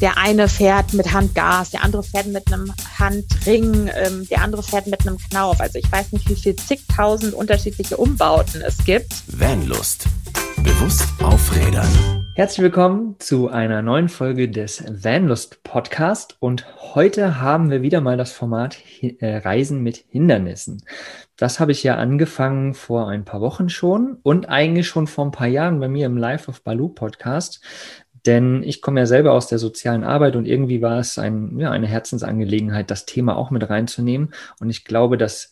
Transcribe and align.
der 0.00 0.16
eine 0.16 0.48
fährt 0.48 0.94
mit 0.94 1.12
Handgas, 1.12 1.70
der 1.70 1.82
andere 1.82 2.02
fährt 2.04 2.26
mit 2.26 2.52
einem 2.52 2.72
Handring, 2.98 3.90
ähm, 3.94 4.26
der 4.30 4.42
andere 4.42 4.62
fährt 4.62 4.86
mit 4.86 5.00
einem 5.06 5.18
Knauf. 5.18 5.60
Also 5.60 5.78
ich 5.78 5.90
weiß 5.90 6.12
nicht, 6.12 6.28
wie 6.28 6.36
viel 6.36 6.54
zigtausend 6.54 7.34
unterschiedliche 7.34 7.96
Umbauten 7.96 8.62
es 8.62 8.84
gibt. 8.84 9.12
Vanlust. 9.26 10.06
Bewusst 10.62 11.08
aufrädern. 11.22 11.88
Herzlich 12.34 12.62
willkommen 12.62 13.16
zu 13.18 13.48
einer 13.48 13.82
neuen 13.82 14.08
Folge 14.08 14.48
des 14.48 14.84
Vanlust 14.88 15.64
Podcast 15.64 16.36
und 16.38 16.66
heute 16.94 17.40
haben 17.40 17.68
wir 17.68 17.82
wieder 17.82 18.00
mal 18.00 18.16
das 18.16 18.30
Format 18.30 18.78
äh, 19.00 19.38
Reisen 19.38 19.82
mit 19.82 20.04
Hindernissen. 20.08 20.84
Das 21.36 21.58
habe 21.58 21.72
ich 21.72 21.82
ja 21.82 21.96
angefangen 21.96 22.74
vor 22.74 23.08
ein 23.08 23.24
paar 23.24 23.40
Wochen 23.40 23.68
schon 23.68 24.18
und 24.22 24.48
eigentlich 24.48 24.86
schon 24.86 25.08
vor 25.08 25.24
ein 25.24 25.32
paar 25.32 25.48
Jahren 25.48 25.80
bei 25.80 25.88
mir 25.88 26.06
im 26.06 26.16
Life 26.16 26.48
of 26.48 26.62
Baloo 26.62 26.88
Podcast. 26.88 27.60
Denn 28.26 28.62
ich 28.62 28.82
komme 28.82 29.00
ja 29.00 29.06
selber 29.06 29.32
aus 29.32 29.46
der 29.48 29.58
sozialen 29.58 30.04
Arbeit 30.04 30.36
und 30.36 30.46
irgendwie 30.46 30.82
war 30.82 30.98
es 30.98 31.18
ein, 31.18 31.58
ja, 31.58 31.70
eine 31.70 31.86
Herzensangelegenheit, 31.86 32.90
das 32.90 33.06
Thema 33.06 33.36
auch 33.36 33.50
mit 33.50 33.68
reinzunehmen. 33.68 34.34
Und 34.60 34.70
ich 34.70 34.84
glaube, 34.84 35.18
dass 35.18 35.50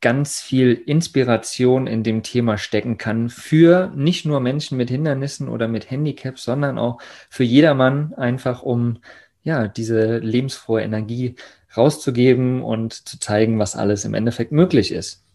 ganz 0.00 0.40
viel 0.40 0.72
Inspiration 0.72 1.86
in 1.86 2.02
dem 2.02 2.22
Thema 2.22 2.58
stecken 2.58 2.98
kann 2.98 3.28
für 3.28 3.92
nicht 3.96 4.26
nur 4.26 4.40
Menschen 4.40 4.76
mit 4.76 4.90
Hindernissen 4.90 5.48
oder 5.48 5.68
mit 5.68 5.90
Handicaps, 5.90 6.44
sondern 6.44 6.78
auch 6.78 7.00
für 7.30 7.44
jedermann 7.44 8.14
einfach, 8.14 8.62
um 8.62 8.98
ja, 9.42 9.68
diese 9.68 10.18
lebensfrohe 10.18 10.82
Energie 10.82 11.36
rauszugeben 11.76 12.62
und 12.62 12.92
zu 12.92 13.18
zeigen, 13.18 13.58
was 13.58 13.76
alles 13.76 14.04
im 14.04 14.14
Endeffekt 14.14 14.52
möglich 14.52 14.92
ist. 14.92 15.25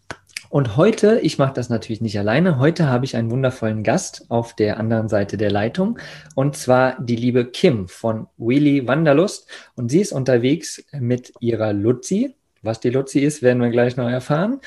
Und 0.52 0.76
heute, 0.76 1.18
ich 1.20 1.38
mache 1.38 1.54
das 1.54 1.70
natürlich 1.70 2.02
nicht 2.02 2.18
alleine, 2.18 2.58
heute 2.58 2.86
habe 2.86 3.06
ich 3.06 3.16
einen 3.16 3.30
wundervollen 3.30 3.82
Gast 3.82 4.26
auf 4.28 4.54
der 4.54 4.78
anderen 4.78 5.08
Seite 5.08 5.38
der 5.38 5.50
Leitung 5.50 5.98
und 6.34 6.58
zwar 6.58 7.00
die 7.00 7.16
liebe 7.16 7.46
Kim 7.46 7.88
von 7.88 8.26
Willy 8.36 8.86
Wanderlust 8.86 9.48
und 9.76 9.90
sie 9.90 10.00
ist 10.00 10.12
unterwegs 10.12 10.84
mit 10.92 11.32
ihrer 11.40 11.72
Luzi. 11.72 12.34
Was 12.60 12.80
die 12.80 12.90
Luzi 12.90 13.20
ist, 13.20 13.40
werden 13.40 13.62
wir 13.62 13.70
gleich 13.70 13.96
noch 13.96 14.10
erfahren. 14.10 14.60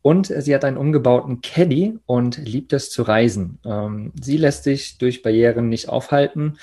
Und 0.00 0.28
sie 0.28 0.54
hat 0.54 0.64
einen 0.64 0.76
umgebauten 0.76 1.40
Caddy 1.40 1.98
und 2.06 2.38
liebt 2.38 2.72
es 2.72 2.90
zu 2.90 3.02
reisen. 3.02 3.58
Ähm, 3.64 4.12
sie 4.22 4.36
lässt 4.36 4.62
sich 4.62 4.98
durch 4.98 5.22
Barrieren 5.22 5.68
nicht 5.68 5.88
aufhalten, 5.88 6.56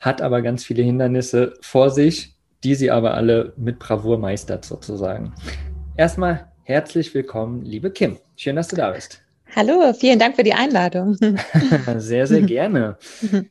hat 0.00 0.22
aber 0.22 0.40
ganz 0.40 0.64
viele 0.64 0.82
Hindernisse 0.82 1.52
vor 1.60 1.90
sich, 1.90 2.34
die 2.64 2.76
sie 2.76 2.90
aber 2.90 3.12
alle 3.12 3.52
mit 3.58 3.78
Bravour 3.78 4.16
meistert 4.16 4.64
sozusagen. 4.64 5.34
Erstmal 5.98 6.51
Herzlich 6.64 7.12
willkommen, 7.12 7.62
liebe 7.62 7.90
Kim. 7.90 8.18
Schön, 8.36 8.54
dass 8.54 8.68
du 8.68 8.76
da 8.76 8.92
bist. 8.92 9.20
Hallo, 9.56 9.92
vielen 9.94 10.20
Dank 10.20 10.36
für 10.36 10.44
die 10.44 10.54
Einladung. 10.54 11.16
sehr, 11.96 12.26
sehr 12.26 12.42
gerne. 12.42 12.98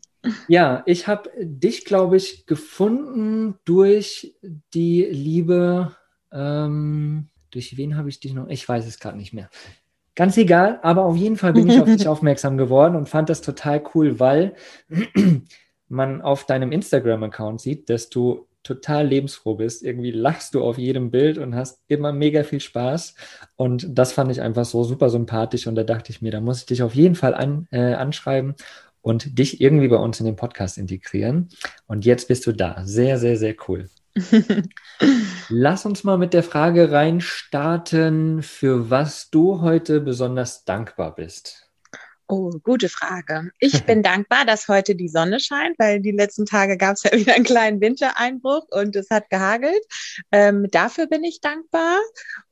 Ja, 0.48 0.84
ich 0.86 1.08
habe 1.08 1.32
dich, 1.40 1.84
glaube 1.84 2.16
ich, 2.16 2.46
gefunden 2.46 3.56
durch 3.66 4.36
die 4.72 5.04
liebe, 5.10 5.96
ähm, 6.32 7.28
durch 7.50 7.76
wen 7.76 7.98
habe 7.98 8.10
ich 8.10 8.20
dich 8.20 8.36
noch? 8.36 8.48
Ich 8.48 8.70
weiß 8.70 8.86
es 8.86 9.00
gerade 9.00 9.18
nicht 9.18 9.34
mehr. 9.34 9.50
Ganz 10.14 10.38
egal, 10.38 10.80
aber 10.84 11.06
auf 11.06 11.16
jeden 11.16 11.38
Fall 11.38 11.54
bin 11.54 11.68
ich 11.68 11.82
auf 11.82 11.88
dich 11.88 12.08
aufmerksam 12.08 12.56
geworden 12.56 12.96
und 12.96 13.10
fand 13.10 13.30
das 13.30 13.42
total 13.42 13.82
cool, 13.96 14.20
weil 14.20 14.54
man 15.88 16.22
auf 16.22 16.46
deinem 16.46 16.72
Instagram-Account 16.72 17.60
sieht, 17.60 17.90
dass 17.90 18.12
du 18.12 18.46
total 18.64 19.08
lebensfroh 19.08 19.56
bist. 19.56 19.84
Irgendwie 19.84 20.12
lachst 20.12 20.56
du 20.56 20.64
auf 20.64 20.78
jedem 20.78 21.12
Bild 21.12 21.38
und 21.38 21.56
hast 21.56 21.80
immer 21.88 22.12
mega 22.12 22.44
viel 22.44 22.60
Spaß. 22.60 23.16
Und 23.56 23.88
das 23.90 24.14
fand 24.14 24.32
ich 24.32 24.42
einfach 24.42 24.66
so 24.66 24.84
super 24.84 25.10
sympathisch. 25.10 25.68
Und 25.68 25.76
da 25.76 25.84
dachte 25.84 26.12
ich 26.12 26.22
mir, 26.22 26.32
da 26.32 26.42
muss 26.42 26.60
ich 26.60 26.66
dich 26.66 26.84
auf 26.84 26.96
jeden 26.96 27.16
Fall 27.16 27.34
an, 27.34 27.68
äh, 27.72 27.94
anschreiben 27.94 28.56
und 29.02 29.40
dich 29.40 29.62
irgendwie 29.62 29.88
bei 29.88 29.98
uns 29.98 30.20
in 30.20 30.26
den 30.26 30.36
Podcast 30.36 30.78
integrieren. 30.78 31.50
Und 31.88 32.06
jetzt 32.06 32.28
bist 32.28 32.46
du 32.46 32.52
da. 32.52 32.84
Sehr, 32.86 33.18
sehr, 33.18 33.38
sehr 33.38 33.56
cool. 33.68 33.90
Lass 35.50 35.86
uns 35.86 36.04
mal 36.04 36.18
mit 36.18 36.34
der 36.34 36.44
Frage 36.44 36.92
reinstarten, 36.92 38.44
für 38.44 38.90
was 38.90 39.30
du 39.30 39.62
heute 39.62 40.02
besonders 40.02 40.66
dankbar 40.66 41.16
bist. 41.16 41.71
Oh, 42.32 42.50
gute 42.64 42.88
Frage. 42.88 43.52
Ich 43.60 43.84
bin 43.86 44.04
dankbar, 44.04 44.46
dass 44.46 44.70
heute 44.70 44.96
die 44.96 45.10
Sonne 45.10 45.42
scheint, 45.42 45.78
weil 45.78 46.00
die 46.00 46.12
letzten 46.12 46.46
Tage 46.46 46.78
gab 46.78 46.94
es 46.94 47.04
ja 47.04 47.12
wieder 47.18 47.36
einen 47.36 47.44
kleinen 47.44 47.82
Wintereinbruch 47.82 48.68
und 48.72 48.96
es 48.96 49.10
hat 49.10 49.30
gehagelt. 49.30 49.84
Ähm, 50.32 50.68
dafür 50.72 51.08
bin 51.08 51.26
ich 51.26 51.42
dankbar 51.42 52.00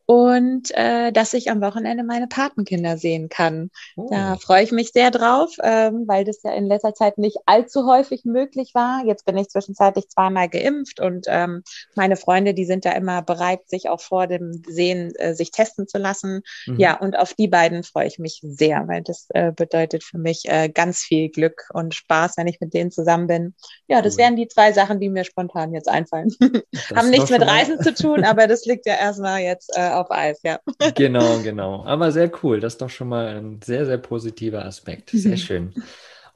und 0.09 0.71
äh, 0.71 1.11
dass 1.11 1.35
ich 1.35 1.51
am 1.51 1.61
Wochenende 1.61 2.03
meine 2.03 2.25
Patenkinder 2.25 2.97
sehen 2.97 3.29
kann. 3.29 3.69
Oh. 3.95 4.07
Da 4.09 4.37
freue 4.37 4.63
ich 4.63 4.71
mich 4.71 4.91
sehr 4.91 5.11
drauf, 5.11 5.51
ähm, 5.61 6.05
weil 6.07 6.25
das 6.25 6.41
ja 6.41 6.51
in 6.53 6.65
letzter 6.65 6.95
Zeit 6.95 7.19
nicht 7.19 7.37
allzu 7.45 7.85
häufig 7.85 8.25
möglich 8.25 8.71
war. 8.73 9.03
Jetzt 9.05 9.27
bin 9.27 9.37
ich 9.37 9.49
zwischenzeitlich 9.49 10.09
zweimal 10.09 10.49
geimpft 10.49 10.99
und 10.99 11.27
ähm, 11.29 11.61
meine 11.93 12.15
Freunde, 12.15 12.55
die 12.55 12.65
sind 12.65 12.85
da 12.85 12.93
immer 12.93 13.21
bereit, 13.21 13.69
sich 13.69 13.87
auch 13.87 14.01
vor 14.01 14.25
dem 14.25 14.63
Sehen 14.67 15.13
äh, 15.13 15.35
sich 15.35 15.51
testen 15.51 15.87
zu 15.87 15.99
lassen. 15.99 16.41
Mhm. 16.65 16.79
Ja, 16.79 16.99
und 16.99 17.15
auf 17.15 17.35
die 17.35 17.47
beiden 17.47 17.83
freue 17.83 18.07
ich 18.07 18.17
mich 18.17 18.39
sehr, 18.41 18.87
weil 18.87 19.03
das 19.03 19.27
äh, 19.35 19.51
bedeutet 19.51 20.03
für 20.03 20.17
mich 20.17 20.45
äh, 20.45 20.69
ganz 20.69 21.01
viel 21.01 21.29
Glück 21.29 21.69
und 21.71 21.93
Spaß, 21.93 22.35
wenn 22.37 22.47
ich 22.47 22.59
mit 22.59 22.73
denen 22.73 22.89
zusammen 22.89 23.27
bin. 23.27 23.53
Ja, 23.87 24.01
das 24.01 24.15
cool. 24.15 24.23
wären 24.23 24.37
die 24.37 24.47
zwei 24.47 24.73
Sachen, 24.73 24.99
die 24.99 25.09
mir 25.09 25.23
spontan 25.23 25.71
jetzt 25.71 25.87
einfallen. 25.87 26.29
Haben 26.95 27.11
nichts 27.11 27.29
mit 27.29 27.43
Reisen 27.43 27.79
zu 27.79 27.93
tun, 27.93 28.23
aber 28.23 28.47
das 28.47 28.65
liegt 28.65 28.87
ja 28.87 28.95
erstmal 28.95 29.41
jetzt 29.41 29.77
äh, 29.77 29.98
auf 29.99 30.11
Eis, 30.11 30.41
ja. 30.43 30.59
Genau, 30.95 31.39
genau. 31.43 31.85
Aber 31.85 32.11
sehr 32.11 32.31
cool. 32.43 32.59
Das 32.59 32.73
ist 32.73 32.81
doch 32.81 32.89
schon 32.89 33.09
mal 33.09 33.27
ein 33.37 33.59
sehr, 33.63 33.85
sehr 33.85 33.97
positiver 33.97 34.65
Aspekt. 34.65 35.11
Sehr 35.11 35.37
schön. 35.37 35.73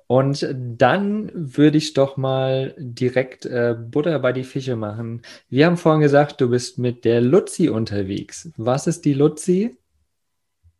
Und 0.07 0.47
dann 0.53 1.31
würde 1.33 1.77
ich 1.77 1.93
doch 1.93 2.17
mal 2.17 2.75
direkt 2.77 3.45
äh, 3.45 3.75
Butter 3.75 4.19
bei 4.19 4.33
die 4.33 4.43
Fische 4.43 4.75
machen. 4.75 5.21
Wir 5.49 5.65
haben 5.65 5.77
vorhin 5.77 6.01
gesagt, 6.01 6.41
du 6.41 6.49
bist 6.49 6.77
mit 6.77 7.05
der 7.05 7.21
Luzi 7.21 7.69
unterwegs. 7.69 8.49
Was 8.57 8.85
ist 8.85 9.05
die 9.05 9.13
Luzi? 9.13 9.77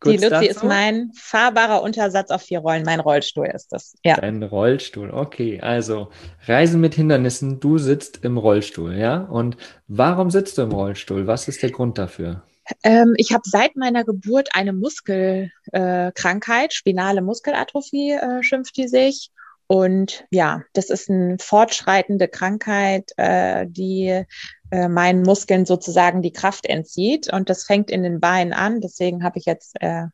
Kurz 0.04 0.20
die 0.20 0.24
Luzi 0.24 0.30
dazu? 0.30 0.46
ist 0.46 0.64
mein 0.64 1.10
fahrbarer 1.14 1.82
Untersatz 1.82 2.30
auf 2.30 2.42
vier 2.42 2.60
Rollen. 2.60 2.84
Mein 2.84 3.00
Rollstuhl 3.00 3.46
ist 3.46 3.72
das. 3.72 3.96
Ja. 4.04 4.16
Ein 4.16 4.42
Rollstuhl, 4.42 5.10
okay. 5.10 5.60
Also 5.60 6.10
Reisen 6.46 6.80
mit 6.80 6.94
Hindernissen, 6.94 7.60
du 7.60 7.78
sitzt 7.78 8.24
im 8.24 8.36
Rollstuhl, 8.36 8.94
ja? 8.94 9.22
Und 9.22 9.56
warum 9.88 10.30
sitzt 10.30 10.58
du 10.58 10.62
im 10.62 10.72
Rollstuhl? 10.72 11.26
Was 11.26 11.48
ist 11.48 11.62
der 11.62 11.70
Grund 11.70 11.96
dafür? 11.98 12.42
Ähm, 12.82 13.14
ich 13.16 13.32
habe 13.32 13.42
seit 13.44 13.76
meiner 13.76 14.04
Geburt 14.04 14.50
eine 14.54 14.72
Muskelkrankheit, 14.72 16.70
äh, 16.70 16.74
spinale 16.74 17.22
Muskelatrophie 17.22 18.12
äh, 18.12 18.42
schimpft 18.42 18.76
die 18.76 18.88
sich. 18.88 19.30
Und 19.66 20.26
ja, 20.30 20.62
das 20.74 20.90
ist 20.90 21.08
eine 21.08 21.38
fortschreitende 21.38 22.28
Krankheit, 22.28 23.12
äh, 23.16 23.66
die 23.66 24.24
äh, 24.70 24.88
meinen 24.88 25.22
Muskeln 25.22 25.64
sozusagen 25.64 26.20
die 26.20 26.32
Kraft 26.32 26.66
entzieht. 26.66 27.32
Und 27.32 27.48
das 27.48 27.64
fängt 27.64 27.90
in 27.90 28.02
den 28.02 28.20
Beinen 28.20 28.52
an. 28.52 28.80
Deswegen 28.80 29.24
habe 29.24 29.38
ich 29.38 29.46
jetzt 29.46 29.76
äh, 29.80 30.04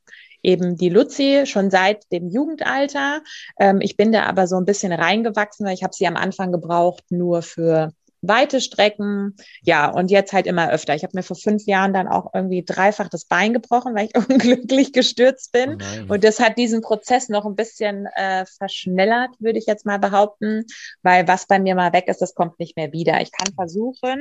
eben 0.42 0.76
die 0.76 0.88
Luzi 0.88 1.42
schon 1.46 1.70
seit 1.70 2.10
dem 2.12 2.28
Jugendalter. 2.28 3.22
Ähm, 3.58 3.80
ich 3.80 3.96
bin 3.96 4.12
da 4.12 4.24
aber 4.24 4.46
so 4.46 4.56
ein 4.56 4.64
bisschen 4.64 4.92
reingewachsen, 4.92 5.66
weil 5.66 5.74
ich 5.74 5.82
habe 5.82 5.94
sie 5.94 6.06
am 6.06 6.16
Anfang 6.16 6.52
gebraucht 6.52 7.04
nur 7.10 7.42
für 7.42 7.92
weite 8.22 8.60
Strecken. 8.60 9.36
Ja, 9.62 9.91
und 9.91 10.10
jetzt 10.10 10.32
halt 10.32 10.47
immer 10.47 10.70
öfter. 10.70 10.94
Ich 10.94 11.03
habe 11.03 11.16
mir 11.16 11.22
vor 11.22 11.36
fünf 11.36 11.66
Jahren 11.66 11.92
dann 11.92 12.08
auch 12.08 12.34
irgendwie 12.34 12.64
dreifach 12.64 13.08
das 13.08 13.25
Bein 13.25 13.53
gebrochen, 13.53 13.94
weil 13.94 14.06
ich 14.06 14.14
unglücklich 14.28 14.92
gestürzt 14.92 15.53
bin. 15.53 15.78
Oh 15.81 16.14
und 16.14 16.25
das 16.25 16.41
hat 16.41 16.59
diesen 16.59 16.82
Prozess 16.82 17.28
noch 17.28 17.47
ein 17.47 17.56
bisschen 17.56 18.06
äh, 18.14 18.44
verschnellert, 18.47 19.30
würde 19.38 19.59
ich 19.59 19.66
jetzt 19.66 19.86
mal 19.86 19.98
behaupten, 19.98 20.64
weil 21.03 21.26
was 21.28 21.47
bei 21.47 21.59
mir 21.59 21.75
mal 21.75 21.92
weg 21.92 22.09
ist, 22.09 22.20
das 22.20 22.34
kommt 22.34 22.59
nicht 22.59 22.76
mehr 22.76 22.92
wieder. 22.92 23.20
Ich 23.20 23.32
kann 23.32 23.54
versuchen, 23.54 24.20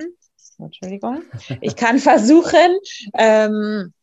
Entschuldigung, 0.58 1.24
ich 1.62 1.76
kann 1.76 2.00
versuchen, 2.00 2.78
ähm, 3.18 3.94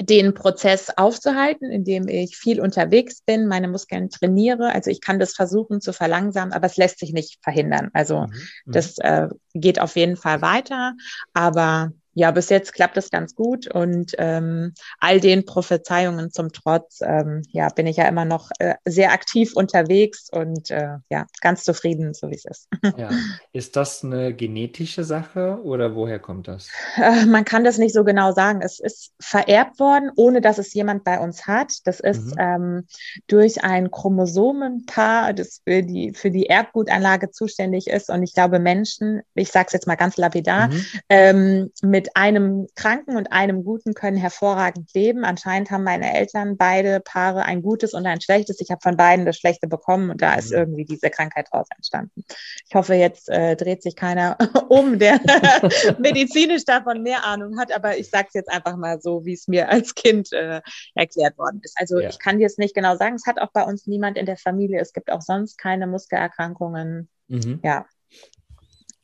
den 0.00 0.34
Prozess 0.34 0.90
aufzuhalten, 0.96 1.70
indem 1.70 2.08
ich 2.08 2.36
viel 2.36 2.60
unterwegs 2.60 3.22
bin, 3.22 3.46
meine 3.46 3.68
Muskeln 3.68 4.10
trainiere. 4.10 4.72
Also 4.72 4.90
ich 4.90 5.00
kann 5.00 5.18
das 5.18 5.34
versuchen 5.34 5.80
zu 5.80 5.92
verlangsamen, 5.92 6.52
aber 6.52 6.66
es 6.66 6.76
lässt 6.76 6.98
sich 6.98 7.12
nicht 7.12 7.38
verhindern. 7.42 7.90
Also 7.92 8.20
mhm. 8.20 8.26
mhm. 8.64 8.72
das 8.72 8.98
äh, 8.98 9.28
geht 9.54 9.80
auf 9.80 9.96
jeden 9.96 10.16
Fall 10.16 10.42
weiter. 10.42 10.94
Aber 11.34 11.92
ja, 12.18 12.32
bis 12.32 12.48
jetzt 12.48 12.72
klappt 12.72 12.96
es 12.96 13.10
ganz 13.10 13.36
gut 13.36 13.72
und 13.72 14.12
ähm, 14.18 14.74
all 14.98 15.20
den 15.20 15.44
Prophezeiungen 15.44 16.32
zum 16.32 16.52
Trotz, 16.52 16.98
ähm, 17.00 17.42
ja, 17.52 17.68
bin 17.68 17.86
ich 17.86 17.96
ja 17.96 18.08
immer 18.08 18.24
noch 18.24 18.50
äh, 18.58 18.74
sehr 18.84 19.12
aktiv 19.12 19.52
unterwegs 19.54 20.28
und 20.28 20.68
äh, 20.72 20.96
ja, 21.10 21.26
ganz 21.40 21.62
zufrieden, 21.62 22.14
so 22.14 22.28
wie 22.28 22.34
es 22.34 22.44
ist. 22.44 22.68
Ja. 22.98 23.10
Ist 23.52 23.76
das 23.76 24.02
eine 24.02 24.34
genetische 24.34 25.04
Sache 25.04 25.60
oder 25.62 25.94
woher 25.94 26.18
kommt 26.18 26.48
das? 26.48 26.68
Äh, 26.96 27.26
man 27.26 27.44
kann 27.44 27.62
das 27.62 27.78
nicht 27.78 27.94
so 27.94 28.02
genau 28.02 28.32
sagen. 28.32 28.60
Es 28.60 28.80
ist 28.80 29.12
vererbt 29.20 29.78
worden, 29.78 30.10
ohne 30.16 30.40
dass 30.40 30.58
es 30.58 30.74
jemand 30.74 31.04
bei 31.04 31.20
uns 31.20 31.46
hat. 31.46 31.72
Das 31.84 32.00
ist 32.00 32.34
mhm. 32.34 32.40
ähm, 32.40 32.86
durch 33.28 33.62
ein 33.62 33.92
Chromosomenpaar, 33.92 35.32
das 35.32 35.60
für 35.64 35.82
die, 35.82 36.12
für 36.12 36.30
die 36.32 36.46
Erbgutanlage 36.46 37.30
zuständig 37.30 37.86
ist. 37.86 38.10
Und 38.10 38.24
ich 38.24 38.34
glaube, 38.34 38.58
Menschen, 38.58 39.20
ich 39.34 39.52
sage 39.52 39.66
es 39.68 39.74
jetzt 39.74 39.86
mal 39.86 39.96
ganz 39.96 40.16
lapidar, 40.16 40.68
mhm. 40.68 40.86
ähm, 41.08 41.72
mit 41.82 42.07
mit 42.08 42.16
einem 42.16 42.66
Kranken 42.74 43.16
und 43.16 43.32
einem 43.32 43.64
Guten 43.64 43.92
können 43.92 44.16
hervorragend 44.16 44.92
leben. 44.94 45.24
Anscheinend 45.24 45.70
haben 45.70 45.84
meine 45.84 46.14
Eltern 46.14 46.56
beide 46.56 47.00
Paare 47.00 47.44
ein 47.44 47.60
gutes 47.60 47.92
und 47.92 48.06
ein 48.06 48.20
schlechtes. 48.20 48.60
Ich 48.60 48.70
habe 48.70 48.80
von 48.82 48.96
beiden 48.96 49.26
das 49.26 49.36
Schlechte 49.36 49.66
bekommen 49.66 50.10
und 50.10 50.22
da 50.22 50.34
ist 50.34 50.50
mhm. 50.50 50.58
irgendwie 50.58 50.84
diese 50.84 51.10
Krankheit 51.10 51.48
draus 51.52 51.66
entstanden. 51.76 52.24
Ich 52.66 52.74
hoffe, 52.74 52.94
jetzt 52.94 53.28
äh, 53.28 53.56
dreht 53.56 53.82
sich 53.82 53.94
keiner 53.94 54.38
um, 54.68 54.98
der 54.98 55.20
medizinisch 55.98 56.64
davon 56.64 57.02
mehr 57.02 57.24
Ahnung 57.24 57.58
hat, 57.58 57.72
aber 57.72 57.98
ich 57.98 58.08
sage 58.08 58.28
es 58.28 58.34
jetzt 58.34 58.50
einfach 58.50 58.76
mal 58.76 59.00
so, 59.00 59.24
wie 59.26 59.34
es 59.34 59.46
mir 59.48 59.68
als 59.68 59.94
Kind 59.94 60.32
äh, 60.32 60.62
erklärt 60.94 61.36
worden 61.36 61.60
ist. 61.62 61.76
Also 61.78 61.98
ja. 61.98 62.08
ich 62.08 62.18
kann 62.18 62.38
dir 62.38 62.46
es 62.46 62.56
nicht 62.56 62.74
genau 62.74 62.96
sagen. 62.96 63.16
Es 63.16 63.26
hat 63.26 63.38
auch 63.38 63.52
bei 63.52 63.64
uns 63.64 63.86
niemand 63.86 64.16
in 64.16 64.26
der 64.26 64.38
Familie. 64.38 64.80
Es 64.80 64.92
gibt 64.92 65.10
auch 65.10 65.22
sonst 65.22 65.58
keine 65.58 65.86
Muskelerkrankungen. 65.86 67.10
Mhm. 67.28 67.60
Ja. 67.62 67.84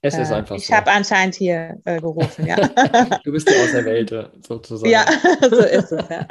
Es 0.04 0.18
ist 0.18 0.30
äh, 0.30 0.34
einfach 0.34 0.56
ich 0.56 0.66
so. 0.66 0.72
Ich 0.72 0.78
habe 0.78 0.90
anscheinend 0.90 1.34
hier 1.34 1.80
äh, 1.86 1.98
gerufen, 1.98 2.46
ja. 2.46 2.56
du 3.24 3.32
bist 3.32 3.48
die 3.48 3.54
Auserwählte, 3.54 4.30
sozusagen. 4.46 4.90
Ja, 4.90 5.06
so 5.40 5.60
ist 5.60 5.92
es, 5.92 6.08
ja. 6.10 6.28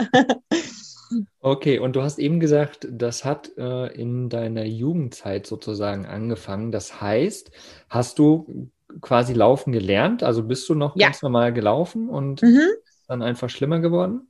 Okay, 1.39 1.79
und 1.79 1.95
du 1.95 2.03
hast 2.03 2.19
eben 2.19 2.39
gesagt, 2.39 2.87
das 2.91 3.25
hat 3.25 3.51
äh, 3.57 3.87
in 3.93 4.29
deiner 4.29 4.63
Jugendzeit 4.63 5.47
sozusagen 5.47 6.05
angefangen. 6.05 6.71
Das 6.71 7.01
heißt, 7.01 7.51
hast 7.89 8.19
du 8.19 8.69
quasi 9.01 9.33
laufen 9.33 9.71
gelernt? 9.71 10.21
Also 10.21 10.43
bist 10.43 10.69
du 10.69 10.75
noch 10.75 10.95
ja. 10.95 11.07
ganz 11.07 11.23
normal 11.23 11.51
gelaufen 11.51 12.09
und 12.09 12.43
mhm. 12.43 12.67
dann 13.07 13.23
einfach 13.23 13.49
schlimmer 13.49 13.79
geworden? 13.79 14.27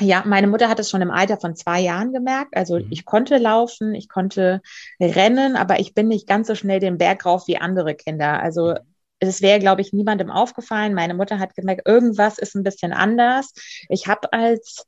Ja, 0.00 0.24
meine 0.26 0.48
Mutter 0.48 0.68
hat 0.68 0.80
es 0.80 0.90
schon 0.90 1.02
im 1.02 1.10
Alter 1.10 1.38
von 1.38 1.54
zwei 1.54 1.80
Jahren 1.80 2.12
gemerkt. 2.12 2.56
Also 2.56 2.78
mhm. 2.78 2.86
ich 2.90 3.04
konnte 3.04 3.38
laufen, 3.38 3.94
ich 3.94 4.08
konnte 4.08 4.60
rennen, 5.00 5.56
aber 5.56 5.78
ich 5.78 5.94
bin 5.94 6.08
nicht 6.08 6.26
ganz 6.26 6.48
so 6.48 6.54
schnell 6.54 6.80
den 6.80 6.98
Berg 6.98 7.24
rauf 7.24 7.46
wie 7.46 7.58
andere 7.58 7.94
Kinder. 7.94 8.40
Also 8.42 8.70
mhm. 8.70 8.78
es 9.20 9.40
wäre, 9.40 9.60
glaube 9.60 9.82
ich, 9.82 9.92
niemandem 9.92 10.30
aufgefallen. 10.30 10.94
Meine 10.94 11.14
Mutter 11.14 11.38
hat 11.38 11.54
gemerkt, 11.54 11.86
irgendwas 11.86 12.38
ist 12.38 12.56
ein 12.56 12.64
bisschen 12.64 12.92
anders. 12.92 13.52
Ich 13.88 14.08
habe 14.08 14.32
als 14.32 14.86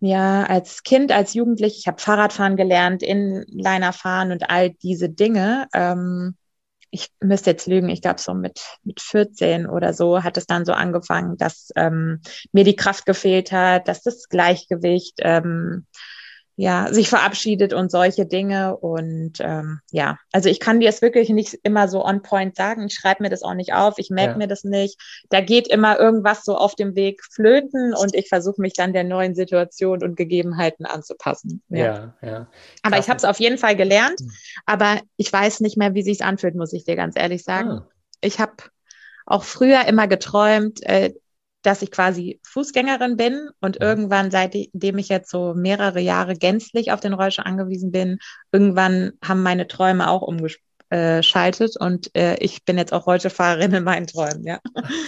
ja, 0.00 0.44
als 0.44 0.82
Kind, 0.82 1.10
als 1.10 1.32
Jugendlich, 1.32 1.78
ich 1.78 1.86
habe 1.86 2.00
Fahrradfahren 2.00 2.56
gelernt, 2.56 3.02
Inliner 3.02 3.94
fahren 3.94 4.30
und 4.30 4.50
all 4.50 4.70
diese 4.70 5.08
Dinge. 5.08 5.68
Ähm, 5.72 6.36
ich 6.96 7.10
müsste 7.20 7.50
jetzt 7.50 7.66
lügen, 7.66 7.90
ich 7.90 8.00
glaube 8.00 8.20
so 8.20 8.32
mit, 8.32 8.60
mit 8.82 9.00
14 9.02 9.66
oder 9.66 9.92
so 9.92 10.22
hat 10.22 10.38
es 10.38 10.46
dann 10.46 10.64
so 10.64 10.72
angefangen, 10.72 11.36
dass 11.36 11.70
ähm, 11.76 12.22
mir 12.52 12.64
die 12.64 12.76
Kraft 12.76 13.04
gefehlt 13.04 13.52
hat, 13.52 13.86
dass 13.86 14.02
das 14.02 14.28
Gleichgewicht 14.28 15.16
ähm, 15.18 15.86
ja, 16.58 16.90
sich 16.90 17.10
verabschiedet 17.10 17.74
und 17.74 17.90
solche 17.90 18.24
Dinge. 18.24 18.76
Und 18.78 19.34
ähm, 19.40 19.80
ja, 19.92 20.18
also 20.32 20.48
ich 20.48 20.58
kann 20.58 20.80
dir 20.80 20.88
es 20.88 21.02
wirklich 21.02 21.28
nicht 21.28 21.58
immer 21.62 21.86
so 21.86 22.02
on 22.02 22.22
point 22.22 22.56
sagen. 22.56 22.86
Ich 22.86 22.94
schreibe 22.94 23.22
mir 23.22 23.28
das 23.28 23.42
auch 23.42 23.54
nicht 23.54 23.74
auf, 23.74 23.98
ich 23.98 24.08
merke 24.08 24.32
ja. 24.32 24.38
mir 24.38 24.48
das 24.48 24.64
nicht. 24.64 24.98
Da 25.28 25.42
geht 25.42 25.68
immer 25.68 25.98
irgendwas 25.98 26.44
so 26.44 26.56
auf 26.56 26.74
dem 26.74 26.96
Weg 26.96 27.22
flöten 27.30 27.94
und 27.94 28.14
ich 28.14 28.28
versuche 28.28 28.60
mich 28.60 28.72
dann 28.72 28.94
der 28.94 29.04
neuen 29.04 29.34
Situation 29.34 30.02
und 30.02 30.16
Gegebenheiten 30.16 30.86
anzupassen. 30.86 31.62
Ja, 31.68 32.14
ja. 32.22 32.28
ja. 32.28 32.46
Aber 32.82 32.98
ich 32.98 33.08
habe 33.10 33.18
es 33.18 33.24
auf 33.26 33.38
jeden 33.38 33.58
Fall 33.58 33.76
gelernt, 33.76 34.18
hm. 34.18 34.30
aber 34.64 35.00
ich 35.18 35.30
weiß 35.30 35.60
nicht 35.60 35.76
mehr, 35.76 35.92
wie 35.92 36.02
sich 36.02 36.24
anfühlt, 36.24 36.54
muss 36.54 36.72
ich 36.72 36.84
dir 36.84 36.96
ganz 36.96 37.16
ehrlich 37.18 37.44
sagen. 37.44 37.68
Ah. 37.68 37.88
Ich 38.22 38.40
habe 38.40 38.54
auch 39.26 39.44
früher 39.44 39.86
immer 39.86 40.08
geträumt, 40.08 40.82
äh, 40.84 41.12
dass 41.66 41.82
ich 41.82 41.90
quasi 41.90 42.40
Fußgängerin 42.44 43.16
bin 43.16 43.48
und 43.60 43.76
ja. 43.76 43.82
irgendwann, 43.82 44.30
seitdem 44.30 44.98
ich 44.98 45.08
jetzt 45.08 45.30
so 45.30 45.54
mehrere 45.54 46.00
Jahre 46.00 46.34
gänzlich 46.34 46.92
auf 46.92 47.00
den 47.00 47.12
Rollstuhl 47.12 47.44
angewiesen 47.44 47.90
bin, 47.90 48.18
irgendwann 48.52 49.12
haben 49.24 49.42
meine 49.42 49.66
Träume 49.66 50.08
auch 50.08 50.22
umgespielt 50.22 50.65
äh, 50.90 51.22
schaltet 51.22 51.76
und 51.78 52.14
äh, 52.16 52.36
ich 52.38 52.64
bin 52.64 52.78
jetzt 52.78 52.92
auch 52.92 53.06
Rollstuhlfahrerin 53.06 53.72
in 53.72 53.84
meinen 53.84 54.06
Träumen, 54.06 54.44
ja. 54.44 54.60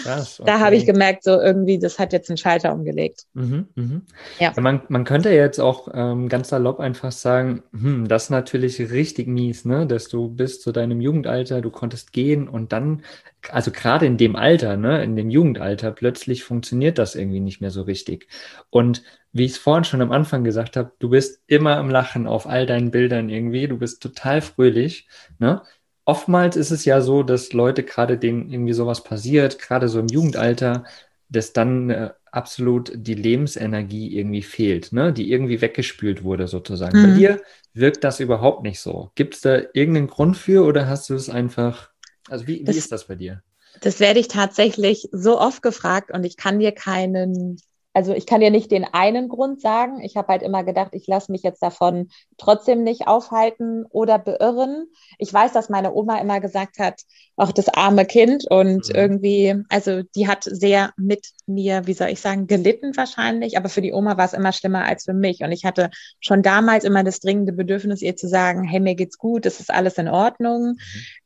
Krass, 0.02 0.40
okay. 0.40 0.50
Da 0.50 0.58
habe 0.60 0.74
ich 0.74 0.86
gemerkt, 0.86 1.22
so 1.22 1.40
irgendwie, 1.40 1.78
das 1.78 1.98
hat 1.98 2.12
jetzt 2.12 2.30
einen 2.30 2.36
Schalter 2.36 2.72
umgelegt. 2.72 3.26
Mhm, 3.34 3.68
mh. 3.76 4.00
ja. 4.40 4.52
ja. 4.54 4.60
man, 4.60 4.82
man 4.88 5.04
könnte 5.04 5.30
jetzt 5.30 5.60
auch 5.60 5.88
ähm, 5.94 6.28
ganz 6.28 6.48
salopp 6.48 6.80
einfach 6.80 7.12
sagen, 7.12 7.62
hm, 7.72 8.08
das 8.08 8.24
ist 8.24 8.30
natürlich 8.30 8.80
richtig 8.90 9.28
mies, 9.28 9.64
ne, 9.64 9.86
dass 9.86 10.08
du 10.08 10.28
bis 10.28 10.60
zu 10.60 10.72
deinem 10.72 11.00
Jugendalter, 11.00 11.60
du 11.60 11.70
konntest 11.70 12.12
gehen 12.12 12.48
und 12.48 12.72
dann, 12.72 13.02
also 13.50 13.70
gerade 13.70 14.06
in 14.06 14.16
dem 14.16 14.34
Alter, 14.34 14.76
ne, 14.76 15.04
in 15.04 15.14
dem 15.14 15.30
Jugendalter, 15.30 15.92
plötzlich 15.92 16.42
funktioniert 16.42 16.98
das 16.98 17.14
irgendwie 17.14 17.40
nicht 17.40 17.60
mehr 17.60 17.70
so 17.70 17.82
richtig. 17.82 18.26
Und 18.70 19.02
wie 19.32 19.44
ich 19.44 19.52
es 19.52 19.58
vorhin 19.58 19.84
schon 19.84 20.00
am 20.00 20.12
Anfang 20.12 20.44
gesagt 20.44 20.76
habe, 20.76 20.92
du 20.98 21.10
bist 21.10 21.42
immer 21.46 21.76
am 21.76 21.90
Lachen 21.90 22.26
auf 22.26 22.46
all 22.46 22.66
deinen 22.66 22.90
Bildern 22.90 23.28
irgendwie, 23.28 23.68
du 23.68 23.78
bist 23.78 24.02
total 24.02 24.40
fröhlich. 24.40 25.08
Ne? 25.38 25.62
Oftmals 26.04 26.56
ist 26.56 26.70
es 26.70 26.84
ja 26.84 27.00
so, 27.00 27.22
dass 27.22 27.52
Leute 27.52 27.82
gerade 27.82 28.16
denen 28.16 28.50
irgendwie 28.50 28.72
sowas 28.72 29.04
passiert, 29.04 29.58
gerade 29.58 29.88
so 29.88 30.00
im 30.00 30.08
Jugendalter, 30.08 30.84
dass 31.28 31.52
dann 31.52 31.90
äh, 31.90 32.10
absolut 32.32 32.90
die 32.94 33.14
Lebensenergie 33.14 34.16
irgendwie 34.16 34.42
fehlt, 34.42 34.92
ne? 34.92 35.12
die 35.12 35.30
irgendwie 35.30 35.60
weggespült 35.60 36.24
wurde 36.24 36.48
sozusagen. 36.48 36.98
Mhm. 36.98 37.02
Bei 37.02 37.10
dir 37.14 37.40
wirkt 37.74 38.04
das 38.04 38.20
überhaupt 38.20 38.62
nicht 38.62 38.80
so. 38.80 39.10
Gibt 39.14 39.34
es 39.34 39.42
da 39.42 39.60
irgendeinen 39.74 40.08
Grund 40.08 40.36
für 40.36 40.64
oder 40.64 40.88
hast 40.88 41.10
du 41.10 41.14
es 41.14 41.28
einfach, 41.28 41.90
also 42.28 42.46
wie, 42.46 42.64
das, 42.64 42.74
wie 42.74 42.78
ist 42.78 42.92
das 42.92 43.06
bei 43.06 43.14
dir? 43.14 43.42
Das 43.82 44.00
werde 44.00 44.20
ich 44.20 44.28
tatsächlich 44.28 45.08
so 45.12 45.38
oft 45.38 45.62
gefragt 45.62 46.10
und 46.10 46.24
ich 46.24 46.36
kann 46.36 46.58
dir 46.58 46.72
keinen 46.72 47.60
also 47.98 48.14
ich 48.14 48.26
kann 48.26 48.40
dir 48.40 48.52
nicht 48.52 48.70
den 48.70 48.84
einen 48.84 49.28
Grund 49.28 49.60
sagen. 49.60 50.00
Ich 50.02 50.16
habe 50.16 50.28
halt 50.28 50.42
immer 50.42 50.62
gedacht, 50.62 50.90
ich 50.92 51.08
lasse 51.08 51.32
mich 51.32 51.42
jetzt 51.42 51.60
davon 51.60 52.10
trotzdem 52.36 52.84
nicht 52.84 53.08
aufhalten 53.08 53.86
oder 53.90 54.20
beirren. 54.20 54.86
Ich 55.18 55.34
weiß, 55.34 55.52
dass 55.52 55.68
meine 55.68 55.92
Oma 55.92 56.20
immer 56.20 56.38
gesagt 56.38 56.78
hat, 56.78 57.02
auch 57.36 57.50
das 57.50 57.68
arme 57.68 58.06
Kind 58.06 58.48
und 58.48 58.88
mhm. 58.88 58.94
irgendwie, 58.94 59.64
also 59.68 60.02
die 60.14 60.28
hat 60.28 60.44
sehr 60.44 60.92
mit 60.96 61.26
mir, 61.48 61.86
wie 61.86 61.94
soll 61.94 62.08
ich 62.08 62.20
sagen, 62.20 62.46
gelitten 62.46 62.96
wahrscheinlich, 62.96 63.56
aber 63.56 63.68
für 63.68 63.82
die 63.82 63.92
Oma 63.92 64.16
war 64.16 64.24
es 64.24 64.32
immer 64.32 64.52
schlimmer 64.52 64.84
als 64.84 65.04
für 65.04 65.14
mich. 65.14 65.40
Und 65.40 65.52
ich 65.52 65.64
hatte 65.64 65.90
schon 66.20 66.42
damals 66.42 66.84
immer 66.84 67.04
das 67.04 67.20
dringende 67.20 67.52
Bedürfnis, 67.52 68.02
ihr 68.02 68.16
zu 68.16 68.28
sagen, 68.28 68.64
hey, 68.64 68.80
mir 68.80 68.94
geht's 68.94 69.18
gut, 69.18 69.46
es 69.46 69.60
ist 69.60 69.70
alles 69.70 69.98
in 69.98 70.08
Ordnung. 70.08 70.76
Mhm 70.76 70.78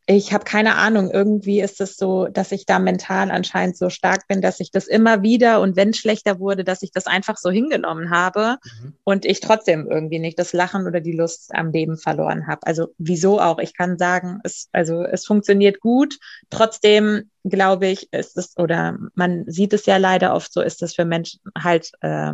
ich 0.06 0.32
habe 0.32 0.44
keine 0.44 0.74
Ahnung, 0.76 1.10
irgendwie 1.12 1.60
ist 1.60 1.80
es 1.80 1.96
so, 1.96 2.26
dass 2.26 2.50
ich 2.50 2.66
da 2.66 2.80
mental 2.80 3.30
anscheinend 3.30 3.76
so 3.76 3.88
stark 3.88 4.26
bin, 4.26 4.40
dass 4.40 4.58
ich 4.58 4.72
das 4.72 4.88
immer 4.88 5.22
wieder 5.22 5.60
und 5.60 5.76
wenn 5.76 5.94
schlechter 5.94 6.40
wurde, 6.40 6.64
dass 6.64 6.82
ich 6.82 6.90
das 6.90 7.06
einfach 7.06 7.36
so 7.36 7.50
hingenommen 7.50 8.10
habe 8.10 8.58
mhm. 8.64 8.94
und 9.04 9.24
ich 9.24 9.38
trotzdem 9.40 9.88
irgendwie 9.88 10.18
nicht 10.18 10.38
das 10.40 10.52
Lachen 10.52 10.86
oder 10.86 11.00
die 11.00 11.12
Lust 11.12 11.54
am 11.54 11.70
Leben 11.70 11.98
verloren 11.98 12.48
habe. 12.48 12.66
Also 12.66 12.88
wieso 12.98 13.40
auch? 13.40 13.58
Ich 13.58 13.76
kann 13.76 13.96
sagen, 13.96 14.40
es, 14.42 14.68
also 14.72 15.04
es 15.04 15.24
funktioniert 15.24 15.78
gut. 15.78 16.18
Trotzdem 16.50 17.30
glaube 17.44 17.88
ich, 17.88 18.12
ist 18.12 18.36
es 18.36 18.56
oder 18.56 18.98
man 19.14 19.44
sieht 19.46 19.72
es 19.72 19.86
ja 19.86 19.96
leider 19.96 20.34
oft 20.34 20.52
so, 20.52 20.60
ist 20.60 20.82
es 20.82 20.94
für 20.94 21.04
Menschen 21.04 21.40
halt 21.58 21.90
äh, 22.00 22.32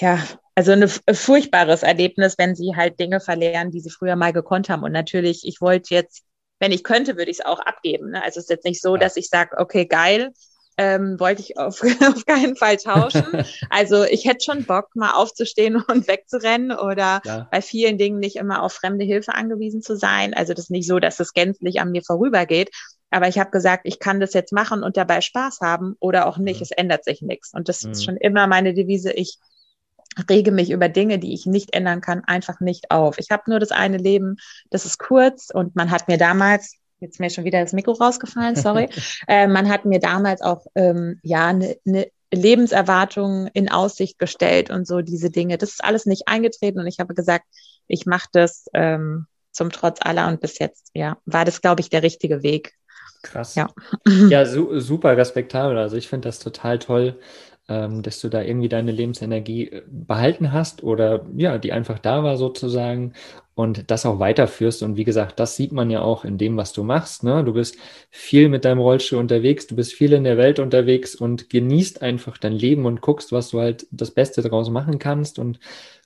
ja, 0.00 0.18
also 0.54 0.72
ein 0.72 0.88
furchtbares 0.88 1.82
Erlebnis, 1.82 2.36
wenn 2.38 2.54
sie 2.54 2.74
halt 2.76 3.00
Dinge 3.00 3.20
verlieren, 3.20 3.70
die 3.70 3.80
sie 3.80 3.90
früher 3.90 4.16
mal 4.16 4.32
gekonnt 4.32 4.68
haben. 4.68 4.82
Und 4.82 4.92
natürlich, 4.92 5.46
ich 5.46 5.60
wollte 5.60 5.94
jetzt, 5.94 6.24
wenn 6.60 6.72
ich 6.72 6.84
könnte, 6.84 7.16
würde 7.16 7.30
ich 7.30 7.40
es 7.40 7.44
auch 7.44 7.60
abgeben. 7.60 8.10
Ne? 8.10 8.22
Also 8.22 8.38
es 8.38 8.44
ist 8.44 8.50
jetzt 8.50 8.64
nicht 8.64 8.80
so, 8.80 8.94
ja. 8.94 9.00
dass 9.00 9.16
ich 9.16 9.28
sage, 9.28 9.56
okay, 9.58 9.86
geil, 9.86 10.32
ähm, 10.76 11.18
wollte 11.18 11.42
ich 11.42 11.58
auf, 11.58 11.82
auf 12.06 12.26
keinen 12.26 12.56
Fall 12.56 12.76
tauschen. 12.76 13.44
also 13.70 14.04
ich 14.04 14.24
hätte 14.24 14.44
schon 14.44 14.64
Bock, 14.64 14.88
mal 14.94 15.12
aufzustehen 15.12 15.76
und 15.88 16.06
wegzurennen 16.08 16.72
oder 16.72 17.20
ja. 17.24 17.48
bei 17.50 17.60
vielen 17.60 17.98
Dingen 17.98 18.20
nicht 18.20 18.36
immer 18.36 18.62
auf 18.62 18.72
fremde 18.72 19.04
Hilfe 19.04 19.34
angewiesen 19.34 19.82
zu 19.82 19.96
sein. 19.96 20.34
Also 20.34 20.54
das 20.54 20.66
ist 20.66 20.70
nicht 20.70 20.88
so, 20.88 20.98
dass 20.98 21.20
es 21.20 21.32
gänzlich 21.32 21.80
an 21.80 21.90
mir 21.90 22.02
vorübergeht. 22.02 22.70
Aber 23.14 23.28
ich 23.28 23.38
habe 23.38 23.50
gesagt, 23.50 23.82
ich 23.84 24.00
kann 24.00 24.18
das 24.18 24.34
jetzt 24.34 24.52
machen 24.52 24.82
und 24.82 24.96
dabei 24.96 25.20
Spaß 25.20 25.60
haben 25.60 25.94
oder 26.00 26.26
auch 26.26 26.36
nicht. 26.36 26.58
Mhm. 26.58 26.62
Es 26.62 26.70
ändert 26.72 27.04
sich 27.04 27.22
nichts. 27.22 27.52
Und 27.54 27.68
das 27.68 27.84
mhm. 27.84 27.92
ist 27.92 28.04
schon 28.04 28.16
immer 28.16 28.46
meine 28.46 28.74
Devise. 28.74 29.12
Ich 29.12 29.38
rege 30.28 30.50
mich 30.50 30.70
über 30.70 30.88
Dinge, 30.88 31.18
die 31.18 31.32
ich 31.32 31.46
nicht 31.46 31.74
ändern 31.74 32.00
kann, 32.00 32.24
einfach 32.24 32.60
nicht 32.60 32.90
auf. 32.90 33.18
Ich 33.18 33.30
habe 33.30 33.44
nur 33.46 33.60
das 33.60 33.70
eine 33.70 33.98
Leben, 33.98 34.36
das 34.70 34.84
ist 34.84 34.98
kurz 34.98 35.50
und 35.52 35.76
man 35.76 35.90
hat 35.90 36.08
mir 36.08 36.18
damals, 36.18 36.76
jetzt 37.00 37.20
mir 37.20 37.30
schon 37.30 37.44
wieder 37.44 37.60
das 37.60 37.72
Mikro 37.72 37.92
rausgefallen, 37.92 38.56
sorry, 38.56 38.88
äh, 39.28 39.46
man 39.46 39.68
hat 39.68 39.84
mir 39.84 39.98
damals 39.98 40.40
auch 40.40 40.66
ähm, 40.74 41.18
ja 41.22 41.46
eine 41.48 41.76
ne 41.84 42.10
Lebenserwartung 42.32 43.48
in 43.52 43.70
Aussicht 43.70 44.18
gestellt 44.18 44.70
und 44.70 44.86
so 44.86 45.02
diese 45.02 45.30
Dinge. 45.30 45.56
Das 45.56 45.70
ist 45.70 45.84
alles 45.84 46.04
nicht 46.06 46.26
eingetreten 46.26 46.80
und 46.80 46.86
ich 46.86 46.98
habe 46.98 47.14
gesagt, 47.14 47.44
ich 47.86 48.06
mache 48.06 48.28
das 48.32 48.66
ähm, 48.74 49.26
zum 49.52 49.70
Trotz 49.70 50.00
aller 50.02 50.26
und 50.28 50.40
bis 50.40 50.58
jetzt 50.58 50.90
ja 50.94 51.16
war 51.26 51.44
das, 51.44 51.60
glaube 51.60 51.80
ich, 51.80 51.90
der 51.90 52.02
richtige 52.02 52.42
Weg. 52.42 52.74
Krass. 53.22 53.54
Ja, 53.54 53.68
ja 54.28 54.44
su 54.46 54.78
super 54.80 55.16
respektabel. 55.16 55.78
Also 55.78 55.96
ich 55.96 56.08
finde 56.08 56.28
das 56.28 56.38
total 56.38 56.78
toll, 56.78 57.18
ähm, 57.68 58.02
dass 58.02 58.20
du 58.20 58.28
da 58.28 58.42
irgendwie 58.42 58.68
deine 58.68 58.92
Lebensenergie 58.92 59.68
äh, 59.70 59.82
behalten 59.86 60.52
hast 60.52 60.82
oder 60.82 61.26
ja, 61.36 61.58
die 61.58 61.72
einfach 61.72 61.98
da 61.98 62.22
war 62.22 62.36
sozusagen 62.36 63.14
und 63.54 63.90
das 63.90 64.04
auch 64.04 64.18
weiterführst. 64.18 64.82
Und 64.82 64.96
wie 64.96 65.04
gesagt, 65.04 65.40
das 65.40 65.56
sieht 65.56 65.72
man 65.72 65.90
ja 65.90 66.02
auch 66.02 66.24
in 66.24 66.38
dem, 66.38 66.56
was 66.56 66.72
du 66.72 66.82
machst. 66.82 67.22
Ne? 67.24 67.44
Du 67.44 67.54
bist 67.54 67.76
viel 68.10 68.48
mit 68.48 68.64
deinem 68.64 68.80
Rollstuhl 68.80 69.18
unterwegs, 69.18 69.66
du 69.66 69.76
bist 69.76 69.94
viel 69.94 70.12
in 70.12 70.24
der 70.24 70.36
Welt 70.36 70.58
unterwegs 70.58 71.14
und 71.14 71.48
genießt 71.50 72.02
einfach 72.02 72.36
dein 72.38 72.52
Leben 72.52 72.84
und 72.84 73.00
guckst, 73.00 73.32
was 73.32 73.50
du 73.50 73.60
halt 73.60 73.86
das 73.90 74.10
Beste 74.10 74.42
daraus 74.42 74.70
machen 74.70 74.98
kannst 74.98 75.38
und 75.38 75.58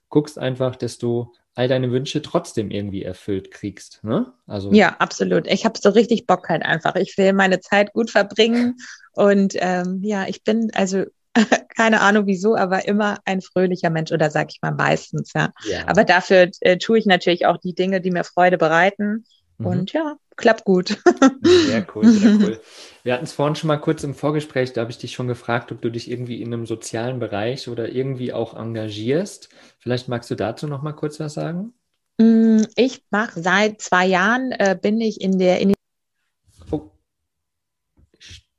guckst 0.09 0.38
einfach, 0.38 0.76
dass 0.76 0.99
du 0.99 1.33
all 1.59 1.67
deine 1.67 1.91
Wünsche 1.91 2.23
trotzdem 2.23 2.71
irgendwie 2.71 3.03
erfüllt 3.03 3.50
kriegst. 3.50 4.05
Ne? 4.05 4.33
Also 4.47 4.73
ja, 4.73 4.95
absolut. 5.00 5.49
Ich 5.49 5.65
habe 5.65 5.77
so 5.77 5.91
richtig 5.91 6.25
Bock 6.25 6.49
halt 6.49 6.62
einfach. 6.65 6.95
Ich 6.95 7.19
will 7.19 7.33
meine 7.33 7.59
Zeit 7.59 7.93
gut 7.93 8.12
verbringen 8.12 8.77
und 9.12 9.55
ähm, 9.57 9.99
ja, 10.05 10.27
ich 10.29 10.45
bin 10.45 10.71
also 10.73 11.07
keine 11.77 12.00
Ahnung 12.00 12.27
wieso, 12.27 12.55
aber 12.55 12.87
immer 12.87 13.19
ein 13.25 13.41
fröhlicher 13.41 13.91
Mensch 13.91 14.12
oder 14.12 14.31
sag 14.31 14.50
ich 14.53 14.62
mal 14.62 14.71
meistens, 14.71 15.33
ja. 15.35 15.50
ja. 15.69 15.83
Aber 15.88 16.05
dafür 16.05 16.49
äh, 16.61 16.79
tue 16.79 17.00
ich 17.00 17.07
natürlich 17.07 17.47
auch 17.47 17.57
die 17.57 17.75
Dinge, 17.75 18.00
die 18.00 18.12
mir 18.12 18.23
Freude 18.23 18.57
bereiten. 18.57 19.25
Mhm. 19.59 19.67
Und 19.67 19.93
ja, 19.93 20.17
klappt 20.37 20.65
gut. 20.65 20.99
Sehr 21.43 21.87
cool, 21.95 22.09
sehr 22.09 22.33
cool. 22.41 22.61
Wir 23.03 23.15
hatten 23.15 23.25
es 23.25 23.33
vorhin 23.33 23.57
schon 23.57 23.69
mal 23.69 23.77
kurz 23.77 24.05
im 24.05 24.15
Vorgespräch, 24.15 24.73
da 24.73 24.83
habe 24.83 24.91
ich 24.91 24.99
dich 24.99 25.12
schon 25.12 25.29
gefragt, 25.29 25.73
ob 25.73 25.83
du 25.83 25.91
dich 25.91 26.11
irgendwie 26.11 26.41
in 26.41 26.53
einem 26.53 26.67
sozialen 26.67 27.19
Bereich 27.19 27.69
oder 27.69 27.88
irgendwie 27.88 28.33
auch 28.33 28.59
engagierst. 28.59 29.49
Vielleicht 29.79 30.09
magst 30.09 30.31
du 30.31 30.35
dazu 30.35 30.67
noch 30.67 30.83
mal 30.83 30.93
kurz 30.93 31.21
was 31.21 31.35
sagen? 31.35 31.75
Mm, 32.19 32.62
ich 32.77 33.03
mache 33.11 33.41
seit 33.41 33.81
zwei 33.81 34.07
Jahren, 34.07 34.53
äh, 34.53 34.77
bin 34.81 35.00
ich 35.00 35.21
in 35.21 35.38
der 35.38 35.61
Initiative 35.61 35.79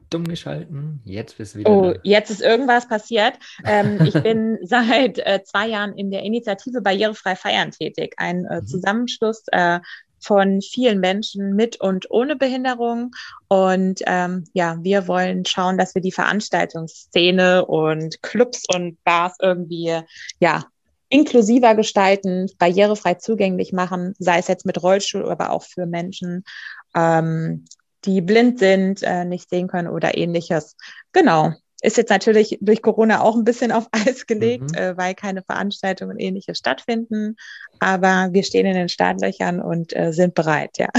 stumm 0.10 0.28
geschalten. 0.28 1.02
Jetzt 1.06 1.38
bist 1.38 1.54
du 1.54 1.60
wieder. 1.60 1.70
Oh, 1.70 1.94
da. 1.94 2.00
jetzt 2.04 2.32
ist 2.32 2.42
irgendwas 2.42 2.88
passiert. 2.88 3.38
Ähm, 3.64 4.00
ich 4.04 4.14
bin 4.24 4.58
seit 4.64 5.20
äh, 5.20 5.44
zwei 5.44 5.68
Jahren 5.68 5.94
in 5.94 6.10
der 6.10 6.24
Initiative 6.24 6.82
Barrierefrei 6.82 7.36
Feiern 7.36 7.70
tätig. 7.72 8.16
Ein 8.18 8.46
äh, 8.46 8.62
mhm. 8.62 8.66
Zusammenschluss 8.66 9.44
äh, 9.52 9.80
von 10.20 10.62
vielen 10.62 11.00
Menschen 11.00 11.56
mit 11.56 11.80
und 11.80 12.10
ohne 12.12 12.36
Behinderung. 12.36 13.12
Und 13.48 14.02
ähm, 14.06 14.46
ja, 14.54 14.78
wir 14.82 15.08
wollen 15.08 15.46
schauen, 15.46 15.78
dass 15.78 15.96
wir 15.96 16.02
die 16.02 16.12
Veranstaltungsszene 16.12 17.66
und 17.66 18.22
Clubs 18.22 18.64
und 18.74 19.04
Bars 19.04 19.36
irgendwie 19.42 20.00
ja 20.40 20.66
inklusiver 21.10 21.74
gestalten, 21.76 22.50
barrierefrei 22.60 23.16
zugänglich 23.16 23.74
machen, 23.74 24.14
sei 24.20 24.38
es 24.40 24.48
jetzt 24.48 24.66
mit 24.66 24.82
Rollstuhl, 24.82 25.28
aber 25.30 25.52
auch 25.52 25.64
für 25.64 25.88
Menschen, 25.88 26.44
ähm, 26.96 27.66
die 28.06 28.22
blind 28.22 28.60
sind, 28.60 29.02
äh, 29.02 29.26
nicht 29.26 29.50
sehen 29.50 29.68
können 29.68 29.88
oder 29.88 30.18
ähnliches. 30.18 30.78
Genau 31.12 31.54
ist 31.82 31.98
jetzt 31.98 32.10
natürlich 32.10 32.58
durch 32.62 32.82
Corona 32.82 33.22
auch 33.22 33.36
ein 33.36 33.44
bisschen 33.44 33.72
auf 33.72 33.88
Eis 33.92 34.28
gelegt, 34.28 34.72
mhm. 34.72 34.78
äh, 34.78 34.98
weil 34.98 35.16
keine 35.16 35.44
Veranstaltungen 35.44 36.12
und 36.12 36.20
ähnliches 36.20 36.58
stattfinden. 36.58 37.36
Aber 37.80 38.30
wir 38.32 38.44
stehen 38.44 38.66
in 38.66 38.74
den 38.74 38.90
Startlöchern 38.90 39.62
und 39.62 39.96
äh, 39.96 40.12
sind 40.12 40.36
bereit, 40.36 40.78
ja. 40.78 40.90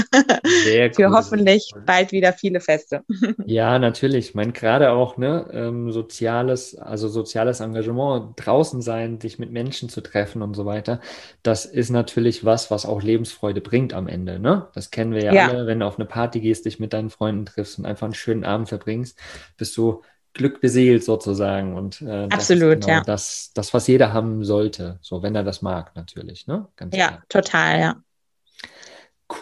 Sehr 0.63 0.87
cool. 0.87 0.93
Für 0.95 1.11
hoffentlich 1.11 1.71
bald 1.85 2.11
wieder 2.11 2.33
viele 2.33 2.59
Feste. 2.59 3.03
Ja, 3.45 3.79
natürlich. 3.79 4.29
Ich 4.29 4.35
meine, 4.35 4.51
gerade 4.51 4.91
auch 4.91 5.17
ne, 5.17 5.47
ähm, 5.51 5.91
soziales, 5.91 6.77
also 6.77 7.07
soziales 7.07 7.59
Engagement, 7.59 8.33
draußen 8.35 8.81
sein, 8.81 9.19
dich 9.19 9.39
mit 9.39 9.51
Menschen 9.51 9.89
zu 9.89 10.01
treffen 10.01 10.41
und 10.41 10.55
so 10.55 10.65
weiter, 10.65 10.99
das 11.43 11.65
ist 11.65 11.89
natürlich 11.89 12.45
was, 12.45 12.71
was 12.71 12.85
auch 12.85 13.01
Lebensfreude 13.01 13.61
bringt 13.61 13.93
am 13.93 14.07
Ende. 14.07 14.39
Ne? 14.39 14.67
Das 14.73 14.91
kennen 14.91 15.13
wir 15.13 15.23
ja, 15.23 15.33
ja. 15.33 15.47
alle, 15.49 15.67
wenn 15.67 15.79
du 15.79 15.85
auf 15.85 15.97
eine 15.97 16.05
Party 16.05 16.39
gehst, 16.39 16.65
dich 16.65 16.79
mit 16.79 16.93
deinen 16.93 17.09
Freunden 17.09 17.45
triffst 17.45 17.79
und 17.79 17.85
einfach 17.85 18.05
einen 18.05 18.13
schönen 18.13 18.45
Abend 18.45 18.69
verbringst, 18.69 19.17
bist 19.57 19.75
du 19.77 20.01
Glück 20.33 20.61
beseelt 20.61 21.03
sozusagen. 21.03 21.75
Und 21.75 22.01
äh, 22.01 22.27
Absolut, 22.29 22.81
genau 22.81 22.87
ja. 22.87 23.03
Das, 23.03 23.51
das, 23.53 23.73
was 23.73 23.87
jeder 23.87 24.13
haben 24.13 24.43
sollte, 24.43 24.99
so 25.01 25.23
wenn 25.23 25.35
er 25.35 25.43
das 25.43 25.61
mag, 25.61 25.95
natürlich. 25.95 26.47
Ne? 26.47 26.67
Ganz 26.75 26.95
ja, 26.95 27.07
klar. 27.07 27.23
total, 27.29 27.79
ja. 27.79 27.95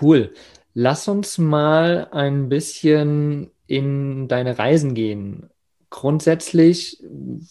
Cool. 0.02 0.34
Lass 0.74 1.08
uns 1.08 1.38
mal 1.38 2.08
ein 2.12 2.50
bisschen 2.50 3.52
in 3.68 4.28
deine 4.28 4.58
Reisen 4.58 4.94
gehen. 4.94 5.50
Grundsätzlich, 5.90 7.04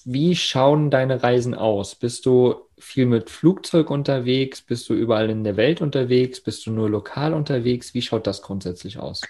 wie 0.05 0.37
schauen 0.37 0.91
deine 0.91 1.23
Reisen 1.23 1.55
aus? 1.55 1.97
Bist 1.97 2.25
du 2.27 2.55
viel 2.79 3.07
mit 3.07 3.31
Flugzeug 3.31 3.91
unterwegs? 3.91 4.63
Bist 4.63 4.89
du 4.89 4.95
überall 4.95 5.31
in 5.31 5.43
der 5.43 5.57
Welt 5.57 5.81
unterwegs? 5.81 6.41
Bist 6.41 6.65
du 6.67 6.71
nur 6.71 6.89
lokal 6.89 7.35
unterwegs? 7.35 7.95
Wie 7.95 8.03
schaut 8.03 8.27
das 8.29 8.43
grundsätzlich 8.43 8.99
aus? 8.99 9.23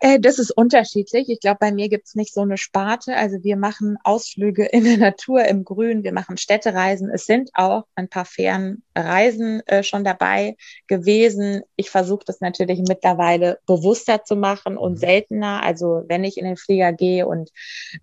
Äh, 0.00 0.20
das 0.20 0.38
ist 0.38 0.50
unterschiedlich. 0.50 1.28
Ich 1.28 1.40
glaube, 1.40 1.58
bei 1.60 1.72
mir 1.72 1.88
gibt's 1.88 2.14
nicht 2.14 2.32
so 2.32 2.42
eine 2.42 2.56
Sparte. 2.56 3.16
Also 3.16 3.42
wir 3.42 3.56
machen 3.56 3.96
Ausflüge 4.04 4.64
in 4.66 4.84
der 4.84 4.98
Natur, 4.98 5.44
im 5.44 5.64
Grün, 5.64 6.04
wir 6.04 6.12
machen 6.12 6.36
Städtereisen. 6.36 7.10
Es 7.10 7.26
sind 7.26 7.50
auch 7.54 7.84
ein 7.94 8.08
paar 8.08 8.24
Fernreisen 8.98 9.66
äh, 9.66 9.82
schon 9.82 10.04
dabei 10.04 10.56
gewesen. 10.86 11.62
Ich 11.76 11.90
versuche 11.90 12.24
das 12.26 12.40
natürlich 12.40 12.80
mittlerweile 12.86 13.58
bewusster 13.66 14.24
zu 14.24 14.36
machen 14.36 14.76
und 14.76 14.92
mhm. 14.92 14.96
seltener. 14.96 15.62
Also 15.62 16.02
wenn 16.08 16.24
ich 16.24 16.36
in 16.36 16.44
den 16.44 16.56
Flieger 16.56 16.92
gehe 16.92 17.26
und 17.26 17.50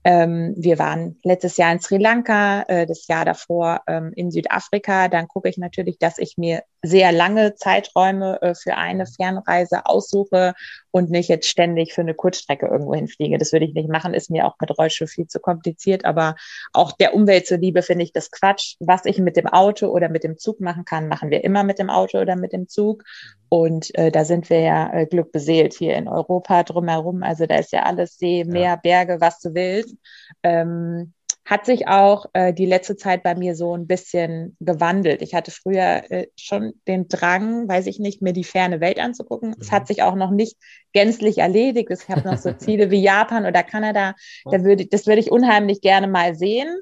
ähm, 0.04 0.54
wir 0.58 0.80
waren 0.80 1.20
letztes 1.24 1.58
Jahr 1.58 1.72
in 1.72 1.80
Sri 1.80 1.98
Lanka, 1.98 2.64
äh, 2.68 2.86
das 2.86 3.08
Jahr 3.08 3.26
davor 3.26 3.82
ähm, 3.88 4.12
in 4.16 4.32
Südafrika, 4.32 5.08
dann 5.08 5.28
gucke 5.28 5.50
ich 5.50 5.58
natürlich, 5.58 6.00
dass 6.00 6.18
ich 6.18 6.38
mir 6.38 6.64
sehr 6.82 7.12
lange 7.12 7.56
Zeiträume 7.56 8.42
äh, 8.42 8.56
für 8.56 8.76
eine 8.76 9.06
Fernreise 9.06 9.86
aussuche 9.86 10.54
und 10.92 11.10
nicht 11.10 11.28
jetzt 11.28 11.50
ständig 11.50 11.94
für 11.94 12.02
eine 12.02 12.14
Kurzstrecke 12.14 12.68
irgendwo 12.68 12.94
hinfliege. 12.94 13.38
Das 13.38 13.52
würde 13.52 13.66
ich 13.66 13.74
nicht 13.74 13.90
machen, 13.90 14.14
ist 14.14 14.30
mir 14.30 14.46
auch 14.46 14.56
mit 14.62 14.78
Rollstuhl 14.78 15.08
viel 15.08 15.28
zu 15.28 15.40
kompliziert. 15.40 16.06
Aber 16.06 16.36
auch 16.72 16.94
der 16.94 17.14
Umwelt 17.14 17.48
zuliebe 17.48 17.82
finde 17.82 18.04
ich 18.04 18.14
das 18.14 18.32
Quatsch. 18.32 18.76
Was 18.80 19.06
ich 19.06 19.18
mit 19.18 19.36
dem 19.36 19.48
Auto 19.48 19.88
oder 19.88 20.08
mit 20.08 20.24
dem 20.24 20.38
Zug 20.38 20.62
machen 20.62 20.85
kann, 20.86 21.08
machen 21.08 21.30
wir 21.30 21.44
immer 21.44 21.64
mit 21.64 21.80
dem 21.80 21.90
Auto 21.90 22.20
oder 22.20 22.36
mit 22.36 22.54
dem 22.54 22.68
Zug. 22.68 23.04
Und 23.50 23.94
äh, 23.96 24.12
da 24.12 24.26
sind 24.26 24.50
wir 24.50 24.60
ja 24.60 24.94
äh, 24.94 25.06
Glück 25.06 25.32
beseelt 25.32 25.74
hier 25.74 25.96
in 25.96 26.08
Europa 26.08 26.64
drumherum. 26.64 27.24
Also 27.24 27.46
da 27.46 27.56
ist 27.58 27.72
ja 27.72 27.84
alles 27.84 28.18
See, 28.18 28.44
Meer, 28.44 28.62
ja. 28.62 28.76
Berge, 28.76 29.22
was 29.22 29.40
du 29.40 29.54
willst. 29.54 29.96
Ähm, 30.44 31.14
hat 31.46 31.68
sich 31.68 31.88
auch 31.88 32.26
äh, 32.34 32.54
die 32.54 32.66
letzte 32.66 32.96
Zeit 32.98 33.22
bei 33.22 33.36
mir 33.36 33.56
so 33.56 33.78
ein 33.78 33.86
bisschen 33.86 34.58
gewandelt. 34.60 35.22
Ich 35.22 35.36
hatte 35.36 35.52
früher 35.52 36.04
äh, 36.10 36.28
schon 36.36 36.74
den 36.88 37.08
Drang, 37.08 37.68
weiß 37.68 37.86
ich 37.86 38.00
nicht, 38.00 38.24
mir 38.24 38.34
die 38.34 38.44
ferne 38.44 38.82
Welt 38.82 39.00
anzugucken. 39.00 39.56
Es 39.60 39.70
mhm. 39.70 39.76
hat 39.76 39.88
sich 39.88 40.02
auch 40.02 40.16
noch 40.16 40.32
nicht 40.32 40.58
gänzlich 40.92 41.38
erledigt. 41.38 41.92
Ich 41.92 42.10
habe 42.10 42.28
noch 42.28 42.40
so 42.40 42.52
Ziele 42.58 42.90
wie 42.90 43.02
Japan 43.02 43.46
oder 43.46 43.62
Kanada. 43.62 44.16
Da 44.46 44.64
würde, 44.64 44.88
das 44.88 45.06
würde 45.06 45.22
ich 45.22 45.32
unheimlich 45.32 45.82
gerne 45.82 46.08
mal 46.08 46.34
sehen. 46.34 46.80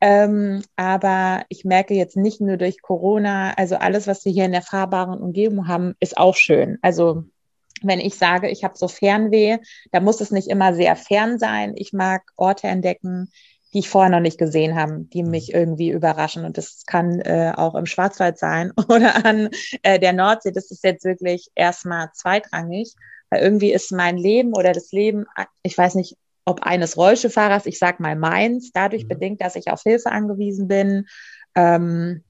Ähm, 0.00 0.62
aber 0.76 1.44
ich 1.48 1.64
merke 1.64 1.94
jetzt 1.94 2.16
nicht 2.16 2.40
nur 2.40 2.56
durch 2.56 2.82
Corona, 2.82 3.52
also 3.54 3.76
alles, 3.76 4.06
was 4.06 4.24
wir 4.24 4.32
hier 4.32 4.44
in 4.44 4.52
der 4.52 4.62
fahrbaren 4.62 5.20
Umgebung 5.20 5.68
haben, 5.68 5.94
ist 6.00 6.16
auch 6.16 6.34
schön. 6.34 6.78
Also 6.82 7.24
wenn 7.82 8.00
ich 8.00 8.16
sage, 8.16 8.48
ich 8.48 8.64
habe 8.64 8.76
so 8.76 8.88
Fernweh, 8.88 9.58
da 9.92 10.00
muss 10.00 10.20
es 10.20 10.30
nicht 10.30 10.48
immer 10.48 10.74
sehr 10.74 10.96
fern 10.96 11.38
sein. 11.38 11.74
Ich 11.76 11.92
mag 11.92 12.22
Orte 12.36 12.66
entdecken, 12.66 13.30
die 13.74 13.80
ich 13.80 13.88
vorher 13.88 14.10
noch 14.10 14.20
nicht 14.20 14.38
gesehen 14.38 14.76
habe, 14.76 15.00
die 15.12 15.22
mhm. 15.22 15.30
mich 15.30 15.52
irgendwie 15.52 15.90
überraschen. 15.90 16.44
Und 16.44 16.56
das 16.56 16.84
kann 16.86 17.20
äh, 17.20 17.52
auch 17.54 17.74
im 17.74 17.86
Schwarzwald 17.86 18.38
sein 18.38 18.72
oder 18.88 19.26
an 19.26 19.50
äh, 19.82 19.98
der 19.98 20.12
Nordsee. 20.12 20.52
Das 20.52 20.70
ist 20.70 20.84
jetzt 20.84 21.04
wirklich 21.04 21.48
erstmal 21.54 22.10
zweitrangig, 22.14 22.94
weil 23.30 23.42
irgendwie 23.42 23.72
ist 23.72 23.90
mein 23.90 24.16
Leben 24.16 24.54
oder 24.54 24.72
das 24.72 24.92
Leben, 24.92 25.26
ich 25.62 25.76
weiß 25.76 25.96
nicht, 25.96 26.16
ob 26.44 26.62
eines 26.62 26.96
Rollstuhlfahrers, 26.96 27.66
ich 27.66 27.78
sag 27.78 28.00
mal 28.00 28.16
meins, 28.16 28.70
dadurch 28.72 29.04
mhm. 29.04 29.08
bedingt, 29.08 29.40
dass 29.40 29.56
ich 29.56 29.70
auf 29.70 29.82
Hilfe 29.82 30.10
angewiesen 30.12 30.68
bin. 30.68 31.06
Ähm, 31.54 32.22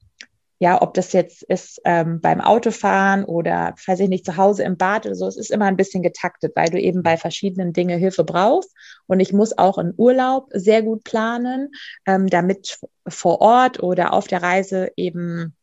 ja, 0.57 0.81
ob 0.81 0.93
das 0.93 1.11
jetzt 1.11 1.43
ist 1.43 1.81
ähm, 1.83 2.21
beim 2.21 2.39
Autofahren 2.39 3.25
oder, 3.25 3.75
weiß 3.85 3.99
ich 3.99 4.09
nicht, 4.09 4.25
zu 4.25 4.37
Hause 4.37 4.63
im 4.63 4.77
Bad 4.77 5.05
oder 5.05 5.15
so, 5.15 5.27
es 5.27 5.35
ist 5.35 5.51
immer 5.51 5.65
ein 5.65 5.75
bisschen 5.75 6.01
getaktet, 6.01 6.53
weil 6.55 6.69
du 6.69 6.79
eben 6.79 7.03
bei 7.03 7.17
verschiedenen 7.17 7.73
Dingen 7.73 7.99
Hilfe 7.99 8.23
brauchst. 8.23 8.73
Und 9.05 9.19
ich 9.19 9.33
muss 9.33 9.57
auch 9.57 9.77
in 9.77 9.93
Urlaub 9.97 10.47
sehr 10.51 10.81
gut 10.81 11.03
planen, 11.03 11.71
ähm, 12.05 12.27
damit 12.27 12.79
vor 13.05 13.41
Ort 13.41 13.83
oder 13.83 14.13
auf 14.13 14.27
der 14.27 14.41
Reise 14.41 14.91
eben 14.95 15.55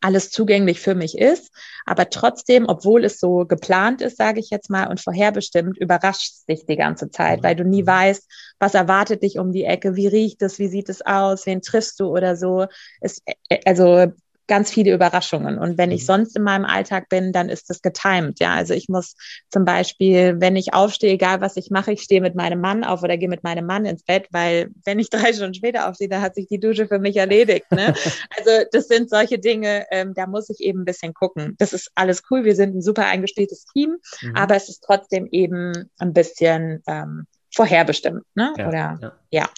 alles 0.00 0.30
zugänglich 0.30 0.80
für 0.80 0.94
mich 0.94 1.16
ist. 1.16 1.50
Aber 1.86 2.10
trotzdem, 2.10 2.66
obwohl 2.66 3.04
es 3.04 3.18
so 3.18 3.46
geplant 3.46 4.02
ist, 4.02 4.16
sage 4.16 4.40
ich 4.40 4.50
jetzt 4.50 4.70
mal, 4.70 4.88
und 4.88 5.00
vorherbestimmt, 5.00 5.78
überrascht 5.78 6.32
es 6.32 6.44
dich 6.44 6.66
die 6.66 6.76
ganze 6.76 7.10
Zeit, 7.10 7.42
weil 7.42 7.56
du 7.56 7.64
nie 7.64 7.82
mhm. 7.82 7.86
weißt, 7.86 8.30
was 8.58 8.74
erwartet 8.74 9.22
dich 9.22 9.38
um 9.38 9.52
die 9.52 9.64
Ecke, 9.64 9.96
wie 9.96 10.06
riecht 10.06 10.42
es, 10.42 10.58
wie 10.58 10.68
sieht 10.68 10.88
es 10.88 11.04
aus, 11.04 11.46
wen 11.46 11.62
triffst 11.62 12.00
du 12.00 12.06
oder 12.06 12.36
so. 12.36 12.66
Es, 13.00 13.22
äh, 13.48 13.58
also 13.64 14.12
ganz 14.48 14.70
viele 14.70 14.92
Überraschungen. 14.92 15.58
Und 15.58 15.78
wenn 15.78 15.92
ich 15.92 16.02
mhm. 16.02 16.06
sonst 16.06 16.36
in 16.36 16.42
meinem 16.42 16.64
Alltag 16.64 17.08
bin, 17.08 17.32
dann 17.32 17.48
ist 17.48 17.70
das 17.70 17.82
getimed. 17.82 18.40
Ja, 18.40 18.54
also 18.54 18.74
ich 18.74 18.88
muss 18.88 19.14
zum 19.50 19.64
Beispiel, 19.64 20.40
wenn 20.40 20.56
ich 20.56 20.74
aufstehe, 20.74 21.12
egal 21.12 21.40
was 21.40 21.56
ich 21.56 21.70
mache, 21.70 21.92
ich 21.92 22.02
stehe 22.02 22.20
mit 22.20 22.34
meinem 22.34 22.60
Mann 22.60 22.82
auf 22.82 23.02
oder 23.02 23.16
gehe 23.16 23.28
mit 23.28 23.44
meinem 23.44 23.66
Mann 23.66 23.84
ins 23.84 24.02
Bett, 24.02 24.26
weil 24.30 24.70
wenn 24.84 24.98
ich 24.98 25.10
drei 25.10 25.32
Stunden 25.32 25.54
später 25.54 25.88
aufstehe, 25.88 26.08
dann 26.08 26.22
hat 26.22 26.34
sich 26.34 26.48
die 26.48 26.58
Dusche 26.58 26.88
für 26.88 26.98
mich 26.98 27.16
erledigt. 27.16 27.70
Ne? 27.70 27.94
also 28.36 28.50
das 28.72 28.88
sind 28.88 29.10
solche 29.10 29.38
Dinge, 29.38 29.86
ähm, 29.90 30.14
da 30.14 30.26
muss 30.26 30.50
ich 30.50 30.60
eben 30.60 30.80
ein 30.80 30.86
bisschen 30.86 31.14
gucken. 31.14 31.54
Das 31.58 31.72
ist 31.72 31.90
alles 31.94 32.22
cool. 32.30 32.44
Wir 32.44 32.56
sind 32.56 32.74
ein 32.74 32.82
super 32.82 33.06
eingespieltes 33.06 33.66
Team, 33.66 33.96
mhm. 34.22 34.34
aber 34.34 34.56
es 34.56 34.68
ist 34.68 34.82
trotzdem 34.82 35.28
eben 35.30 35.90
ein 35.98 36.12
bisschen 36.12 36.82
ähm, 36.86 37.26
vorherbestimmt. 37.54 38.24
Ne? 38.34 38.54
Ja, 38.56 38.68
oder 38.68 38.98
ja. 39.00 39.12
ja. 39.30 39.48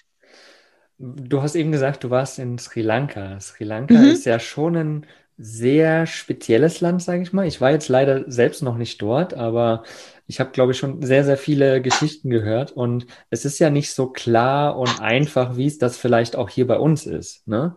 Du 1.02 1.40
hast 1.40 1.54
eben 1.54 1.72
gesagt, 1.72 2.04
du 2.04 2.10
warst 2.10 2.38
in 2.38 2.58
Sri 2.58 2.82
Lanka. 2.82 3.40
Sri 3.40 3.64
Lanka 3.64 3.94
mhm. 3.94 4.10
ist 4.10 4.26
ja 4.26 4.38
schon 4.38 4.76
ein 4.76 5.06
sehr 5.38 6.06
spezielles 6.06 6.82
Land, 6.82 7.02
sage 7.02 7.22
ich 7.22 7.32
mal. 7.32 7.46
Ich 7.46 7.62
war 7.62 7.70
jetzt 7.70 7.88
leider 7.88 8.30
selbst 8.30 8.62
noch 8.62 8.76
nicht 8.76 9.00
dort, 9.00 9.32
aber 9.32 9.84
ich 10.26 10.40
habe, 10.40 10.50
glaube 10.50 10.72
ich, 10.72 10.78
schon 10.78 11.00
sehr, 11.00 11.24
sehr 11.24 11.38
viele 11.38 11.80
Geschichten 11.80 12.28
gehört. 12.28 12.72
Und 12.72 13.06
es 13.30 13.46
ist 13.46 13.58
ja 13.58 13.70
nicht 13.70 13.94
so 13.94 14.08
klar 14.08 14.76
und 14.76 15.00
einfach, 15.00 15.56
wie 15.56 15.66
es 15.66 15.78
das 15.78 15.96
vielleicht 15.96 16.36
auch 16.36 16.50
hier 16.50 16.66
bei 16.66 16.78
uns 16.78 17.06
ist. 17.06 17.48
Ne? 17.48 17.76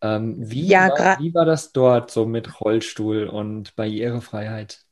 Ähm, 0.00 0.36
wie, 0.38 0.68
ja, 0.68 0.90
war, 0.90 1.18
wie 1.18 1.34
war 1.34 1.44
das 1.44 1.72
dort 1.72 2.12
so 2.12 2.26
mit 2.26 2.60
Rollstuhl 2.60 3.26
und 3.26 3.74
Barrierefreiheit? 3.74 4.84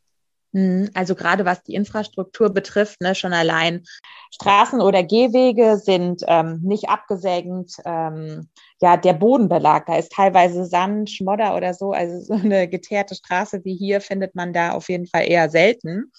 Mhm, 0.52 0.90
also 0.95 1.14
gerade 1.14 1.45
was 1.45 1.62
die 1.62 1.75
Infrastruktur 1.75 2.50
betrifft, 2.50 3.00
ne, 3.00 3.14
schon 3.14 3.33
allein 3.33 3.85
Straßen 4.33 4.80
oder 4.80 5.04
Gehwege 5.04 5.76
sind 5.78 6.23
ähm, 6.26 6.61
nicht 6.62 6.88
abgesägt. 6.88 7.49
Ähm, 7.85 8.49
ja, 8.80 8.97
der 8.97 9.12
Bodenbelag, 9.14 9.87
da 9.87 9.97
ist 9.97 10.12
teilweise 10.12 10.64
Sand, 10.64 11.11
Schmodder 11.11 11.57
oder 11.57 11.73
so. 11.75 11.92
Also 11.92 12.21
so 12.21 12.35
eine 12.35 12.69
geteerte 12.69 13.14
Straße 13.14 13.64
wie 13.64 13.76
hier 13.76 14.00
findet 14.00 14.35
man 14.35 14.52
da 14.52 14.73
auf 14.73 14.88
jeden 14.88 15.07
Fall 15.07 15.28
eher 15.28 15.50
selten. 15.50 16.11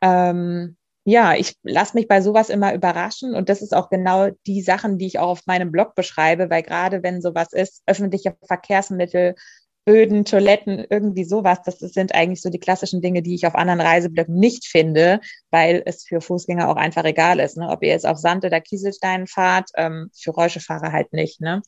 Ähm, 0.00 0.76
ja, 1.04 1.34
ich 1.34 1.56
lasse 1.64 1.96
mich 1.96 2.06
bei 2.08 2.20
sowas 2.20 2.48
immer 2.48 2.74
überraschen 2.74 3.34
und 3.34 3.48
das 3.48 3.60
ist 3.62 3.74
auch 3.74 3.90
genau 3.90 4.30
die 4.46 4.62
Sachen, 4.62 4.98
die 4.98 5.06
ich 5.06 5.18
auch 5.18 5.28
auf 5.28 5.46
meinem 5.46 5.72
Blog 5.72 5.94
beschreibe, 5.96 6.48
weil 6.50 6.62
gerade 6.62 7.02
wenn 7.02 7.20
sowas 7.22 7.52
ist, 7.52 7.82
öffentliche 7.86 8.36
Verkehrsmittel, 8.46 9.34
Böden, 9.84 10.24
Toiletten, 10.24 10.84
irgendwie 10.88 11.24
sowas, 11.24 11.60
das 11.64 11.78
sind 11.78 12.14
eigentlich 12.14 12.40
so 12.40 12.50
die 12.50 12.60
klassischen 12.60 13.00
Dinge, 13.00 13.22
die 13.22 13.34
ich 13.34 13.46
auf 13.46 13.56
anderen 13.56 13.80
Reiseblöcken 13.80 14.34
nicht 14.34 14.66
finde, 14.66 15.20
weil 15.50 15.82
es 15.86 16.04
für 16.04 16.20
Fußgänger 16.20 16.68
auch 16.68 16.76
einfach 16.76 17.04
egal 17.04 17.40
ist, 17.40 17.56
ne? 17.56 17.68
ob 17.68 17.82
ihr 17.82 17.88
jetzt 17.88 18.06
auf 18.06 18.18
Sand 18.18 18.44
oder 18.44 18.60
Kieselstein 18.60 19.26
fahrt, 19.26 19.70
ähm, 19.76 20.10
für 20.14 20.30
Räuschefahrer 20.30 20.92
halt 20.92 21.12
nicht. 21.12 21.40
Ne? 21.40 21.62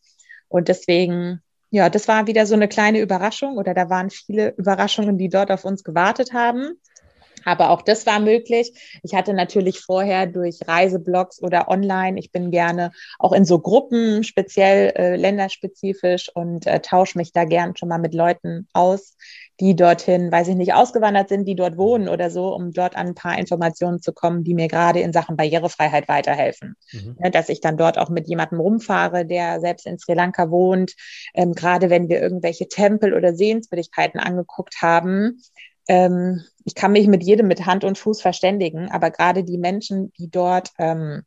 Und 0.49 0.68
deswegen, 0.68 1.42
ja, 1.71 1.90
das 1.90 2.06
war 2.06 2.28
wieder 2.28 2.47
so 2.47 2.54
eine 2.54 2.68
kleine 2.68 3.00
Überraschung 3.00 3.56
oder 3.59 3.75
da 3.75 3.90
waren 3.90 4.11
viele 4.11 4.54
Überraschungen, 4.56 5.18
die 5.18 5.28
dort 5.28 5.50
auf 5.50 5.64
uns 5.64 5.83
gewartet 5.83 6.33
haben. 6.33 6.78
Aber 7.44 7.70
auch 7.70 7.82
das 7.82 8.06
war 8.06 8.20
möglich. 8.20 8.72
Ich 9.02 9.14
hatte 9.14 9.34
natürlich 9.34 9.80
vorher 9.80 10.26
durch 10.26 10.58
Reiseblogs 10.66 11.42
oder 11.42 11.68
online, 11.68 12.18
ich 12.18 12.32
bin 12.32 12.50
gerne 12.50 12.92
auch 13.18 13.32
in 13.32 13.44
so 13.44 13.58
Gruppen, 13.58 14.24
speziell 14.24 14.92
äh, 14.96 15.16
länderspezifisch 15.16 16.30
und 16.34 16.66
äh, 16.66 16.80
tausche 16.80 17.18
mich 17.18 17.32
da 17.32 17.44
gern 17.44 17.76
schon 17.76 17.88
mal 17.88 17.98
mit 17.98 18.14
Leuten 18.14 18.68
aus, 18.72 19.16
die 19.60 19.76
dorthin, 19.76 20.32
weiß 20.32 20.48
ich 20.48 20.56
nicht, 20.56 20.74
ausgewandert 20.74 21.28
sind, 21.28 21.46
die 21.46 21.54
dort 21.54 21.76
wohnen 21.76 22.08
oder 22.08 22.30
so, 22.30 22.52
um 22.54 22.72
dort 22.72 22.96
an 22.96 23.08
ein 23.08 23.14
paar 23.14 23.38
Informationen 23.38 24.02
zu 24.02 24.12
kommen, 24.12 24.42
die 24.42 24.54
mir 24.54 24.68
gerade 24.68 25.00
in 25.00 25.12
Sachen 25.12 25.36
Barrierefreiheit 25.36 26.08
weiterhelfen. 26.08 26.74
Mhm. 26.92 27.16
Ja, 27.22 27.30
dass 27.30 27.48
ich 27.48 27.60
dann 27.60 27.76
dort 27.76 27.98
auch 27.98 28.08
mit 28.08 28.26
jemandem 28.26 28.60
rumfahre, 28.60 29.24
der 29.24 29.60
selbst 29.60 29.86
in 29.86 29.98
Sri 29.98 30.14
Lanka 30.14 30.50
wohnt, 30.50 30.94
ähm, 31.34 31.52
gerade 31.52 31.88
wenn 31.88 32.08
wir 32.08 32.20
irgendwelche 32.20 32.66
Tempel 32.66 33.14
oder 33.14 33.34
Sehenswürdigkeiten 33.34 34.18
angeguckt 34.18 34.82
haben, 34.82 35.40
ähm, 35.88 36.45
ich 36.64 36.75
kann 36.75 36.93
mich 36.93 37.07
mit 37.07 37.23
jedem 37.23 37.49
mit 37.49 37.67
Hand 37.67 37.85
und 37.85 37.99
Fuß 37.99 38.23
verständigen, 38.23 38.91
aber 38.91 39.11
gerade 39.11 39.45
die 39.45 39.59
Menschen, 39.59 40.12
die 40.19 40.31
dort 40.31 40.71
ähm, 40.79 41.23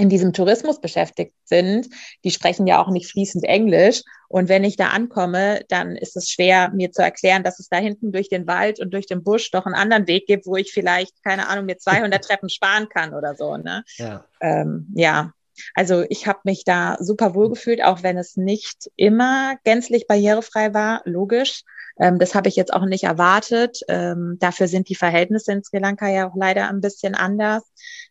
in 0.00 0.08
diesem 0.08 0.32
Tourismus 0.32 0.80
beschäftigt 0.80 1.34
sind, 1.44 1.88
die 2.24 2.30
sprechen 2.30 2.66
ja 2.66 2.82
auch 2.82 2.88
nicht 2.88 3.10
fließend 3.10 3.44
Englisch. 3.44 4.02
Und 4.28 4.48
wenn 4.48 4.64
ich 4.64 4.76
da 4.76 4.88
ankomme, 4.88 5.60
dann 5.68 5.94
ist 5.94 6.16
es 6.16 6.30
schwer, 6.30 6.70
mir 6.70 6.90
zu 6.90 7.02
erklären, 7.02 7.42
dass 7.42 7.58
es 7.58 7.68
da 7.68 7.76
hinten 7.76 8.10
durch 8.10 8.30
den 8.30 8.46
Wald 8.46 8.80
und 8.80 8.94
durch 8.94 9.06
den 9.06 9.22
Busch 9.22 9.50
doch 9.50 9.66
einen 9.66 9.74
anderen 9.74 10.06
Weg 10.06 10.26
gibt, 10.26 10.46
wo 10.46 10.56
ich 10.56 10.72
vielleicht, 10.72 11.22
keine 11.22 11.48
Ahnung, 11.48 11.66
mir 11.66 11.76
200 11.76 12.24
Treppen 12.24 12.48
sparen 12.48 12.88
kann 12.88 13.12
oder 13.12 13.34
so. 13.34 13.58
Ne? 13.58 13.84
Ja. 13.96 14.24
Ähm, 14.40 14.86
ja. 14.94 15.32
Also 15.74 16.06
ich 16.08 16.26
habe 16.26 16.38
mich 16.44 16.64
da 16.64 16.96
super 17.00 17.34
wohl 17.34 17.50
gefühlt, 17.50 17.84
auch 17.84 18.02
wenn 18.02 18.16
es 18.16 18.38
nicht 18.38 18.90
immer 18.96 19.56
gänzlich 19.64 20.06
barrierefrei 20.06 20.72
war, 20.72 21.02
logisch. 21.04 21.64
Ähm, 21.98 22.18
das 22.18 22.34
habe 22.34 22.48
ich 22.48 22.56
jetzt 22.56 22.72
auch 22.72 22.84
nicht 22.84 23.04
erwartet. 23.04 23.80
Ähm, 23.88 24.36
dafür 24.40 24.68
sind 24.68 24.88
die 24.88 24.94
Verhältnisse 24.94 25.52
in 25.52 25.62
Sri 25.64 25.78
Lanka 25.78 26.08
ja 26.08 26.28
auch 26.28 26.36
leider 26.36 26.68
ein 26.68 26.80
bisschen 26.80 27.14
anders. 27.14 27.62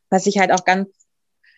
Was 0.09 0.25
ich 0.25 0.39
halt 0.39 0.51
auch 0.51 0.65
ganz 0.65 0.89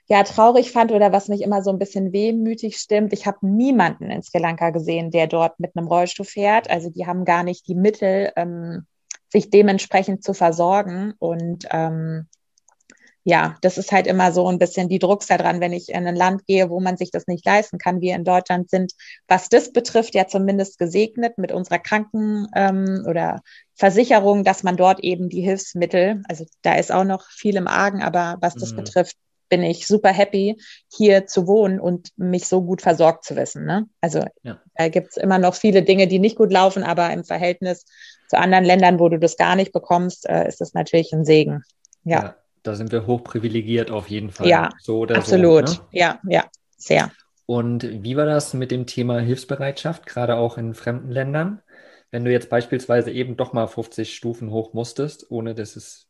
ja, 0.07 0.23
traurig 0.23 0.71
fand 0.71 0.91
oder 0.91 1.13
was 1.13 1.29
mich 1.29 1.41
immer 1.41 1.63
so 1.63 1.71
ein 1.71 1.79
bisschen 1.79 2.11
wehmütig 2.11 2.77
stimmt, 2.77 3.13
ich 3.13 3.25
habe 3.25 3.37
niemanden 3.47 4.11
in 4.11 4.21
Sri 4.21 4.39
Lanka 4.39 4.71
gesehen, 4.71 5.09
der 5.09 5.27
dort 5.27 5.59
mit 5.59 5.75
einem 5.75 5.87
Rollstuhl 5.87 6.25
fährt. 6.25 6.69
Also 6.69 6.89
die 6.89 7.07
haben 7.07 7.23
gar 7.23 7.43
nicht 7.43 7.67
die 7.67 7.75
Mittel, 7.75 8.31
ähm, 8.35 8.85
sich 9.29 9.49
dementsprechend 9.49 10.23
zu 10.23 10.33
versorgen. 10.33 11.13
Und 11.19 11.65
ähm, 11.71 12.27
ja, 13.23 13.57
das 13.61 13.77
ist 13.77 13.91
halt 13.91 14.07
immer 14.07 14.31
so 14.31 14.47
ein 14.47 14.57
bisschen 14.57 14.89
die 14.89 14.97
Drucks 14.97 15.27
daran, 15.27 15.59
wenn 15.59 15.73
ich 15.73 15.89
in 15.89 16.07
ein 16.07 16.15
Land 16.15 16.45
gehe, 16.47 16.69
wo 16.69 16.79
man 16.79 16.97
sich 16.97 17.11
das 17.11 17.27
nicht 17.27 17.45
leisten 17.45 17.77
kann. 17.77 18.01
Wir 18.01 18.15
in 18.15 18.23
Deutschland 18.23 18.69
sind, 18.69 18.93
was 19.27 19.47
das 19.47 19.71
betrifft, 19.71 20.15
ja 20.15 20.27
zumindest 20.27 20.79
gesegnet 20.79 21.37
mit 21.37 21.51
unserer 21.51 21.77
Kranken- 21.77 22.47
ähm, 22.55 23.05
oder 23.07 23.41
Versicherung, 23.75 24.43
dass 24.43 24.63
man 24.63 24.75
dort 24.75 25.01
eben 25.01 25.29
die 25.29 25.41
Hilfsmittel, 25.41 26.23
also 26.27 26.45
da 26.63 26.75
ist 26.75 26.91
auch 26.91 27.03
noch 27.03 27.23
viel 27.29 27.55
im 27.57 27.67
Argen, 27.67 28.01
aber 28.01 28.37
was 28.41 28.55
das 28.55 28.71
mhm. 28.71 28.77
betrifft, 28.77 29.15
bin 29.49 29.63
ich 29.63 29.85
super 29.85 30.09
happy, 30.09 30.59
hier 30.89 31.27
zu 31.27 31.45
wohnen 31.45 31.79
und 31.79 32.09
mich 32.15 32.47
so 32.47 32.61
gut 32.61 32.81
versorgt 32.81 33.25
zu 33.25 33.35
wissen. 33.35 33.65
Ne? 33.65 33.85
Also 33.99 34.23
ja. 34.43 34.59
da 34.75 34.87
gibt's 34.87 35.17
immer 35.17 35.39
noch 35.39 35.55
viele 35.55 35.83
Dinge, 35.83 36.07
die 36.07 36.19
nicht 36.19 36.37
gut 36.37 36.51
laufen, 36.51 36.83
aber 36.83 37.11
im 37.11 37.25
Verhältnis 37.25 37.85
zu 38.29 38.37
anderen 38.39 38.63
Ländern, 38.63 38.99
wo 38.99 39.09
du 39.09 39.19
das 39.19 39.35
gar 39.35 39.55
nicht 39.57 39.73
bekommst, 39.73 40.27
äh, 40.27 40.47
ist 40.47 40.61
das 40.61 40.73
natürlich 40.73 41.11
ein 41.11 41.25
Segen. 41.25 41.63
ja. 42.03 42.19
ja 42.23 42.35
da 42.63 42.75
sind 42.75 42.91
wir 42.91 43.07
hochprivilegiert 43.07 43.91
auf 43.91 44.09
jeden 44.09 44.31
Fall. 44.31 44.47
Ja, 44.47 44.69
so 44.79 45.05
absolut. 45.05 45.69
So, 45.69 45.75
ne? 45.75 45.87
Ja, 45.91 46.19
ja, 46.27 46.45
sehr. 46.77 47.11
Und 47.45 48.03
wie 48.03 48.15
war 48.15 48.25
das 48.25 48.53
mit 48.53 48.71
dem 48.71 48.85
Thema 48.85 49.19
Hilfsbereitschaft, 49.19 50.05
gerade 50.05 50.35
auch 50.37 50.57
in 50.57 50.73
fremden 50.73 51.11
Ländern? 51.11 51.61
Wenn 52.11 52.25
du 52.25 52.31
jetzt 52.31 52.49
beispielsweise 52.49 53.11
eben 53.11 53.37
doch 53.37 53.53
mal 53.53 53.67
50 53.67 54.15
Stufen 54.15 54.51
hoch 54.51 54.73
musstest, 54.73 55.31
ohne 55.31 55.55
dass 55.55 55.75
es. 55.75 56.07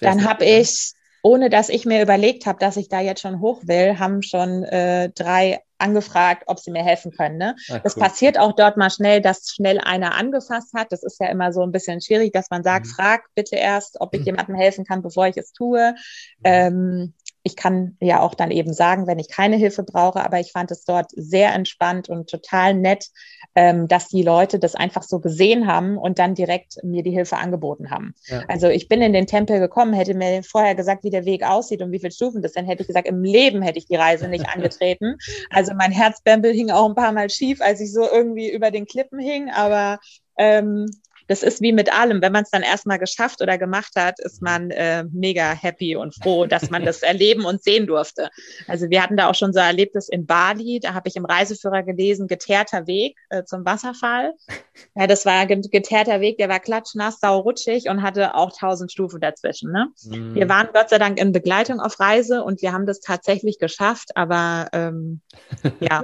Dann 0.00 0.24
habe 0.24 0.44
ich, 0.44 0.92
ohne 1.22 1.50
dass 1.50 1.68
ich 1.68 1.86
mir 1.86 2.02
überlegt 2.02 2.46
habe, 2.46 2.58
dass 2.58 2.76
ich 2.76 2.88
da 2.88 3.00
jetzt 3.00 3.20
schon 3.20 3.40
hoch 3.40 3.62
will, 3.66 3.98
haben 3.98 4.22
schon 4.22 4.64
äh, 4.64 5.10
drei 5.10 5.60
angefragt, 5.80 6.44
ob 6.46 6.58
sie 6.58 6.70
mir 6.70 6.82
helfen 6.82 7.12
können. 7.12 7.38
Ne? 7.38 7.56
Ah, 7.68 7.78
das 7.78 7.94
passiert 7.94 8.38
auch 8.38 8.52
dort 8.52 8.76
mal 8.76 8.90
schnell, 8.90 9.20
dass 9.20 9.48
schnell 9.48 9.78
einer 9.78 10.14
angefasst 10.14 10.72
hat. 10.74 10.92
Das 10.92 11.02
ist 11.02 11.20
ja 11.20 11.28
immer 11.28 11.52
so 11.52 11.62
ein 11.62 11.72
bisschen 11.72 12.00
schwierig, 12.00 12.32
dass 12.32 12.50
man 12.50 12.62
sagt, 12.62 12.86
mhm. 12.86 12.90
frag 12.90 13.22
bitte 13.34 13.56
erst, 13.56 14.00
ob 14.00 14.14
ich 14.14 14.20
mhm. 14.20 14.26
jemandem 14.26 14.54
helfen 14.56 14.84
kann, 14.84 15.02
bevor 15.02 15.26
ich 15.26 15.36
es 15.36 15.52
tue. 15.52 15.92
Mhm. 15.92 16.44
Ähm, 16.44 17.14
ich 17.42 17.56
kann 17.56 17.96
ja 18.00 18.20
auch 18.20 18.34
dann 18.34 18.50
eben 18.50 18.72
sagen, 18.72 19.06
wenn 19.06 19.18
ich 19.18 19.28
keine 19.28 19.56
Hilfe 19.56 19.82
brauche, 19.82 20.24
aber 20.24 20.40
ich 20.40 20.52
fand 20.52 20.70
es 20.70 20.84
dort 20.84 21.10
sehr 21.12 21.54
entspannt 21.54 22.08
und 22.08 22.28
total 22.28 22.74
nett, 22.74 23.06
ähm, 23.54 23.88
dass 23.88 24.08
die 24.08 24.22
Leute 24.22 24.58
das 24.58 24.74
einfach 24.74 25.02
so 25.02 25.20
gesehen 25.20 25.66
haben 25.66 25.96
und 25.96 26.18
dann 26.18 26.34
direkt 26.34 26.82
mir 26.84 27.02
die 27.02 27.10
Hilfe 27.10 27.38
angeboten 27.38 27.90
haben. 27.90 28.14
Ja. 28.26 28.44
Also 28.48 28.68
ich 28.68 28.88
bin 28.88 29.00
in 29.00 29.12
den 29.12 29.26
Tempel 29.26 29.58
gekommen, 29.58 29.94
hätte 29.94 30.14
mir 30.14 30.42
vorher 30.42 30.74
gesagt, 30.74 31.02
wie 31.04 31.10
der 31.10 31.24
Weg 31.24 31.42
aussieht 31.42 31.82
und 31.82 31.92
wie 31.92 31.98
viele 31.98 32.12
Stufen 32.12 32.42
das, 32.42 32.52
dann 32.52 32.66
hätte 32.66 32.82
ich 32.82 32.88
gesagt, 32.88 33.08
im 33.08 33.24
Leben 33.24 33.62
hätte 33.62 33.78
ich 33.78 33.86
die 33.86 33.96
Reise 33.96 34.28
nicht 34.28 34.48
angetreten. 34.54 35.16
Also 35.48 35.72
mein 35.74 35.92
Herzbämbel 35.92 36.52
hing 36.52 36.70
auch 36.70 36.88
ein 36.88 36.94
paar 36.94 37.12
Mal 37.12 37.30
schief, 37.30 37.60
als 37.60 37.80
ich 37.80 37.92
so 37.92 38.02
irgendwie 38.10 38.50
über 38.50 38.70
den 38.70 38.86
Klippen 38.86 39.18
hing, 39.18 39.50
aber 39.50 39.98
ähm, 40.36 40.86
das 41.30 41.44
ist 41.44 41.62
wie 41.62 41.72
mit 41.72 41.96
allem. 41.96 42.20
Wenn 42.22 42.32
man 42.32 42.42
es 42.42 42.50
dann 42.50 42.62
erstmal 42.62 42.98
geschafft 42.98 43.40
oder 43.40 43.56
gemacht 43.56 43.92
hat, 43.96 44.18
ist 44.18 44.42
man 44.42 44.72
äh, 44.72 45.04
mega 45.12 45.52
happy 45.52 45.94
und 45.94 46.12
froh, 46.12 46.44
dass 46.44 46.70
man 46.70 46.84
das 46.84 47.02
erleben 47.02 47.44
und 47.44 47.62
sehen 47.62 47.86
durfte. 47.86 48.30
Also 48.66 48.90
wir 48.90 49.00
hatten 49.00 49.16
da 49.16 49.30
auch 49.30 49.36
schon 49.36 49.52
so 49.52 49.60
Erlebnis 49.60 50.08
in 50.08 50.26
Bali. 50.26 50.80
Da 50.80 50.92
habe 50.92 51.08
ich 51.08 51.14
im 51.14 51.24
Reiseführer 51.24 51.84
gelesen, 51.84 52.26
geteerter 52.26 52.88
Weg 52.88 53.16
äh, 53.28 53.44
zum 53.44 53.64
Wasserfall. 53.64 54.34
Ja, 54.94 55.06
das 55.06 55.26
war 55.26 55.34
ein 55.34 55.60
geteerter 55.60 56.20
Weg, 56.20 56.38
der 56.38 56.48
war 56.48 56.58
klatschnass, 56.58 57.20
saurutschig 57.20 57.90
und 57.90 58.02
hatte 58.02 58.34
auch 58.34 58.50
tausend 58.56 58.90
Stufen 58.90 59.20
dazwischen. 59.20 59.70
Ne? 59.72 59.88
Mhm. 60.04 60.34
Wir 60.34 60.48
waren 60.48 60.68
Gott 60.72 60.88
sei 60.88 60.98
Dank 60.98 61.20
in 61.20 61.32
Begleitung 61.32 61.80
auf 61.80 62.00
Reise 62.00 62.42
und 62.42 62.62
wir 62.62 62.72
haben 62.72 62.86
das 62.86 63.00
tatsächlich 63.00 63.58
geschafft, 63.58 64.16
aber 64.16 64.68
ähm, 64.72 65.20
ja, 65.80 66.02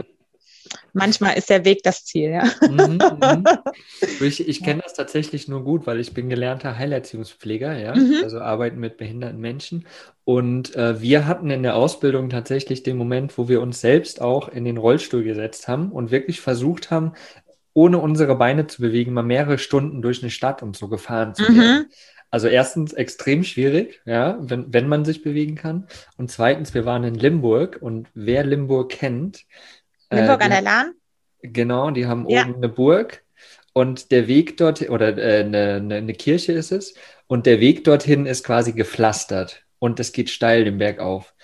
manchmal 0.92 1.36
ist 1.36 1.50
der 1.50 1.64
Weg 1.64 1.82
das 1.82 2.04
Ziel, 2.04 2.30
ja. 2.30 2.44
Mhm, 2.68 2.98
mhm. 2.98 3.44
Ich, 4.20 4.46
ich 4.46 4.62
kenne 4.62 4.82
das 4.82 4.94
tatsächlich 4.94 5.48
nur 5.48 5.64
gut, 5.64 5.86
weil 5.86 6.00
ich 6.00 6.14
bin 6.14 6.28
gelernter 6.28 6.78
Heilerziehungspfleger, 6.78 7.78
ja, 7.78 7.94
mhm. 7.94 8.20
also 8.22 8.40
arbeiten 8.40 8.78
mit 8.78 8.96
behinderten 8.96 9.40
Menschen. 9.40 9.86
Und 10.24 10.74
äh, 10.74 11.00
wir 11.00 11.26
hatten 11.26 11.50
in 11.50 11.62
der 11.62 11.76
Ausbildung 11.76 12.30
tatsächlich 12.30 12.82
den 12.82 12.96
Moment, 12.96 13.38
wo 13.38 13.48
wir 13.48 13.60
uns 13.60 13.80
selbst 13.80 14.20
auch 14.20 14.48
in 14.48 14.64
den 14.64 14.76
Rollstuhl 14.76 15.22
gesetzt 15.22 15.68
haben 15.68 15.92
und 15.92 16.10
wirklich 16.10 16.40
versucht 16.40 16.90
haben, 16.90 17.12
ohne 17.74 17.98
unsere 17.98 18.36
Beine 18.36 18.66
zu 18.66 18.80
bewegen, 18.80 19.12
mal 19.12 19.22
mehrere 19.22 19.58
Stunden 19.58 20.00
durch 20.00 20.22
eine 20.22 20.30
Stadt 20.30 20.62
und 20.62 20.76
so 20.76 20.88
gefahren 20.88 21.34
zu 21.34 21.42
werden. 21.42 21.78
Mhm. 21.80 21.86
Also 22.30 22.48
erstens 22.48 22.92
extrem 22.92 23.44
schwierig, 23.44 24.00
ja, 24.04 24.36
wenn, 24.40 24.72
wenn 24.72 24.88
man 24.88 25.04
sich 25.04 25.22
bewegen 25.22 25.54
kann. 25.54 25.86
Und 26.16 26.30
zweitens, 26.30 26.74
wir 26.74 26.84
waren 26.84 27.04
in 27.04 27.14
Limburg 27.14 27.78
und 27.80 28.08
wer 28.14 28.44
Limburg 28.44 28.90
kennt, 28.90 29.44
Limburg 30.10 30.40
äh, 30.40 30.44
an 30.44 30.50
der 30.50 30.62
Lahn? 30.62 30.94
Genau, 31.42 31.90
die 31.90 32.06
haben 32.06 32.28
ja. 32.28 32.42
oben 32.42 32.56
eine 32.56 32.68
Burg 32.68 33.24
und 33.72 34.10
der 34.10 34.26
Weg 34.26 34.56
dort, 34.56 34.88
oder 34.88 35.16
äh, 35.18 35.40
eine, 35.44 35.74
eine, 35.74 35.96
eine 35.96 36.14
Kirche 36.14 36.52
ist 36.52 36.72
es, 36.72 36.94
und 37.26 37.46
der 37.46 37.60
Weg 37.60 37.84
dorthin 37.84 38.26
ist 38.26 38.44
quasi 38.44 38.72
gepflastert 38.72 39.64
und 39.78 40.00
es 40.00 40.12
geht 40.12 40.30
steil 40.30 40.64
den 40.64 40.78
Berg 40.78 40.98
auf. 40.98 41.34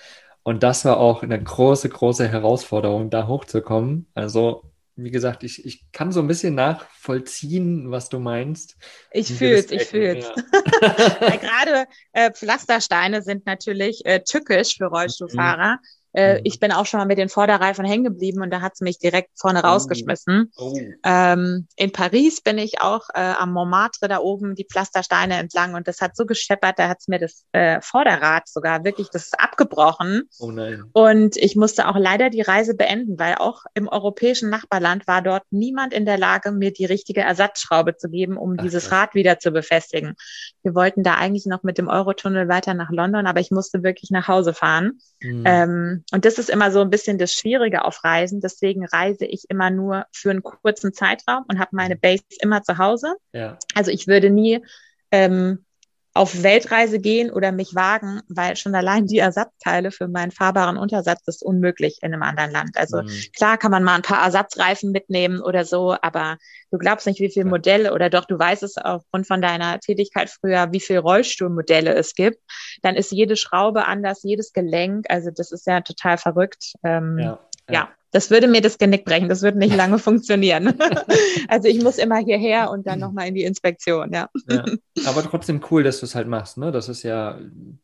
Und 0.43 0.63
das 0.63 0.83
war 0.83 0.97
auch 0.97 1.23
eine 1.23 1.41
große, 1.41 1.87
große 1.89 2.27
Herausforderung, 2.27 3.09
da 3.09 3.27
hochzukommen. 3.27 4.07
Also, 4.13 4.63
wie 4.95 5.11
gesagt, 5.11 5.43
ich, 5.43 5.65
ich 5.65 5.85
kann 5.91 6.11
so 6.11 6.19
ein 6.19 6.27
bisschen 6.27 6.55
nachvollziehen, 6.55 7.91
was 7.91 8.09
du 8.09 8.19
meinst. 8.19 8.75
Ich 9.11 9.33
fühle 9.33 9.55
es, 9.55 9.71
ich 9.71 9.83
fühle 9.83 10.17
es. 10.17 10.31
Ja. 10.81 11.35
Gerade 11.37 11.87
äh, 12.11 12.31
Pflastersteine 12.31 13.21
sind 13.21 13.45
natürlich 13.45 14.05
äh, 14.05 14.21
tückisch 14.21 14.75
für 14.77 14.85
Rollstuhlfahrer. 14.85 15.75
Mhm 15.75 15.87
Äh, 16.13 16.35
mhm. 16.35 16.41
Ich 16.43 16.59
bin 16.59 16.71
auch 16.71 16.85
schon 16.85 16.99
mal 16.99 17.05
mit 17.05 17.17
den 17.17 17.29
Vorderreifen 17.29 17.85
hängen 17.85 18.03
geblieben 18.03 18.41
und 18.41 18.51
da 18.51 18.61
hat's 18.61 18.81
mich 18.81 18.99
direkt 18.99 19.31
vorne 19.35 19.61
oh. 19.63 19.67
rausgeschmissen. 19.67 20.51
Oh. 20.57 20.77
Ähm, 21.03 21.67
in 21.75 21.91
Paris 21.91 22.41
bin 22.41 22.57
ich 22.57 22.81
auch 22.81 23.09
äh, 23.13 23.19
am 23.19 23.51
Montmartre 23.51 24.07
da 24.07 24.19
oben 24.19 24.55
die 24.55 24.67
Pflastersteine 24.69 25.37
entlang 25.37 25.73
und 25.73 25.87
das 25.87 26.01
hat 26.01 26.15
so 26.15 26.25
gescheppert, 26.25 26.77
da 26.77 26.87
hat's 26.87 27.07
mir 27.07 27.19
das 27.19 27.45
äh, 27.51 27.81
Vorderrad 27.81 28.47
sogar 28.47 28.83
wirklich, 28.83 29.09
das 29.09 29.25
ist 29.25 29.39
abgebrochen. 29.39 30.23
Oh 30.39 30.51
nein. 30.51 30.83
Und 30.93 31.37
ich 31.37 31.55
musste 31.55 31.87
auch 31.87 31.97
leider 31.97 32.29
die 32.29 32.41
Reise 32.41 32.75
beenden, 32.75 33.17
weil 33.17 33.35
auch 33.35 33.63
im 33.73 33.87
europäischen 33.87 34.49
Nachbarland 34.49 35.07
war 35.07 35.21
dort 35.21 35.43
niemand 35.49 35.93
in 35.93 36.05
der 36.05 36.17
Lage, 36.17 36.51
mir 36.51 36.71
die 36.71 36.85
richtige 36.85 37.21
Ersatzschraube 37.21 37.97
zu 37.97 38.09
geben, 38.09 38.37
um 38.37 38.55
Ach, 38.57 38.63
dieses 38.63 38.91
Rad 38.91 39.15
wieder 39.15 39.39
zu 39.39 39.51
befestigen. 39.51 40.15
Wir 40.61 40.75
wollten 40.75 41.03
da 41.03 41.15
eigentlich 41.15 41.45
noch 41.45 41.63
mit 41.63 41.77
dem 41.77 41.87
Eurotunnel 41.87 42.47
weiter 42.47 42.73
nach 42.73 42.91
London, 42.91 43.25
aber 43.25 43.39
ich 43.39 43.51
musste 43.51 43.83
wirklich 43.83 44.11
nach 44.11 44.27
Hause 44.27 44.53
fahren. 44.53 44.99
Mhm. 45.21 45.43
Ähm, 45.45 46.02
und 46.11 46.25
das 46.25 46.37
ist 46.37 46.49
immer 46.49 46.71
so 46.71 46.81
ein 46.81 46.89
bisschen 46.89 47.17
das 47.17 47.33
Schwierige 47.33 47.85
auf 47.85 48.03
Reisen. 48.03 48.41
Deswegen 48.41 48.85
reise 48.85 49.25
ich 49.25 49.45
immer 49.49 49.69
nur 49.69 50.05
für 50.11 50.31
einen 50.31 50.43
kurzen 50.43 50.93
Zeitraum 50.93 51.45
und 51.47 51.59
habe 51.59 51.75
meine 51.75 51.95
Base 51.95 52.23
immer 52.39 52.63
zu 52.63 52.77
Hause. 52.77 53.15
Ja. 53.31 53.57
Also 53.75 53.91
ich 53.91 54.07
würde 54.07 54.29
nie 54.29 54.63
ähm, 55.11 55.65
auf 56.15 56.43
Weltreise 56.43 56.99
gehen 56.99 57.31
oder 57.31 57.51
mich 57.51 57.73
wagen, 57.73 58.21
weil 58.27 58.55
schon 58.55 58.75
allein 58.75 59.07
die 59.07 59.17
Ersatzteile 59.17 59.89
für 59.89 60.07
meinen 60.07 60.31
fahrbaren 60.31 60.77
Untersatz 60.77 61.27
ist 61.27 61.43
unmöglich 61.43 61.99
in 62.01 62.13
einem 62.13 62.21
anderen 62.21 62.51
Land. 62.51 62.77
Also 62.77 63.01
mhm. 63.01 63.09
klar 63.35 63.57
kann 63.57 63.71
man 63.71 63.83
mal 63.83 63.95
ein 63.95 64.03
paar 64.03 64.23
Ersatzreifen 64.23 64.91
mitnehmen 64.91 65.41
oder 65.41 65.65
so, 65.65 65.95
aber 66.01 66.37
du 66.69 66.77
glaubst 66.77 67.07
nicht, 67.07 67.19
wie 67.19 67.31
viele 67.31 67.45
Modelle 67.45 67.93
oder 67.93 68.11
doch 68.11 68.25
du 68.25 68.37
weißt 68.37 68.61
es 68.61 68.77
aufgrund 68.77 69.25
von 69.25 69.41
deiner 69.41 69.79
Tätigkeit 69.79 70.29
früher, 70.29 70.71
wie 70.71 70.79
viele 70.79 70.99
Rollstuhlmodelle 70.99 71.95
es 71.95 72.13
gibt. 72.13 72.39
Dann 72.83 72.95
ist 72.95 73.11
jede 73.11 73.35
Schraube 73.35 73.87
anders, 73.87 74.21
jedes 74.21 74.53
Gelenk. 74.53 75.07
Also 75.09 75.31
das 75.31 75.51
ist 75.51 75.65
ja 75.65 75.81
total 75.81 76.19
verrückt. 76.19 76.73
Ähm, 76.83 77.17
ja. 77.17 77.39
ja. 77.69 77.73
ja. 77.73 77.89
Das 78.13 78.29
würde 78.29 78.47
mir 78.47 78.61
das 78.61 78.77
Genick 78.77 79.05
brechen. 79.05 79.27
Das 79.27 79.41
würde 79.41 79.57
nicht 79.57 79.75
lange 79.75 79.99
funktionieren. 79.99 80.73
also 81.47 81.67
ich 81.67 81.83
muss 81.83 81.97
immer 81.97 82.17
hierher 82.17 82.71
und 82.71 82.87
dann 82.87 82.99
nochmal 82.99 83.27
in 83.27 83.35
die 83.35 83.43
Inspektion, 83.43 84.13
ja. 84.13 84.29
ja. 84.47 84.63
Aber 85.05 85.23
trotzdem 85.23 85.61
cool, 85.69 85.83
dass 85.83 85.99
du 85.99 86.05
es 86.05 86.15
halt 86.15 86.27
machst, 86.27 86.57
ne? 86.57 86.71
Das 86.71 86.87
ist 86.87 87.03
ja, 87.03 87.39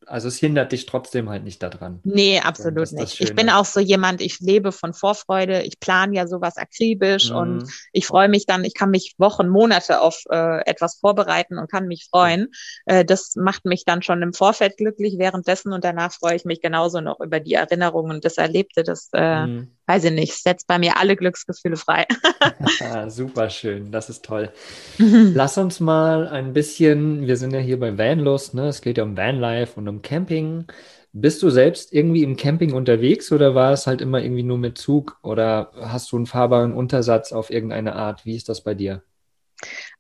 also 0.06 0.28
es 0.28 0.38
hindert 0.38 0.72
dich 0.72 0.86
trotzdem 0.86 1.30
halt 1.30 1.44
nicht 1.44 1.62
daran. 1.62 2.00
Nee, 2.04 2.40
absolut 2.40 2.92
nicht. 2.92 3.20
Ich 3.20 3.36
bin 3.36 3.50
auch 3.50 3.66
so 3.66 3.80
jemand, 3.80 4.22
ich 4.22 4.40
lebe 4.40 4.72
von 4.72 4.94
Vorfreude, 4.94 5.64
ich 5.64 5.80
plane 5.80 6.16
ja 6.16 6.28
sowas 6.28 6.58
akribisch 6.58 7.32
mhm. 7.32 7.36
und 7.36 7.64
ich 7.92 8.06
freue 8.06 8.30
mich 8.30 8.46
dann, 8.46 8.64
ich 8.64 8.76
kann 8.76 8.92
mich 8.92 9.16
Wochen, 9.18 9.50
Monate 9.50 10.00
auf 10.02 10.24
äh, 10.30 10.64
etwas 10.66 11.00
vorbereiten 11.00 11.58
und 11.58 11.72
kann 11.72 11.88
mich 11.88 12.08
freuen. 12.10 12.50
Äh, 12.86 13.04
das 13.04 13.36
macht 13.36 13.66
mich 13.66 13.84
dann 13.84 14.04
schon 14.04 14.22
im 14.22 14.34
Vorfeld 14.34 14.78
glücklich, 14.78 15.16
währenddessen 15.18 15.74
und 15.74 15.84
danach 15.84 16.14
freue 16.14 16.36
ich 16.36 16.46
mich 16.46 16.62
genauso 16.62 17.02
noch 17.02 17.20
über 17.20 17.40
die 17.40 17.54
Erinnerungen 17.54 18.12
und 18.12 18.26
das 18.26 18.38
Erlebte. 18.38 18.84
Das 18.84 19.10
äh, 19.14 19.48
mhm 19.48 19.79
weiß 19.90 20.04
ich 20.04 20.12
nicht, 20.12 20.44
setzt 20.44 20.68
bei 20.68 20.78
mir 20.78 20.98
alle 20.98 21.16
Glücksgefühle 21.16 21.76
frei. 21.76 22.06
Super 23.08 23.50
schön, 23.50 23.92
das 23.92 24.08
ist 24.10 24.24
toll. 24.24 24.52
Lass 25.00 25.58
uns 25.58 25.80
mal 25.80 26.28
ein 26.28 26.54
bisschen, 26.54 27.26
wir 27.26 27.38
sind 27.38 27.54
ja 27.54 27.60
hier 27.60 27.80
bei 27.80 27.98
Vanlust, 27.98 28.54
ne? 28.54 28.68
es 28.68 28.82
geht 28.82 29.00
ja 29.00 29.04
um 29.04 29.18
Vanlife 29.18 29.80
und 29.80 29.88
um 29.88 30.04
Camping. 30.04 30.66
Bist 31.12 31.42
du 31.42 31.50
selbst 31.50 31.92
irgendwie 31.92 32.22
im 32.22 32.38
Camping 32.38 32.74
unterwegs 32.74 33.32
oder 33.32 33.56
war 33.56 33.74
es 33.74 33.88
halt 33.88 34.00
immer 34.00 34.22
irgendwie 34.22 34.44
nur 34.44 34.60
mit 34.60 34.78
Zug 34.78 35.18
oder 35.24 35.72
hast 35.82 36.12
du 36.12 36.18
einen 36.18 36.28
fahrbaren 36.28 36.72
Untersatz 36.72 37.32
auf 37.32 37.50
irgendeine 37.50 37.96
Art? 37.96 38.28
Wie 38.28 38.36
ist 38.36 38.48
das 38.48 38.62
bei 38.62 38.76
dir? 38.76 39.02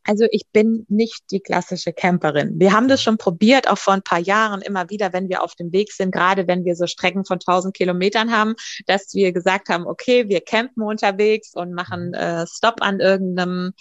Also 0.03 0.25
ich 0.31 0.43
bin 0.51 0.85
nicht 0.89 1.23
die 1.29 1.39
klassische 1.39 1.93
Camperin. 1.93 2.53
Wir 2.59 2.73
haben 2.73 2.87
das 2.87 3.03
schon 3.03 3.17
probiert, 3.17 3.69
auch 3.69 3.77
vor 3.77 3.93
ein 3.93 4.01
paar 4.01 4.19
Jahren 4.19 4.61
immer 4.61 4.89
wieder, 4.89 5.13
wenn 5.13 5.29
wir 5.29 5.43
auf 5.43 5.55
dem 5.55 5.71
Weg 5.71 5.91
sind, 5.91 6.11
gerade 6.11 6.47
wenn 6.47 6.65
wir 6.65 6.75
so 6.75 6.87
Strecken 6.87 7.25
von 7.25 7.35
1000 7.35 7.75
Kilometern 7.75 8.31
haben, 8.31 8.55
dass 8.87 9.13
wir 9.13 9.31
gesagt 9.33 9.69
haben, 9.69 9.85
okay, 9.85 10.27
wir 10.27 10.41
campen 10.41 10.81
unterwegs 10.81 11.53
und 11.53 11.73
machen 11.73 12.09
mhm. 12.09 12.13
äh, 12.15 12.47
Stop 12.47 12.81
an 12.81 12.99
irgendeinem, 12.99 13.73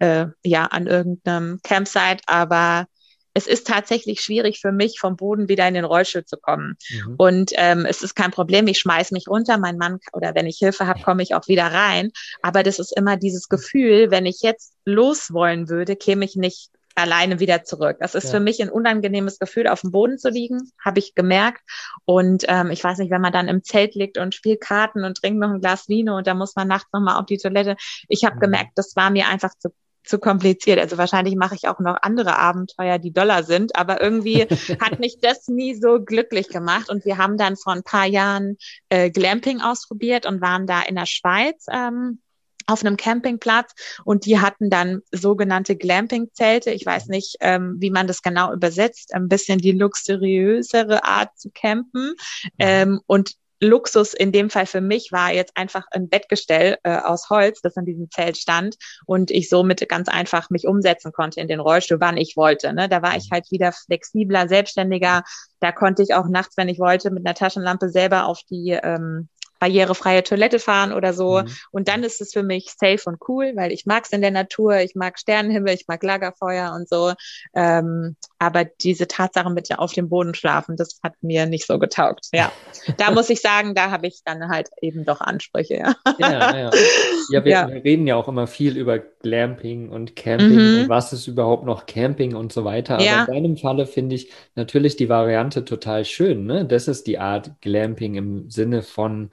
äh, 0.00 0.26
ja, 0.44 0.66
an 0.66 0.86
irgendeinem 0.86 1.60
Campsite, 1.62 2.22
aber 2.26 2.86
es 3.34 3.46
ist 3.46 3.66
tatsächlich 3.66 4.20
schwierig 4.20 4.60
für 4.60 4.72
mich, 4.72 4.98
vom 4.98 5.16
Boden 5.16 5.48
wieder 5.48 5.66
in 5.68 5.74
den 5.74 5.84
Rollstuhl 5.84 6.24
zu 6.24 6.36
kommen. 6.36 6.76
Mhm. 6.90 7.14
Und 7.16 7.52
ähm, 7.56 7.86
es 7.86 8.02
ist 8.02 8.14
kein 8.14 8.30
Problem, 8.30 8.66
ich 8.66 8.78
schmeiß 8.78 9.12
mich 9.12 9.28
runter, 9.28 9.58
mein 9.58 9.76
Mann 9.76 9.98
oder 10.12 10.34
wenn 10.34 10.46
ich 10.46 10.58
Hilfe 10.58 10.86
habe, 10.86 11.00
komme 11.02 11.22
ich 11.22 11.34
auch 11.34 11.46
wieder 11.48 11.66
rein. 11.66 12.10
Aber 12.42 12.62
das 12.62 12.78
ist 12.78 12.96
immer 12.96 13.16
dieses 13.16 13.48
Gefühl, 13.48 14.10
wenn 14.10 14.26
ich 14.26 14.40
jetzt 14.42 14.74
los 14.84 15.32
wollen 15.32 15.68
würde, 15.68 15.96
käme 15.96 16.24
ich 16.24 16.36
nicht 16.36 16.70
alleine 16.96 17.40
wieder 17.40 17.64
zurück. 17.64 17.98
Das 18.00 18.14
ist 18.14 18.24
ja. 18.24 18.30
für 18.30 18.40
mich 18.40 18.60
ein 18.60 18.68
unangenehmes 18.68 19.38
Gefühl, 19.38 19.68
auf 19.68 19.80
dem 19.80 19.92
Boden 19.92 20.18
zu 20.18 20.28
liegen, 20.28 20.70
habe 20.84 20.98
ich 20.98 21.14
gemerkt. 21.14 21.62
Und 22.04 22.44
ähm, 22.48 22.70
ich 22.70 22.82
weiß 22.82 22.98
nicht, 22.98 23.10
wenn 23.10 23.20
man 23.20 23.32
dann 23.32 23.48
im 23.48 23.62
Zelt 23.62 23.94
liegt 23.94 24.18
und 24.18 24.34
spielt 24.34 24.60
Karten 24.60 25.04
und 25.04 25.18
trinkt 25.18 25.40
noch 25.40 25.50
ein 25.50 25.60
Glas 25.60 25.88
Vino 25.88 26.16
und 26.16 26.26
da 26.26 26.34
muss 26.34 26.56
man 26.56 26.68
nachts 26.68 26.92
nochmal 26.92 27.18
auf 27.18 27.26
die 27.26 27.38
Toilette. 27.38 27.76
Ich 28.08 28.24
habe 28.24 28.36
mhm. 28.36 28.40
gemerkt, 28.40 28.72
das 28.74 28.96
war 28.96 29.10
mir 29.10 29.28
einfach 29.28 29.52
zu 29.58 29.70
zu 30.10 30.18
kompliziert. 30.18 30.78
Also 30.78 30.98
wahrscheinlich 30.98 31.36
mache 31.36 31.54
ich 31.54 31.68
auch 31.68 31.78
noch 31.78 31.96
andere 32.02 32.38
Abenteuer, 32.38 32.98
die 32.98 33.12
Dollar 33.12 33.44
sind, 33.44 33.76
aber 33.76 34.02
irgendwie 34.02 34.42
hat 34.80 34.98
mich 34.98 35.20
das 35.20 35.48
nie 35.48 35.74
so 35.74 36.00
glücklich 36.00 36.48
gemacht. 36.48 36.90
Und 36.90 37.04
wir 37.04 37.16
haben 37.16 37.38
dann 37.38 37.56
vor 37.56 37.72
ein 37.72 37.84
paar 37.84 38.06
Jahren 38.06 38.58
äh, 38.90 39.10
Glamping 39.10 39.60
ausprobiert 39.60 40.26
und 40.26 40.40
waren 40.40 40.66
da 40.66 40.82
in 40.82 40.96
der 40.96 41.06
Schweiz. 41.06 41.64
Ähm, 41.72 42.18
auf 42.66 42.84
einem 42.84 42.96
Campingplatz 42.96 43.72
und 44.04 44.26
die 44.26 44.38
hatten 44.38 44.70
dann 44.70 45.00
sogenannte 45.10 45.74
Glamping-Zelte. 45.74 46.70
Ich 46.70 46.86
weiß 46.86 47.08
nicht, 47.08 47.36
ähm, 47.40 47.76
wie 47.78 47.90
man 47.90 48.06
das 48.06 48.22
genau 48.22 48.52
übersetzt. 48.52 49.12
Ein 49.12 49.28
bisschen 49.28 49.58
die 49.58 49.72
luxuriösere 49.72 51.04
Art 51.04 51.36
zu 51.36 51.50
campen. 51.52 52.14
Ähm, 52.60 53.00
und 53.06 53.34
Luxus 53.60 54.14
in 54.14 54.32
dem 54.32 54.50
Fall 54.50 54.66
für 54.66 54.80
mich 54.80 55.12
war 55.12 55.32
jetzt 55.32 55.56
einfach 55.56 55.84
ein 55.90 56.08
Bettgestell 56.08 56.78
äh, 56.82 56.96
aus 56.96 57.28
Holz, 57.30 57.60
das 57.60 57.76
an 57.76 57.84
diesem 57.84 58.10
Zelt 58.10 58.38
stand 58.38 58.76
und 59.06 59.30
ich 59.30 59.48
somit 59.48 59.86
ganz 59.88 60.08
einfach 60.08 60.50
mich 60.50 60.66
umsetzen 60.66 61.12
konnte 61.12 61.40
in 61.40 61.48
den 61.48 61.60
Rollstuhl, 61.60 62.00
wann 62.00 62.16
ich 62.16 62.36
wollte. 62.36 62.72
Ne? 62.72 62.88
Da 62.88 63.02
war 63.02 63.16
ich 63.16 63.28
halt 63.30 63.50
wieder 63.50 63.72
flexibler, 63.72 64.48
selbstständiger. 64.48 65.22
Da 65.60 65.72
konnte 65.72 66.02
ich 66.02 66.14
auch 66.14 66.26
nachts, 66.26 66.56
wenn 66.56 66.68
ich 66.68 66.78
wollte, 66.78 67.10
mit 67.10 67.26
einer 67.26 67.34
Taschenlampe 67.34 67.90
selber 67.90 68.26
auf 68.26 68.40
die 68.48 68.70
ähm, 68.82 69.28
barrierefreie 69.60 70.24
Toilette 70.24 70.58
fahren 70.58 70.92
oder 70.92 71.12
so. 71.12 71.42
Mhm. 71.42 71.48
Und 71.70 71.88
dann 71.88 72.02
ist 72.02 72.20
es 72.20 72.32
für 72.32 72.42
mich 72.42 72.74
safe 72.76 73.02
und 73.04 73.18
cool, 73.28 73.52
weil 73.54 73.70
ich 73.72 73.86
mag 73.86 74.04
es 74.04 74.10
in 74.10 74.22
der 74.22 74.30
Natur, 74.32 74.78
ich 74.78 74.94
mag 74.96 75.18
Sternenhimmel, 75.18 75.74
ich 75.74 75.86
mag 75.86 76.02
Lagerfeuer 76.02 76.72
und 76.72 76.88
so. 76.88 77.12
Ähm, 77.54 78.16
aber 78.40 78.64
diese 78.64 79.06
Tatsache 79.06 79.50
mit 79.50 79.70
auf 79.78 79.92
dem 79.92 80.08
Boden 80.08 80.34
schlafen, 80.34 80.74
das 80.74 80.98
hat 81.02 81.12
mir 81.20 81.44
nicht 81.44 81.66
so 81.66 81.78
getaugt. 81.78 82.28
Ja, 82.32 82.50
da 82.96 83.10
muss 83.10 83.28
ich 83.28 83.42
sagen, 83.42 83.74
da 83.74 83.90
habe 83.90 84.06
ich 84.06 84.22
dann 84.24 84.48
halt 84.48 84.70
eben 84.80 85.04
doch 85.04 85.20
Ansprüche. 85.20 85.74
Ja, 85.74 85.94
ja, 86.18 86.58
ja. 86.58 86.70
ja, 87.30 87.44
wir, 87.44 87.52
ja. 87.52 87.64
reden 87.66 88.06
ja 88.06 88.16
auch 88.16 88.28
immer 88.28 88.46
viel 88.46 88.78
über 88.78 88.98
Glamping 88.98 89.90
und 89.90 90.16
Camping 90.16 90.52
mhm. 90.52 90.80
und 90.80 90.88
was 90.88 91.12
ist 91.12 91.26
überhaupt 91.26 91.66
noch 91.66 91.84
Camping 91.84 92.34
und 92.34 92.50
so 92.50 92.64
weiter. 92.64 92.94
Aber 92.94 93.04
ja. 93.04 93.24
in 93.24 93.34
deinem 93.34 93.56
Falle 93.58 93.86
finde 93.86 94.14
ich 94.14 94.32
natürlich 94.54 94.96
die 94.96 95.10
Variante 95.10 95.66
total 95.66 96.06
schön. 96.06 96.46
Ne? 96.46 96.64
Das 96.64 96.88
ist 96.88 97.06
die 97.06 97.18
Art 97.18 97.60
Glamping 97.60 98.14
im 98.14 98.48
Sinne 98.48 98.80
von 98.80 99.32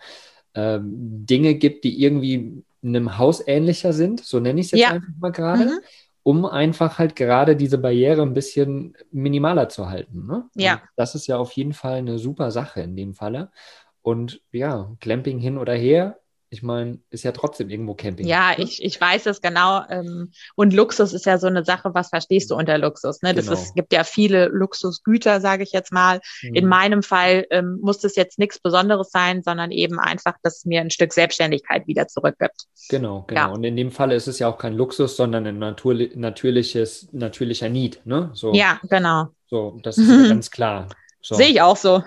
ähm, 0.54 0.92
Dinge 1.26 1.56
gibt, 1.56 1.86
die 1.86 2.04
irgendwie 2.04 2.62
einem 2.84 3.18
Haus 3.18 3.42
ähnlicher 3.48 3.94
sind, 3.94 4.20
so 4.20 4.42
nenne 4.42 4.60
ich 4.60 4.68
es 4.68 4.72
jetzt 4.74 4.82
ja. 4.82 4.90
einfach 4.90 5.14
mal 5.18 5.32
gerade. 5.32 5.66
Mhm 5.66 5.80
um 6.28 6.46
einfach 6.46 7.00
halt 7.00 7.16
gerade 7.16 7.56
diese 7.56 7.78
Barriere 7.78 8.22
ein 8.22 8.34
bisschen 8.34 8.98
minimaler 9.12 9.70
zu 9.70 9.90
halten. 9.90 10.28
Ne? 10.28 10.50
Ja. 10.56 10.74
Und 10.74 10.82
das 10.98 11.16
ist 11.16 11.26
ja 11.28 11.38
auf 11.38 11.54
jeden 11.54 11.72
Fall 11.72 12.00
eine 12.00 12.20
super 12.20 12.52
Sache 12.52 12.82
in 12.82 12.98
dem 12.98 13.14
Falle. 13.14 13.50
Und 14.02 14.42
ja, 14.52 14.92
Clamping 15.00 15.40
hin 15.40 15.58
oder 15.58 15.74
her, 15.74 16.20
ich 16.50 16.64
meine, 16.64 17.00
ist 17.10 17.24
ja 17.24 17.34
trotzdem 17.34 17.70
irgendwo 17.70 17.94
Camping. 17.94 18.26
Ja, 18.26 18.52
ne? 18.52 18.64
ich, 18.64 18.82
ich 18.84 19.00
weiß 19.00 19.26
es 19.26 19.42
genau. 19.42 19.84
Ähm, 19.90 20.32
und 20.56 20.74
Luxus 20.74 21.14
ist 21.14 21.26
ja 21.26 21.38
so 21.38 21.48
eine 21.48 21.66
Sache, 21.66 21.94
was 21.94 22.10
verstehst 22.10 22.52
du 22.52 22.56
unter 22.56 22.78
Luxus? 22.78 23.22
Ne? 23.22 23.34
Das 23.34 23.48
genau. 23.48 23.60
ist, 23.60 23.76
gibt 23.76 23.92
ja 23.92 24.04
viele 24.04 24.48
Luxusgüter, 24.48 25.42
sage 25.42 25.64
ich 25.64 25.74
jetzt 25.74 25.92
mal. 25.92 26.22
Mhm. 26.44 26.56
In 26.56 26.68
meinem 26.68 27.04
Fall 27.04 27.46
ähm, 27.52 27.80
muss 27.82 28.04
es 28.04 28.16
jetzt 28.16 28.40
nichts 28.40 28.60
Besonderes 28.60 29.12
sein, 29.12 29.44
sondern 29.44 29.72
eben 29.72 30.00
einfach, 30.00 30.36
dass 30.42 30.60
es 30.60 30.66
mir 30.66 30.80
ein 30.80 30.90
Stück 30.90 31.12
Selbstständigkeit 31.12 31.86
wieder 31.86 32.08
zurückgibt. 32.08 32.68
Genau, 32.90 33.26
genau. 33.28 33.42
Ja. 33.42 33.48
Und 33.48 33.64
in 33.66 33.76
dem 33.76 33.92
Falle 33.92 34.16
ist 34.16 34.28
es 34.28 34.40
ja 34.40 34.48
auch 34.48 34.58
kein 34.58 34.74
Luxus, 34.74 35.18
sondern 35.18 35.46
ein 35.46 35.60
natur 35.60 35.96
natürliches, 36.16 37.10
natürlicher 37.12 37.68
Need. 37.68 38.06
Ne? 38.06 38.30
So, 38.34 38.54
ja, 38.54 38.80
genau. 38.84 39.28
So, 39.50 39.80
das 39.84 39.98
ist 39.98 40.10
ja 40.10 40.16
ganz 40.30 40.50
klar. 40.50 40.88
So. 41.22 41.36
Sehe 41.36 41.48
ich 41.48 41.62
auch 41.62 41.76
so. 41.76 42.02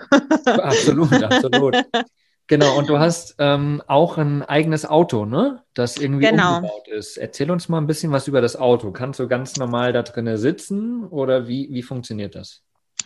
absolut, 0.45 1.13
absolut. 1.13 1.75
Genau, 2.51 2.77
und 2.77 2.89
du 2.89 2.99
hast 2.99 3.35
ähm, 3.37 3.81
auch 3.87 4.17
ein 4.17 4.43
eigenes 4.43 4.85
Auto, 4.85 5.23
ne? 5.23 5.63
Das 5.73 5.95
irgendwie 5.95 6.25
genau. 6.25 6.57
umgebaut 6.57 6.89
ist. 6.89 7.15
Erzähl 7.15 7.49
uns 7.49 7.69
mal 7.69 7.77
ein 7.77 7.87
bisschen 7.87 8.11
was 8.11 8.27
über 8.27 8.41
das 8.41 8.57
Auto. 8.57 8.91
Kannst 8.91 9.21
du 9.21 9.29
ganz 9.29 9.55
normal 9.55 9.93
da 9.93 10.03
drinnen 10.03 10.35
sitzen 10.35 11.05
oder 11.05 11.47
wie, 11.47 11.69
wie 11.71 11.81
funktioniert 11.81 12.35
das? 12.35 12.61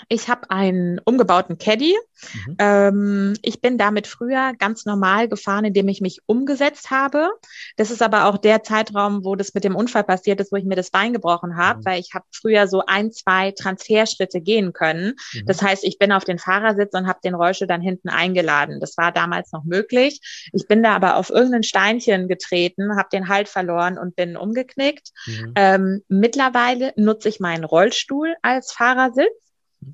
Ich 0.10 0.27
habe 0.29 0.49
einen 0.49 0.99
umgebauten 0.99 1.58
Caddy. 1.58 1.95
Mhm. 2.34 2.55
Ähm, 2.60 3.34
ich 3.41 3.62
bin 3.62 3.77
damit 3.77 4.08
früher 4.08 4.53
ganz 4.58 4.86
normal 4.86 5.27
gefahren, 5.27 5.65
indem 5.65 5.88
ich 5.88 6.01
mich 6.01 6.21
umgesetzt 6.25 6.91
habe. 6.91 7.29
Das 7.77 7.91
ist 7.91 8.01
aber 8.01 8.25
auch 8.25 8.38
der 8.38 8.63
Zeitraum, 8.63 9.25
wo 9.25 9.36
das 9.36 9.53
mit 9.53 9.63
dem 9.63 9.75
Unfall 9.75 10.03
passiert 10.03 10.39
ist, 10.39 10.51
wo 10.51 10.55
ich 10.55 10.65
mir 10.65 10.75
das 10.75 10.91
Bein 10.91 11.13
gebrochen 11.13 11.58
habe, 11.58 11.79
mhm. 11.79 11.86
weil 11.86 11.99
ich 11.99 12.13
habe 12.13 12.25
früher 12.31 12.67
so 12.67 12.84
ein, 12.86 13.12
zwei 13.12 13.51
Transferschritte 13.51 14.41
gehen 14.41 14.73
können. 14.73 15.15
Mhm. 15.34 15.45
Das 15.45 15.62
heißt, 15.62 15.84
ich 15.84 15.97
bin 15.97 16.12
auf 16.12 16.23
den 16.23 16.39
Fahrersitz 16.39 16.93
und 16.93 17.08
habe 17.08 17.19
den 17.23 17.36
Rollstuhl 17.36 17.67
dann 17.67 17.81
hinten 17.81 18.10
eingeladen. 18.10 18.79
Das 18.79 18.97
war 18.97 19.12
damals 19.12 19.51
noch 19.51 19.63
möglich. 19.63 20.49
Ich 20.53 20.67
bin 20.67 20.84
da 20.84 20.95
aber 20.95 21.17
auf 21.17 21.29
irgendein 21.29 21.63
Steinchen 21.63 22.27
getreten, 22.27 22.97
habe 22.97 23.10
den 23.12 23.27
Halt 23.27 23.49
verloren 23.49 23.97
und 23.97 24.15
bin 24.15 24.38
umgeknickt. 24.38 25.12
Mhm. 25.25 25.53
Ähm, 25.55 26.03
mittlerweile 26.08 26.93
nutze 26.95 27.29
ich 27.29 27.39
meinen 27.39 27.63
Rollstuhl 27.63 28.36
als 28.41 28.71
Fahrersitz. 28.71 29.44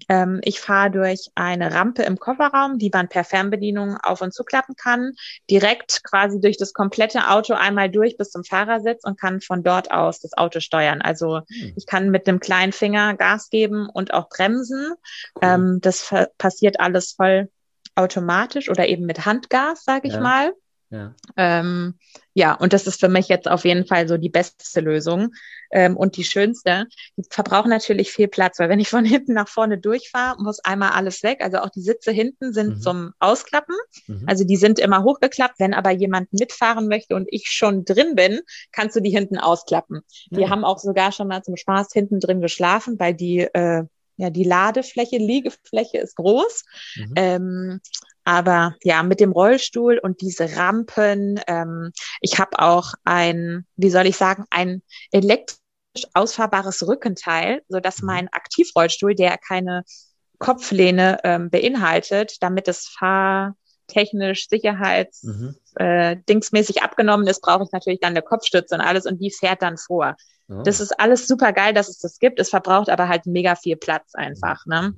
Ähm, 0.09 0.39
ich 0.43 0.59
fahre 0.59 0.91
durch 0.91 1.29
eine 1.35 1.73
Rampe 1.73 2.03
im 2.03 2.17
Kofferraum, 2.17 2.77
die 2.77 2.89
man 2.93 3.07
per 3.07 3.23
Fernbedienung 3.23 3.97
auf 3.97 4.21
und 4.21 4.33
zuklappen 4.33 4.75
kann, 4.75 5.13
direkt 5.49 6.03
quasi 6.03 6.39
durch 6.39 6.57
das 6.57 6.73
komplette 6.73 7.29
Auto 7.29 7.53
einmal 7.53 7.89
durch 7.89 8.17
bis 8.17 8.31
zum 8.31 8.43
Fahrersitz 8.43 9.03
und 9.03 9.19
kann 9.19 9.41
von 9.41 9.63
dort 9.63 9.91
aus 9.91 10.19
das 10.19 10.33
Auto 10.33 10.59
steuern. 10.59 11.01
Also 11.01 11.41
hm. 11.47 11.73
ich 11.75 11.85
kann 11.85 12.09
mit 12.09 12.27
dem 12.27 12.39
kleinen 12.39 12.71
Finger 12.71 13.15
Gas 13.15 13.49
geben 13.49 13.89
und 13.89 14.13
auch 14.13 14.29
bremsen. 14.29 14.93
Cool. 15.35 15.41
Ähm, 15.41 15.79
das 15.81 16.13
passiert 16.37 16.79
alles 16.79 17.13
voll 17.13 17.49
automatisch 17.95 18.69
oder 18.69 18.87
eben 18.87 19.05
mit 19.05 19.25
Handgas, 19.25 19.83
sage 19.83 20.07
ich 20.07 20.13
ja. 20.13 20.21
mal. 20.21 20.53
Ja. 20.91 21.15
Ähm, 21.37 21.95
ja, 22.33 22.53
und 22.53 22.73
das 22.73 22.85
ist 22.85 22.99
für 22.99 23.07
mich 23.07 23.29
jetzt 23.29 23.49
auf 23.49 23.63
jeden 23.63 23.85
Fall 23.85 24.07
so 24.07 24.17
die 24.17 24.29
beste 24.29 24.81
Lösung 24.81 25.33
ähm, 25.71 25.95
und 25.95 26.17
die 26.17 26.25
schönste. 26.25 26.85
Die 27.15 27.23
verbrauchen 27.29 27.69
natürlich 27.69 28.11
viel 28.11 28.27
Platz, 28.27 28.59
weil 28.59 28.67
wenn 28.69 28.79
ich 28.79 28.89
von 28.89 29.05
hinten 29.05 29.33
nach 29.33 29.47
vorne 29.47 29.77
durchfahre, 29.77 30.41
muss 30.41 30.59
einmal 30.59 30.91
alles 30.91 31.23
weg. 31.23 31.39
Also 31.41 31.59
auch 31.59 31.69
die 31.69 31.81
Sitze 31.81 32.11
hinten 32.11 32.53
sind 32.53 32.75
mhm. 32.75 32.81
zum 32.81 33.13
Ausklappen. 33.19 33.75
Mhm. 34.07 34.23
Also 34.27 34.43
die 34.43 34.57
sind 34.57 34.79
immer 34.79 35.03
hochgeklappt. 35.03 35.59
Wenn 35.59 35.73
aber 35.73 35.91
jemand 35.91 36.31
mitfahren 36.33 36.87
möchte 36.87 37.15
und 37.15 37.27
ich 37.31 37.47
schon 37.47 37.85
drin 37.85 38.15
bin, 38.15 38.41
kannst 38.73 38.95
du 38.95 38.99
die 38.99 39.11
hinten 39.11 39.37
ausklappen. 39.37 40.01
Mhm. 40.29 40.35
Die 40.35 40.49
haben 40.49 40.65
auch 40.65 40.79
sogar 40.79 41.13
schon 41.13 41.29
mal 41.29 41.41
zum 41.41 41.55
Spaß 41.55 41.87
hinten 41.93 42.19
drin 42.19 42.41
geschlafen, 42.41 42.99
weil 42.99 43.13
die 43.13 43.39
äh, 43.39 43.85
ja, 44.17 44.29
die 44.29 44.43
Ladefläche, 44.43 45.17
Liegefläche 45.17 45.97
ist 45.99 46.15
groß. 46.15 46.63
Mhm. 46.95 47.13
Ähm, 47.15 47.81
aber 48.23 48.75
ja, 48.83 49.01
mit 49.03 49.19
dem 49.19 49.31
Rollstuhl 49.31 49.99
und 50.01 50.21
diese 50.21 50.55
Rampen, 50.55 51.39
ähm, 51.47 51.91
ich 52.21 52.39
habe 52.39 52.59
auch 52.59 52.93
ein, 53.03 53.65
wie 53.77 53.89
soll 53.89 54.05
ich 54.05 54.17
sagen, 54.17 54.45
ein 54.51 54.83
elektrisch 55.11 55.57
ausfahrbares 56.13 56.87
Rückenteil, 56.87 57.63
so 57.67 57.79
dass 57.79 58.01
mhm. 58.01 58.07
mein 58.07 58.27
Aktivrollstuhl, 58.29 59.15
der 59.15 59.37
keine 59.37 59.83
Kopflehne 60.37 61.19
ähm, 61.23 61.49
beinhaltet, 61.49 62.37
damit 62.41 62.67
es 62.67 62.87
fahrtechnisch 63.91 64.47
Sicherheits 64.49 65.23
mhm. 65.23 65.55
äh, 65.75 66.17
dingsmäßig 66.27 66.81
abgenommen 66.81 67.27
ist, 67.27 67.41
brauche 67.41 67.63
ich 67.63 67.71
natürlich 67.71 67.99
dann 67.99 68.11
eine 68.11 68.21
Kopfstütze 68.21 68.75
und 68.75 68.81
alles 68.81 69.05
und 69.05 69.19
die 69.19 69.31
fährt 69.31 69.61
dann 69.61 69.77
vor. 69.77 70.15
Oh. 70.49 70.61
Das 70.63 70.79
ist 70.79 70.99
alles 70.99 71.27
super 71.27 71.53
geil, 71.53 71.73
dass 71.73 71.89
es 71.89 71.99
das 71.99 72.19
gibt. 72.19 72.39
Es 72.39 72.49
verbraucht 72.49 72.89
aber 72.89 73.07
halt 73.07 73.25
mega 73.25 73.55
viel 73.55 73.77
Platz 73.77 74.13
einfach. 74.15 74.65
Ne? 74.65 74.93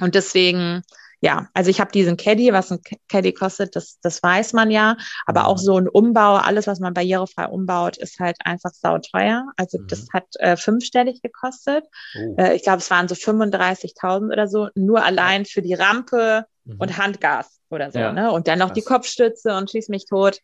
Und 0.00 0.14
deswegen 0.14 0.82
ja, 1.24 1.46
also 1.54 1.70
ich 1.70 1.80
habe 1.80 1.92
diesen 1.92 2.16
Caddy, 2.16 2.52
was 2.52 2.72
ein 2.72 2.80
Caddy 3.08 3.32
kostet, 3.32 3.76
das, 3.76 4.00
das 4.02 4.20
weiß 4.24 4.54
man 4.54 4.72
ja. 4.72 4.96
Aber 5.24 5.46
auch 5.46 5.58
mhm. 5.58 5.62
so 5.62 5.78
ein 5.78 5.88
Umbau, 5.88 6.34
alles, 6.34 6.66
was 6.66 6.80
man 6.80 6.94
barrierefrei 6.94 7.46
umbaut, 7.46 7.96
ist 7.96 8.18
halt 8.18 8.38
einfach 8.44 8.72
sauteuer. 8.72 9.44
Also 9.56 9.78
mhm. 9.78 9.86
das 9.86 10.08
hat 10.12 10.24
äh, 10.40 10.56
fünfstellig 10.56 11.22
gekostet. 11.22 11.84
Oh. 12.18 12.34
Äh, 12.38 12.56
ich 12.56 12.64
glaube, 12.64 12.78
es 12.78 12.90
waren 12.90 13.06
so 13.06 13.14
35.000 13.14 14.32
oder 14.32 14.48
so, 14.48 14.68
nur 14.74 15.04
allein 15.04 15.44
für 15.44 15.62
die 15.62 15.74
Rampe 15.74 16.44
mhm. 16.64 16.78
und 16.78 16.98
Handgas 16.98 17.60
oder 17.72 17.90
so. 17.90 17.98
Ja. 17.98 18.12
Ne? 18.12 18.30
Und 18.30 18.48
dann 18.48 18.58
noch 18.58 18.68
Krass. 18.68 18.74
die 18.74 18.82
Kopfstütze 18.82 19.56
und 19.56 19.70
schieß 19.70 19.88
mich 19.88 20.06
tot. 20.06 20.38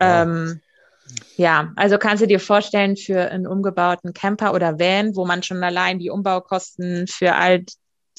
Ja. 0.00 0.22
Ähm, 0.22 0.60
ja, 1.36 1.72
also 1.76 1.98
kannst 1.98 2.22
du 2.22 2.26
dir 2.26 2.40
vorstellen, 2.40 2.96
für 2.96 3.30
einen 3.30 3.46
umgebauten 3.46 4.12
Camper 4.12 4.54
oder 4.54 4.78
Van, 4.78 5.16
wo 5.16 5.24
man 5.24 5.42
schon 5.42 5.62
allein 5.62 5.98
die 5.98 6.10
Umbaukosten 6.10 7.06
für 7.06 7.34
all 7.34 7.64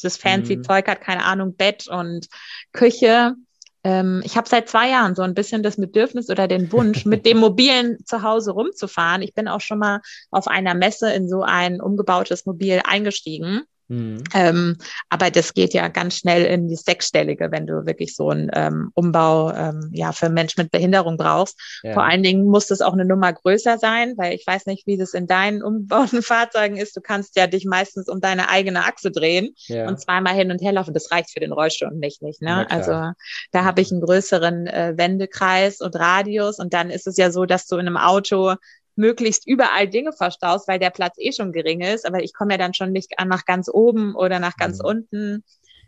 das 0.01 0.17
fancy 0.17 0.57
mhm. 0.57 0.63
Zeug 0.63 0.87
hat, 0.87 1.01
keine 1.01 1.23
Ahnung, 1.23 1.55
Bett 1.55 1.87
und 1.87 2.27
Küche. 2.71 3.35
Ähm, 3.83 4.21
ich 4.25 4.37
habe 4.37 4.49
seit 4.49 4.69
zwei 4.69 4.89
Jahren 4.89 5.15
so 5.15 5.21
ein 5.21 5.33
bisschen 5.33 5.63
das 5.63 5.77
Bedürfnis 5.77 6.29
oder 6.29 6.47
den 6.47 6.71
Wunsch, 6.71 7.05
mit 7.05 7.25
dem 7.25 7.37
mobilen 7.37 7.97
zu 8.05 8.21
Hause 8.21 8.51
rumzufahren. 8.51 9.21
Ich 9.21 9.33
bin 9.33 9.47
auch 9.47 9.61
schon 9.61 9.79
mal 9.79 10.01
auf 10.31 10.47
einer 10.47 10.73
Messe 10.73 11.11
in 11.13 11.29
so 11.29 11.43
ein 11.43 11.81
umgebautes 11.81 12.45
Mobil 12.45 12.81
eingestiegen. 12.83 13.63
Mhm. 13.87 14.23
Ähm, 14.33 14.77
aber 15.09 15.29
das 15.29 15.53
geht 15.53 15.73
ja 15.73 15.87
ganz 15.87 16.17
schnell 16.17 16.45
in 16.45 16.67
die 16.67 16.75
Sechsstellige, 16.75 17.51
wenn 17.51 17.67
du 17.67 17.85
wirklich 17.85 18.15
so 18.15 18.29
einen 18.29 18.49
ähm, 18.53 18.91
Umbau 18.93 19.51
ähm, 19.51 19.89
ja 19.93 20.11
für 20.11 20.29
Menschen 20.29 20.61
mit 20.61 20.71
Behinderung 20.71 21.17
brauchst. 21.17 21.59
Ja. 21.83 21.93
Vor 21.93 22.03
allen 22.03 22.23
Dingen 22.23 22.45
muss 22.45 22.67
das 22.67 22.81
auch 22.81 22.93
eine 22.93 23.05
Nummer 23.05 23.33
größer 23.33 23.77
sein, 23.77 24.13
weil 24.17 24.33
ich 24.33 24.45
weiß 24.47 24.65
nicht, 24.65 24.87
wie 24.87 24.97
das 24.97 25.13
in 25.13 25.27
deinen 25.27 25.63
umgebauten 25.63 26.21
Fahrzeugen 26.23 26.77
ist. 26.77 26.95
Du 26.95 27.01
kannst 27.01 27.35
ja 27.35 27.47
dich 27.47 27.65
meistens 27.65 28.07
um 28.07 28.21
deine 28.21 28.49
eigene 28.49 28.85
Achse 28.85 29.11
drehen 29.11 29.53
ja. 29.67 29.87
und 29.87 29.99
zweimal 29.99 30.33
hin 30.33 30.51
und 30.51 30.61
her 30.61 30.71
laufen. 30.71 30.93
Das 30.93 31.11
reicht 31.11 31.31
für 31.31 31.39
den 31.39 31.51
Rollstuhl 31.51 31.89
und 31.89 31.99
nicht, 31.99 32.21
nicht. 32.21 32.41
Ne? 32.41 32.69
Also 32.69 33.11
da 33.51 33.63
habe 33.63 33.81
ich 33.81 33.91
einen 33.91 34.01
größeren 34.01 34.67
äh, 34.67 34.93
Wendekreis 34.95 35.81
und 35.81 35.95
Radius 35.95 36.59
und 36.59 36.73
dann 36.73 36.89
ist 36.89 37.07
es 37.07 37.17
ja 37.17 37.31
so, 37.31 37.45
dass 37.45 37.67
du 37.67 37.75
in 37.75 37.87
einem 37.87 37.97
Auto 37.97 38.55
möglichst 38.95 39.47
überall 39.47 39.87
Dinge 39.87 40.13
verstaust, 40.13 40.67
weil 40.67 40.79
der 40.79 40.89
Platz 40.89 41.15
eh 41.17 41.31
schon 41.31 41.51
gering 41.51 41.81
ist. 41.81 42.05
Aber 42.05 42.23
ich 42.23 42.33
komme 42.33 42.53
ja 42.53 42.57
dann 42.57 42.73
schon 42.73 42.91
nicht 42.91 43.13
nach 43.25 43.45
ganz 43.45 43.69
oben 43.69 44.15
oder 44.15 44.39
nach 44.39 44.57
ganz 44.57 44.79
mhm. 44.79 44.85
unten. 44.85 45.43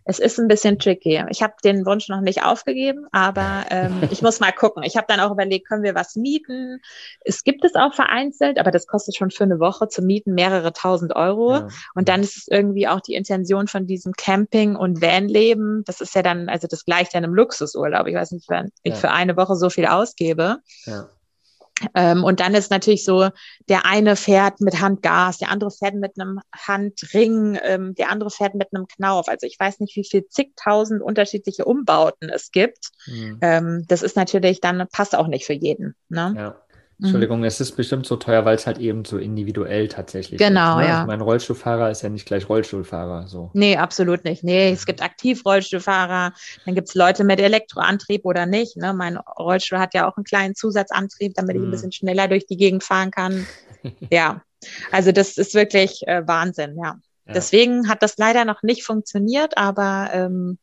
Es 0.07 0.19
ist 0.19 0.39
ein 0.39 0.47
bisschen 0.47 0.77
tricky. 0.77 1.23
Ich 1.29 1.41
habe 1.41 1.55
den 1.63 1.83
Wunsch 1.87 2.09
noch 2.09 2.21
nicht 2.21 2.43
aufgegeben, 2.43 3.07
aber 3.11 3.65
ähm, 3.71 4.03
ich 4.11 4.21
muss 4.21 4.39
mal 4.39 4.51
gucken. 4.51 4.83
Ich 4.83 4.95
habe 4.97 5.07
dann 5.09 5.19
auch 5.19 5.31
überlegt, 5.31 5.67
können 5.67 5.81
wir 5.81 5.95
was 5.95 6.15
mieten? 6.15 6.79
Es 7.21 7.43
gibt 7.43 7.65
es 7.65 7.73
auch 7.73 7.93
vereinzelt, 7.93 8.59
aber 8.59 8.69
das 8.69 8.85
kostet 8.85 9.15
schon 9.15 9.31
für 9.31 9.45
eine 9.45 9.59
Woche 9.59 9.87
zu 9.87 10.03
mieten 10.03 10.35
mehrere 10.35 10.73
tausend 10.73 11.15
Euro. 11.15 11.55
Ja. 11.55 11.67
Und 11.95 12.07
dann 12.07 12.21
ist 12.21 12.37
es 12.37 12.47
irgendwie 12.47 12.87
auch 12.87 13.01
die 13.01 13.15
Intention 13.15 13.67
von 13.67 13.87
diesem 13.87 14.13
Camping- 14.13 14.75
und 14.75 15.01
Vanleben. 15.01 15.83
Das 15.85 16.01
ist 16.01 16.13
ja 16.13 16.21
dann, 16.21 16.49
also 16.49 16.67
das 16.67 16.85
gleicht 16.85 17.13
ja 17.13 17.17
einem 17.17 17.33
Luxusurlaub. 17.33 18.05
Ich 18.05 18.15
weiß 18.15 18.31
nicht, 18.31 18.47
wenn 18.47 18.69
ich 18.83 18.93
ja. 18.93 18.99
für 18.99 19.11
eine 19.11 19.35
Woche 19.35 19.55
so 19.55 19.71
viel 19.71 19.87
ausgebe. 19.87 20.57
Ja. 20.85 21.09
Ähm, 21.93 22.23
und 22.23 22.39
dann 22.39 22.53
ist 22.53 22.71
natürlich 22.71 23.03
so, 23.03 23.29
der 23.67 23.85
eine 23.85 24.15
fährt 24.15 24.61
mit 24.61 24.79
Handgas, 24.79 25.39
der 25.39 25.51
andere 25.51 25.71
fährt 25.71 25.95
mit 25.95 26.19
einem 26.19 26.39
Handring, 26.55 27.59
ähm, 27.63 27.95
der 27.95 28.09
andere 28.09 28.31
fährt 28.31 28.55
mit 28.55 28.69
einem 28.73 28.87
Knauf. 28.87 29.27
Also 29.27 29.45
ich 29.45 29.59
weiß 29.59 29.79
nicht, 29.81 29.95
wie 29.95 30.07
viel 30.09 30.27
zigtausend 30.27 31.01
unterschiedliche 31.01 31.65
Umbauten 31.65 32.29
es 32.29 32.51
gibt. 32.51 32.91
Mhm. 33.07 33.39
Ähm, 33.41 33.85
das 33.87 34.03
ist 34.03 34.15
natürlich 34.15 34.61
dann, 34.61 34.87
passt 34.91 35.15
auch 35.15 35.27
nicht 35.27 35.45
für 35.45 35.53
jeden. 35.53 35.95
Ne? 36.07 36.33
Ja. 36.37 36.64
Mhm. 36.97 37.05
Entschuldigung, 37.05 37.39
mhm. 37.39 37.45
es 37.45 37.59
ist 37.59 37.73
bestimmt 37.73 38.05
so 38.05 38.15
teuer, 38.15 38.45
weil 38.45 38.55
es 38.55 38.65
halt 38.65 38.77
eben 38.77 39.03
so 39.03 39.17
individuell 39.17 39.87
tatsächlich 39.87 40.39
genau, 40.39 40.79
ist. 40.79 40.83
Ne? 40.83 40.89
ja. 40.89 40.97
Also 40.99 41.07
mein 41.07 41.21
Rollstuhlfahrer 41.21 41.91
ist 41.91 42.01
ja 42.03 42.09
nicht 42.09 42.25
gleich 42.25 42.47
Rollstuhlfahrer. 42.47 43.27
So. 43.27 43.51
Nee, 43.53 43.75
absolut 43.75 44.23
nicht. 44.23 44.43
Nee, 44.43 44.71
es 44.71 44.85
gibt 44.85 45.01
Aktivrollstuhlfahrer, 45.01 46.33
dann 46.65 46.75
gibt 46.75 46.87
es 46.87 46.95
Leute 46.95 47.23
mit 47.25 47.39
Elektroantrieb 47.39 48.23
oder 48.25 48.45
nicht. 48.45 48.77
Ne? 48.77 48.93
Mein 48.93 49.17
Rollstuhl 49.17 49.79
hat 49.79 49.93
ja 49.93 50.07
auch 50.07 50.15
einen 50.15 50.23
kleinen 50.23 50.55
Zusatzantrieb, 50.55 51.33
damit 51.35 51.55
mhm. 51.55 51.61
ich 51.61 51.65
ein 51.65 51.67
mhm. 51.67 51.71
bisschen 51.71 51.91
schneller 51.91 52.27
durch 52.27 52.45
die 52.45 52.57
Gegend 52.57 52.83
fahren 52.83 53.11
kann. 53.11 53.45
ja, 54.09 54.41
also 54.91 55.11
das 55.11 55.37
ist 55.37 55.53
wirklich 55.53 56.07
äh, 56.07 56.25
Wahnsinn, 56.25 56.77
ja. 56.77 56.95
ja. 57.27 57.33
Deswegen 57.33 57.89
hat 57.89 58.03
das 58.03 58.17
leider 58.17 58.45
noch 58.45 58.63
nicht 58.63 58.83
funktioniert, 58.83 59.57
aber 59.57 60.09
ähm, 60.13 60.57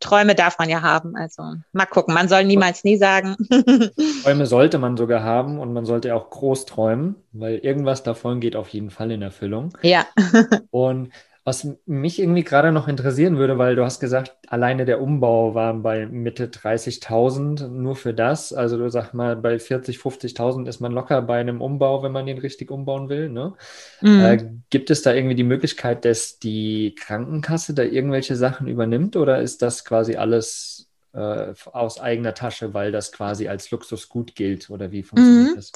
Träume 0.00 0.34
darf 0.34 0.58
man 0.58 0.68
ja 0.68 0.82
haben. 0.82 1.16
Also 1.16 1.42
mal 1.72 1.86
gucken, 1.86 2.14
man 2.14 2.28
soll 2.28 2.44
niemals 2.44 2.84
nie 2.84 2.96
sagen. 2.96 3.36
Träume 4.22 4.46
sollte 4.46 4.78
man 4.78 4.96
sogar 4.96 5.22
haben 5.22 5.58
und 5.58 5.72
man 5.72 5.84
sollte 5.84 6.14
auch 6.14 6.30
groß 6.30 6.66
träumen, 6.66 7.16
weil 7.32 7.58
irgendwas 7.58 8.02
davon 8.02 8.40
geht 8.40 8.56
auf 8.56 8.68
jeden 8.68 8.90
Fall 8.90 9.10
in 9.10 9.22
Erfüllung. 9.22 9.76
Ja. 9.82 10.06
und 10.70 11.10
was 11.46 11.64
mich 11.86 12.18
irgendwie 12.18 12.42
gerade 12.42 12.72
noch 12.72 12.88
interessieren 12.88 13.38
würde, 13.38 13.56
weil 13.56 13.76
du 13.76 13.84
hast 13.84 14.00
gesagt, 14.00 14.36
alleine 14.48 14.84
der 14.84 15.00
Umbau 15.00 15.54
war 15.54 15.74
bei 15.74 16.04
Mitte 16.04 16.48
30.000 16.48 17.68
nur 17.68 17.94
für 17.94 18.12
das. 18.12 18.52
Also 18.52 18.76
du 18.76 18.90
sag 18.90 19.14
mal, 19.14 19.36
bei 19.36 19.60
40, 19.60 19.98
50.000 19.98 20.66
ist 20.66 20.80
man 20.80 20.90
locker 20.90 21.22
bei 21.22 21.38
einem 21.38 21.60
Umbau, 21.60 22.02
wenn 22.02 22.10
man 22.10 22.26
den 22.26 22.38
richtig 22.38 22.72
umbauen 22.72 23.08
will. 23.08 23.28
Ne? 23.28 23.54
Mhm. 24.00 24.20
Äh, 24.20 24.50
gibt 24.70 24.90
es 24.90 25.02
da 25.02 25.14
irgendwie 25.14 25.36
die 25.36 25.44
Möglichkeit, 25.44 26.04
dass 26.04 26.40
die 26.40 26.96
Krankenkasse 26.96 27.74
da 27.74 27.84
irgendwelche 27.84 28.34
Sachen 28.34 28.66
übernimmt 28.66 29.14
oder 29.14 29.40
ist 29.40 29.62
das 29.62 29.84
quasi 29.84 30.16
alles 30.16 30.90
äh, 31.12 31.54
aus 31.66 32.00
eigener 32.00 32.34
Tasche, 32.34 32.74
weil 32.74 32.90
das 32.90 33.12
quasi 33.12 33.46
als 33.46 33.70
Luxusgut 33.70 34.34
gilt 34.34 34.68
oder 34.68 34.90
wie 34.90 35.04
funktioniert 35.04 35.52
mhm. 35.52 35.54
das? 35.54 35.70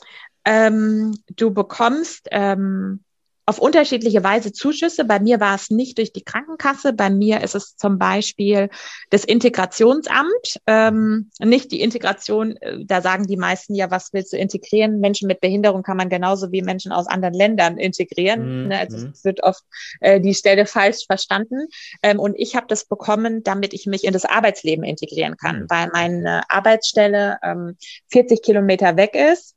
Ähm, 0.44 1.16
du 1.36 1.52
bekommst 1.52 2.26
ähm 2.32 3.04
auf 3.50 3.58
unterschiedliche 3.58 4.22
Weise 4.22 4.52
Zuschüsse. 4.52 5.04
Bei 5.04 5.18
mir 5.18 5.40
war 5.40 5.56
es 5.56 5.70
nicht 5.70 5.98
durch 5.98 6.12
die 6.12 6.22
Krankenkasse. 6.22 6.92
Bei 6.92 7.10
mir 7.10 7.40
ist 7.42 7.56
es 7.56 7.76
zum 7.76 7.98
Beispiel 7.98 8.70
das 9.10 9.24
Integrationsamt. 9.24 10.60
Ähm, 10.68 11.30
nicht 11.40 11.72
die 11.72 11.80
Integration, 11.80 12.56
äh, 12.58 12.84
da 12.84 13.02
sagen 13.02 13.26
die 13.26 13.36
meisten 13.36 13.74
ja, 13.74 13.90
was 13.90 14.12
willst 14.12 14.32
du 14.32 14.36
integrieren? 14.36 15.00
Menschen 15.00 15.26
mit 15.26 15.40
Behinderung 15.40 15.82
kann 15.82 15.96
man 15.96 16.08
genauso 16.08 16.52
wie 16.52 16.62
Menschen 16.62 16.92
aus 16.92 17.08
anderen 17.08 17.34
Ländern 17.34 17.76
integrieren. 17.76 18.62
Mhm. 18.62 18.68
Ne? 18.68 18.78
Also 18.78 19.08
es 19.08 19.24
wird 19.24 19.42
oft 19.42 19.64
äh, 19.98 20.20
die 20.20 20.34
Stelle 20.34 20.64
falsch 20.64 21.06
verstanden. 21.06 21.66
Ähm, 22.04 22.20
und 22.20 22.36
ich 22.38 22.54
habe 22.54 22.68
das 22.68 22.84
bekommen, 22.84 23.42
damit 23.42 23.74
ich 23.74 23.86
mich 23.86 24.04
in 24.04 24.12
das 24.12 24.26
Arbeitsleben 24.26 24.84
integrieren 24.84 25.36
kann, 25.36 25.62
mhm. 25.62 25.66
weil 25.70 25.88
meine 25.92 26.42
Arbeitsstelle 26.48 27.38
ähm, 27.42 27.76
40 28.12 28.42
Kilometer 28.42 28.96
weg 28.96 29.16
ist 29.16 29.56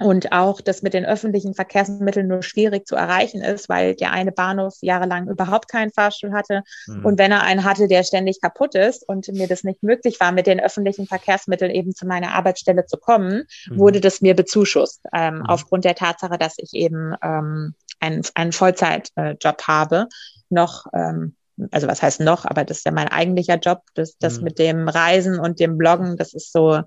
und 0.00 0.32
auch 0.32 0.60
das 0.60 0.82
mit 0.82 0.94
den 0.94 1.04
öffentlichen 1.04 1.54
Verkehrsmitteln 1.54 2.28
nur 2.28 2.42
schwierig 2.42 2.86
zu 2.86 2.96
erreichen 2.96 3.42
ist, 3.42 3.68
weil 3.68 3.94
der 3.94 4.12
eine 4.12 4.32
Bahnhof 4.32 4.74
jahrelang 4.80 5.28
überhaupt 5.28 5.68
keinen 5.68 5.90
Fahrstuhl 5.90 6.32
hatte. 6.32 6.62
Mhm. 6.86 7.04
Und 7.04 7.18
wenn 7.18 7.32
er 7.32 7.42
einen 7.42 7.64
hatte, 7.64 7.88
der 7.88 8.02
ständig 8.04 8.40
kaputt 8.40 8.74
ist 8.74 9.08
und 9.08 9.28
mir 9.28 9.48
das 9.48 9.64
nicht 9.64 9.82
möglich 9.82 10.20
war, 10.20 10.32
mit 10.32 10.46
den 10.46 10.60
öffentlichen 10.60 11.06
Verkehrsmitteln 11.06 11.70
eben 11.70 11.94
zu 11.94 12.06
meiner 12.06 12.34
Arbeitsstelle 12.34 12.86
zu 12.86 12.96
kommen, 12.96 13.44
mhm. 13.68 13.78
wurde 13.78 14.00
das 14.00 14.20
mir 14.20 14.34
bezuschusst, 14.34 15.02
ähm, 15.12 15.38
mhm. 15.38 15.46
aufgrund 15.46 15.84
der 15.84 15.94
Tatsache, 15.94 16.38
dass 16.38 16.54
ich 16.58 16.74
eben 16.74 17.14
ähm, 17.22 17.74
einen, 18.00 18.22
einen 18.34 18.52
Vollzeitjob 18.52 19.62
habe, 19.66 20.08
noch 20.50 20.86
ähm, 20.94 21.34
also 21.70 21.88
was 21.88 22.02
heißt 22.02 22.20
noch, 22.20 22.44
aber 22.44 22.64
das 22.64 22.78
ist 22.78 22.86
ja 22.86 22.92
mein 22.92 23.08
eigentlicher 23.08 23.56
Job, 23.56 23.82
das, 23.94 24.16
das 24.18 24.38
mhm. 24.38 24.44
mit 24.44 24.58
dem 24.58 24.88
Reisen 24.88 25.38
und 25.38 25.60
dem 25.60 25.76
Bloggen, 25.78 26.16
das 26.16 26.34
ist 26.34 26.52
so 26.52 26.80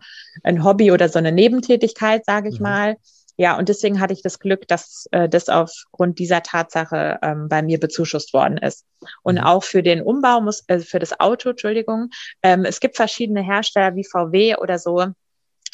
ein 0.44 0.64
Hobby 0.64 0.92
oder 0.92 1.10
so 1.10 1.20
eine 1.20 1.32
Nebentätigkeit, 1.32 2.26
sage 2.26 2.50
ich 2.50 2.60
mhm. 2.60 2.64
mal. 2.64 2.98
Ja, 3.38 3.58
und 3.58 3.70
deswegen 3.70 4.00
hatte 4.00 4.14
ich 4.14 4.22
das 4.22 4.40
Glück, 4.40 4.68
dass 4.68 5.08
äh, 5.12 5.28
das 5.28 5.50
aufgrund 5.50 6.20
dieser 6.20 6.44
Tatsache 6.44 7.18
ähm, 7.24 7.48
bei 7.50 7.64
mir 7.64 7.80
bezuschusst 7.80 8.34
worden 8.34 8.58
ist. 8.58 8.86
Und 9.24 9.36
mhm. 9.36 9.42
auch 9.42 9.64
für 9.64 9.82
den 9.82 10.02
Umbau 10.02 10.42
muss, 10.42 10.64
äh, 10.68 10.80
für 10.80 11.00
das 11.00 11.20
Auto, 11.20 11.50
Entschuldigung, 11.50 12.10
ähm, 12.44 12.66
es 12.66 12.80
gibt 12.80 12.98
verschiedene 12.98 13.42
Hersteller 13.42 13.96
wie 13.96 14.04
VW 14.04 14.58
oder 14.58 14.78
so, 14.78 15.08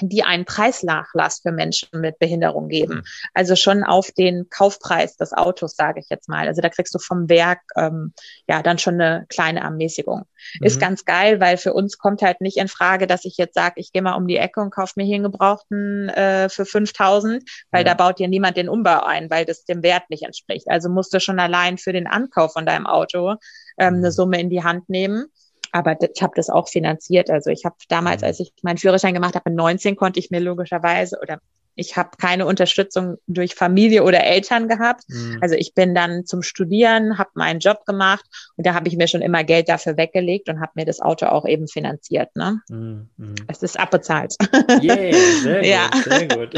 die 0.02 0.24
einen 0.24 0.46
Preisnachlass 0.46 1.40
für 1.42 1.52
Menschen 1.52 2.02
mit 2.02 2.20
Behinderung 2.20 2.68
geben. 2.68 3.04
Also 3.34 3.56
schon 3.56 3.84
auf 3.84 4.12
den 4.12 4.50
Kaufpreis 4.50 5.18
des 5.18 5.34
Autos, 5.34 5.76
sage 5.76 6.00
ich 6.00 6.08
jetzt 6.10 6.30
mal. 6.30 6.48
Also 6.48 6.62
da 6.62 6.70
kriegst 6.70 6.94
du 6.94 7.00
vom 7.00 7.30
Werk 7.30 7.62
ähm, 7.76 8.14
ja 8.48 8.62
dann 8.62 8.78
schon 8.78 8.96
eine 8.96 9.26
kleine 9.30 9.62
Ermäßigung. 9.62 10.24
Mhm. 10.60 10.66
Ist 10.66 10.80
ganz 10.80 11.06
geil, 11.06 11.40
weil 11.40 11.58
für 11.58 11.74
uns 11.74 11.98
kommt 11.98 12.22
halt 12.22 12.42
nicht 12.42 12.58
in 12.58 12.68
Frage, 12.68 13.08
dass 13.08 13.26
ich 13.26 13.38
jetzt 13.38 13.56
sage, 13.56 13.76
ich 13.78 13.92
gehe 13.92 14.02
mal 14.02 14.16
um 14.16 14.28
die 14.28 14.38
Ecke 14.38 14.62
und 14.62 14.72
kaufe 14.72 14.94
mir 14.98 15.06
hier 15.06 15.16
einen 15.16 15.24
Gebrauchten 15.24 16.10
äh, 16.10 16.50
für 16.50 16.66
5000, 16.66 17.44
weil 17.72 17.86
ja. 17.86 17.94
da 17.94 17.94
baut 17.96 18.20
dir 18.20 18.28
niemand 18.28 18.58
den 18.58 18.70
Umbau 18.70 19.04
ein, 19.04 19.30
weil 19.30 19.46
das 19.46 19.66
dem 19.66 19.84
Wert 19.84 20.10
nicht 20.10 20.24
entspricht. 20.24 20.68
Also 20.70 20.90
musst 20.90 21.14
du 21.14 21.20
schon 21.20 21.40
allein 21.40 21.78
für 21.78 21.94
den 21.94 22.08
Ankauf 22.08 22.54
von 22.54 22.66
deinem 22.66 22.86
Auto 22.86 23.36
ähm, 23.78 23.96
eine 23.96 24.08
mhm. 24.08 24.12
Summe 24.12 24.40
in 24.40 24.50
die 24.50 24.64
Hand 24.64 24.90
nehmen 24.90 25.28
aber 25.72 25.98
ich 26.02 26.22
habe 26.22 26.34
das 26.36 26.50
auch 26.50 26.68
finanziert. 26.68 27.30
Also 27.30 27.50
ich 27.50 27.66
habe 27.66 27.76
damals, 27.90 28.22
mhm. 28.22 28.28
als 28.28 28.40
ich 28.40 28.54
meinen 28.62 28.78
Führerschein 28.78 29.14
gemacht 29.14 29.36
habe, 29.36 29.50
mit 29.50 29.58
19 29.58 29.96
konnte 29.96 30.20
ich 30.20 30.32
mir 30.32 30.40
logischerweise 30.40 31.20
oder 31.22 31.40
ich 31.78 31.96
habe 31.96 32.10
keine 32.18 32.46
Unterstützung 32.48 33.18
durch 33.28 33.54
Familie 33.54 34.04
oder 34.04 34.24
Eltern 34.24 34.68
gehabt. 34.68 35.04
Mhm. 35.08 35.38
Also 35.42 35.56
ich 35.56 35.76
bin 35.76 35.94
dann 35.94 36.26
zum 36.26 36.42
Studieren, 36.42 37.20
habe 37.20 37.30
meinen 37.36 37.60
Job 37.60 37.86
gemacht 37.86 38.26
und 38.56 38.66
da 38.66 38.74
habe 38.74 38.88
ich 38.88 38.98
mir 38.98 39.08
schon 39.08 39.22
immer 39.22 39.44
Geld 39.44 39.70
dafür 39.70 39.96
weggelegt 39.96 40.50
und 40.50 40.60
habe 40.60 40.72
mir 40.76 40.86
das 40.86 41.00
Auto 41.00 41.28
auch 41.28 41.46
eben 41.46 41.68
finanziert. 41.68 42.36
Ne? 42.36 42.62
Mhm. 42.70 43.10
mhm. 43.18 43.36
Es 43.48 43.62
ist 43.62 43.80
abbezahlt. 43.80 44.36
Yeah, 44.82 45.14
sehr 45.44 45.56
gut, 45.62 45.66
ja. 45.66 45.90
sehr 46.04 46.28
gut. 46.28 46.54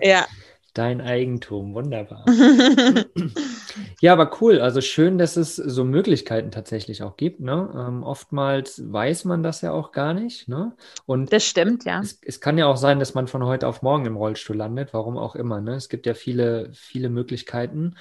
ja. 0.00 0.26
Dein 0.74 1.00
Eigentum, 1.00 1.74
wunderbar. 1.74 2.24
ja, 4.00 4.12
aber 4.12 4.30
cool. 4.40 4.60
Also 4.60 4.80
schön, 4.80 5.18
dass 5.18 5.36
es 5.36 5.56
so 5.56 5.84
Möglichkeiten 5.84 6.52
tatsächlich 6.52 7.02
auch 7.02 7.16
gibt. 7.16 7.40
Ne? 7.40 7.70
Ähm, 7.74 8.04
oftmals 8.04 8.80
weiß 8.92 9.24
man 9.24 9.42
das 9.42 9.62
ja 9.62 9.72
auch 9.72 9.90
gar 9.90 10.14
nicht. 10.14 10.48
Ne? 10.48 10.76
Und 11.06 11.32
das 11.32 11.44
stimmt, 11.44 11.84
ja. 11.84 12.00
Es, 12.00 12.20
es, 12.22 12.40
kann 12.40 12.56
ja 12.56 12.66
auch 12.66 12.76
sein, 12.76 13.00
dass 13.00 13.14
man 13.14 13.26
von 13.26 13.44
heute 13.44 13.66
auf 13.66 13.82
morgen 13.82 14.06
im 14.06 14.16
Rollstuhl 14.16 14.56
landet, 14.56 14.92
warum 14.92 15.18
auch 15.18 15.34
immer. 15.34 15.60
Ne? 15.60 15.74
Es 15.74 15.88
gibt 15.88 16.06
ja 16.06 16.14
viele, 16.14 16.70
viele 16.72 17.10
Möglichkeiten. 17.10 17.96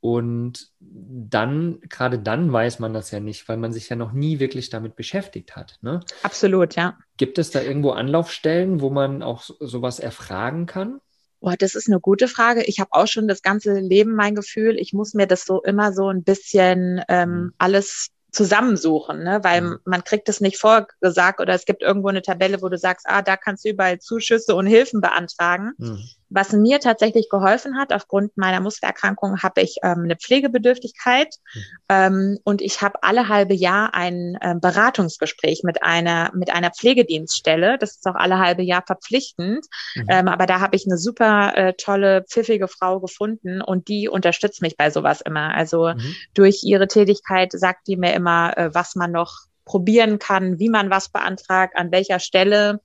Und 0.00 0.72
dann, 0.80 1.80
gerade 1.88 2.18
dann 2.18 2.52
weiß 2.52 2.80
man 2.80 2.92
das 2.92 3.12
ja 3.12 3.20
nicht, 3.20 3.48
weil 3.48 3.56
man 3.56 3.72
sich 3.72 3.88
ja 3.88 3.94
noch 3.94 4.12
nie 4.12 4.40
wirklich 4.40 4.68
damit 4.68 4.96
beschäftigt 4.96 5.54
hat. 5.54 5.78
Ne? 5.80 6.00
Absolut, 6.24 6.74
ja. 6.74 6.98
Gibt 7.16 7.38
es 7.38 7.52
da 7.52 7.60
irgendwo 7.62 7.90
Anlaufstellen, 7.90 8.80
wo 8.80 8.90
man 8.90 9.22
auch 9.22 9.42
sowas 9.60 10.00
erfragen 10.00 10.66
kann? 10.66 11.00
Oh, 11.44 11.52
das 11.58 11.74
ist 11.74 11.88
eine 11.88 11.98
gute 11.98 12.28
Frage. 12.28 12.62
Ich 12.62 12.78
habe 12.78 12.92
auch 12.92 13.08
schon 13.08 13.26
das 13.26 13.42
ganze 13.42 13.74
Leben 13.80 14.14
mein 14.14 14.36
Gefühl, 14.36 14.78
ich 14.78 14.92
muss 14.92 15.12
mir 15.12 15.26
das 15.26 15.44
so 15.44 15.60
immer 15.60 15.92
so 15.92 16.08
ein 16.08 16.22
bisschen 16.22 17.02
ähm, 17.08 17.30
mhm. 17.30 17.52
alles 17.58 18.10
zusammensuchen, 18.30 19.24
ne? 19.24 19.40
weil 19.42 19.60
mhm. 19.60 19.78
man 19.84 20.04
kriegt 20.04 20.28
es 20.28 20.40
nicht 20.40 20.56
vorgesagt 20.56 21.40
oder 21.40 21.52
es 21.52 21.64
gibt 21.64 21.82
irgendwo 21.82 22.08
eine 22.08 22.22
Tabelle, 22.22 22.62
wo 22.62 22.68
du 22.68 22.78
sagst, 22.78 23.06
ah, 23.08 23.22
da 23.22 23.36
kannst 23.36 23.64
du 23.64 23.70
überall 23.70 23.98
Zuschüsse 23.98 24.54
und 24.54 24.66
Hilfen 24.66 25.00
beantragen. 25.00 25.72
Mhm. 25.78 25.98
Was 26.32 26.52
mir 26.52 26.80
tatsächlich 26.80 27.28
geholfen 27.28 27.78
hat, 27.78 27.92
aufgrund 27.92 28.36
meiner 28.36 28.60
Muskelerkrankung 28.60 29.42
habe 29.42 29.60
ich 29.60 29.76
ähm, 29.82 30.02
eine 30.04 30.16
Pflegebedürftigkeit 30.16 31.34
ähm, 31.88 32.38
und 32.44 32.62
ich 32.62 32.80
habe 32.80 33.02
alle 33.02 33.28
halbe 33.28 33.54
Jahr 33.54 33.94
ein 33.94 34.38
ähm, 34.40 34.60
Beratungsgespräch 34.60 35.62
mit 35.62 35.82
einer 35.82 36.30
mit 36.34 36.52
einer 36.52 36.70
Pflegedienststelle. 36.70 37.78
Das 37.78 37.92
ist 37.92 38.06
auch 38.06 38.14
alle 38.14 38.38
halbe 38.38 38.62
Jahr 38.62 38.82
verpflichtend, 38.86 39.66
mhm. 39.94 40.06
ähm, 40.08 40.28
aber 40.28 40.46
da 40.46 40.60
habe 40.60 40.76
ich 40.76 40.86
eine 40.86 40.98
super 40.98 41.56
äh, 41.56 41.74
tolle 41.74 42.24
pfiffige 42.28 42.68
Frau 42.68 43.00
gefunden 43.00 43.60
und 43.60 43.88
die 43.88 44.08
unterstützt 44.08 44.62
mich 44.62 44.76
bei 44.76 44.90
sowas 44.90 45.20
immer. 45.20 45.54
Also 45.54 45.92
mhm. 45.94 46.14
durch 46.34 46.62
ihre 46.64 46.88
Tätigkeit 46.88 47.52
sagt 47.52 47.86
die 47.86 47.96
mir 47.96 48.14
immer, 48.14 48.56
äh, 48.56 48.74
was 48.74 48.94
man 48.94 49.12
noch 49.12 49.40
probieren 49.64 50.18
kann, 50.18 50.58
wie 50.58 50.68
man 50.68 50.90
was 50.90 51.08
beantragt, 51.08 51.76
an 51.76 51.92
welcher 51.92 52.18
Stelle 52.18 52.80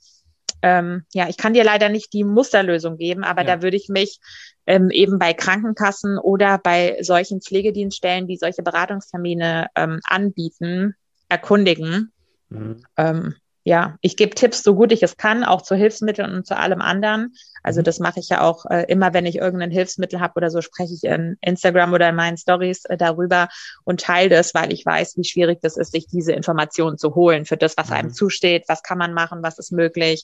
ähm, 0.62 1.04
ja, 1.14 1.30
ich 1.30 1.38
kann 1.38 1.54
dir 1.54 1.64
leider 1.64 1.90
nicht 1.90 2.14
die 2.14 2.24
Musterlösung 2.24 2.98
geben, 2.98 3.24
aber 3.24 3.44
ja. 3.44 3.56
da 3.56 3.62
würde 3.62 3.78
ich 3.78 3.90
mich 3.90 4.20
ähm, 4.66 4.90
eben 4.90 5.20
bei 5.20 5.34
Krankenkassen 5.34 6.18
oder 6.18 6.58
bei 6.58 6.98
solchen 7.02 7.42
Pflegedienststellen, 7.42 8.28
die 8.28 8.38
solche 8.38 8.64
Beratungstermine 8.64 9.68
ähm, 9.76 10.00
anbieten, 10.06 10.96
erkundigen. 11.30 12.12
Mhm. 12.50 12.84
Ähm, 12.98 13.36
ja, 13.68 13.98
ich 14.00 14.16
gebe 14.16 14.34
Tipps 14.34 14.64
so 14.64 14.76
gut 14.76 14.94
ich 14.94 15.04
es 15.04 15.18
kann, 15.18 15.44
auch 15.44 15.62
zu 15.62 15.76
Hilfsmitteln 15.76 16.34
und 16.34 16.48
zu 16.48 16.56
allem 16.58 16.80
anderen. 16.80 17.34
Also 17.64 17.82
mhm. 17.82 17.84
das 17.84 18.00
mache 18.00 18.22
ich 18.22 18.30
ja 18.30 18.40
auch 18.40 18.66
äh, 18.66 18.86
immer, 18.88 19.14
wenn 19.14 19.26
ich 19.26 19.40
irgendein 19.40 19.72
Hilfsmittel 19.72 20.22
habe 20.22 20.36
oder 20.38 20.50
so, 20.50 20.62
spreche 20.62 20.94
ich 20.94 21.04
in 21.04 21.36
Instagram 21.42 21.92
oder 21.92 22.08
in 22.08 22.16
meinen 22.16 22.38
Stories 22.38 22.86
äh, 22.86 22.96
darüber 22.96 23.50
und 23.84 24.00
teile 24.00 24.30
das, 24.30 24.54
weil 24.54 24.72
ich 24.72 24.86
weiß, 24.86 25.18
wie 25.18 25.26
schwierig 25.26 25.60
das 25.62 25.76
ist, 25.76 25.92
sich 25.92 26.08
diese 26.08 26.32
Informationen 26.32 26.98
zu 26.98 27.14
holen 27.14 27.44
für 27.44 27.58
das, 27.58 27.76
was 27.76 27.90
mhm. 27.90 27.96
einem 27.96 28.14
zusteht, 28.14 28.64
was 28.70 28.84
kann 28.84 28.98
man 28.98 29.14
machen, 29.14 29.44
was 29.44 29.60
ist 29.60 29.74
möglich. 29.74 30.24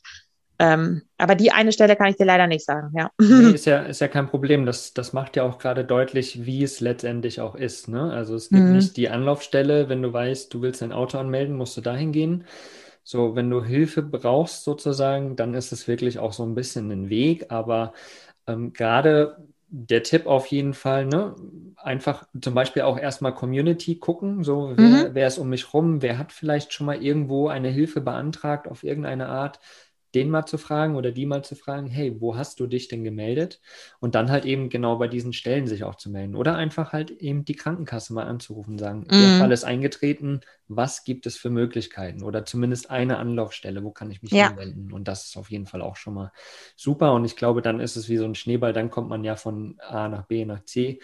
Ähm, 0.57 1.01
aber 1.17 1.35
die 1.35 1.51
eine 1.51 1.73
Stelle 1.73 1.97
kann 1.97 2.07
ich 2.07 2.15
dir 2.15 2.25
leider 2.25 2.47
nicht 2.47 2.63
sagen, 2.63 2.93
ja. 2.95 3.11
Nee, 3.19 3.55
ist 3.55 3.65
ja, 3.65 3.79
ist 3.79 3.99
ja 3.99 4.07
kein 4.07 4.29
Problem. 4.29 4.65
Das, 4.65 4.93
das 4.93 5.11
macht 5.11 5.35
ja 5.35 5.43
auch 5.43 5.57
gerade 5.57 5.83
deutlich, 5.83 6.45
wie 6.45 6.63
es 6.63 6.79
letztendlich 6.79 7.41
auch 7.41 7.55
ist. 7.55 7.89
Ne? 7.89 8.13
Also 8.13 8.35
es 8.35 8.47
gibt 8.47 8.63
mhm. 8.63 8.71
nicht 8.71 8.95
die 8.95 9.09
Anlaufstelle, 9.09 9.89
wenn 9.89 10.01
du 10.01 10.13
weißt, 10.13 10.53
du 10.53 10.61
willst 10.61 10.81
dein 10.81 10.93
Auto 10.93 11.17
anmelden, 11.17 11.57
musst 11.57 11.75
du 11.75 11.81
dahin 11.81 12.13
gehen. 12.13 12.45
So, 13.03 13.35
wenn 13.35 13.49
du 13.49 13.63
Hilfe 13.63 14.01
brauchst 14.01 14.63
sozusagen, 14.63 15.35
dann 15.35 15.53
ist 15.53 15.71
es 15.71 15.87
wirklich 15.87 16.19
auch 16.19 16.33
so 16.33 16.43
ein 16.43 16.55
bisschen 16.55 16.91
ein 16.91 17.09
Weg. 17.09 17.51
Aber 17.51 17.93
ähm, 18.47 18.73
gerade 18.73 19.37
der 19.67 20.03
Tipp 20.03 20.27
auf 20.27 20.47
jeden 20.47 20.73
Fall, 20.73 21.05
ne? 21.05 21.35
Einfach 21.77 22.27
zum 22.39 22.53
Beispiel 22.53 22.83
auch 22.83 22.97
erstmal 22.97 23.33
Community 23.33 23.95
gucken, 23.97 24.43
so 24.43 24.73
wer, 24.75 25.09
mhm. 25.09 25.15
wer 25.15 25.27
ist 25.27 25.39
um 25.39 25.49
mich 25.49 25.73
rum, 25.73 26.01
wer 26.01 26.17
hat 26.17 26.31
vielleicht 26.31 26.71
schon 26.73 26.85
mal 26.85 27.01
irgendwo 27.01 27.47
eine 27.49 27.69
Hilfe 27.69 27.99
beantragt 27.99 28.67
auf 28.67 28.83
irgendeine 28.83 29.27
Art 29.27 29.59
den 30.15 30.29
mal 30.29 30.45
zu 30.45 30.57
fragen 30.57 30.95
oder 30.95 31.11
die 31.11 31.25
mal 31.25 31.43
zu 31.43 31.55
fragen, 31.55 31.87
hey, 31.87 32.19
wo 32.19 32.35
hast 32.35 32.59
du 32.59 32.67
dich 32.67 32.87
denn 32.87 33.03
gemeldet? 33.03 33.59
Und 33.99 34.15
dann 34.15 34.29
halt 34.29 34.45
eben 34.45 34.69
genau 34.69 34.97
bei 34.97 35.07
diesen 35.07 35.33
Stellen 35.33 35.67
sich 35.67 35.83
auch 35.83 35.95
zu 35.95 36.09
melden. 36.09 36.35
Oder 36.35 36.55
einfach 36.55 36.93
halt 36.93 37.11
eben 37.11 37.45
die 37.45 37.55
Krankenkasse 37.55 38.13
mal 38.13 38.25
anzurufen, 38.25 38.77
sagen, 38.77 39.01
mm. 39.01 39.09
der 39.09 39.37
Fall 39.39 39.51
ist 39.51 39.63
eingetreten, 39.63 40.41
was 40.67 41.03
gibt 41.03 41.25
es 41.25 41.37
für 41.37 41.49
Möglichkeiten? 41.49 42.23
Oder 42.23 42.45
zumindest 42.45 42.89
eine 42.89 43.17
Anlaufstelle, 43.17 43.83
wo 43.83 43.91
kann 43.91 44.11
ich 44.11 44.21
mich 44.21 44.31
ja. 44.31 44.49
hinwenden? 44.49 44.93
Und 44.93 45.07
das 45.07 45.25
ist 45.25 45.37
auf 45.37 45.49
jeden 45.49 45.65
Fall 45.65 45.81
auch 45.81 45.95
schon 45.95 46.13
mal 46.13 46.31
super. 46.75 47.13
Und 47.13 47.25
ich 47.25 47.35
glaube, 47.35 47.61
dann 47.61 47.79
ist 47.79 47.95
es 47.95 48.09
wie 48.09 48.17
so 48.17 48.25
ein 48.25 48.35
Schneeball, 48.35 48.73
dann 48.73 48.89
kommt 48.89 49.09
man 49.09 49.23
ja 49.23 49.35
von 49.35 49.77
A 49.79 50.07
nach 50.07 50.25
B 50.25 50.45
nach 50.45 50.63
C 50.65 50.99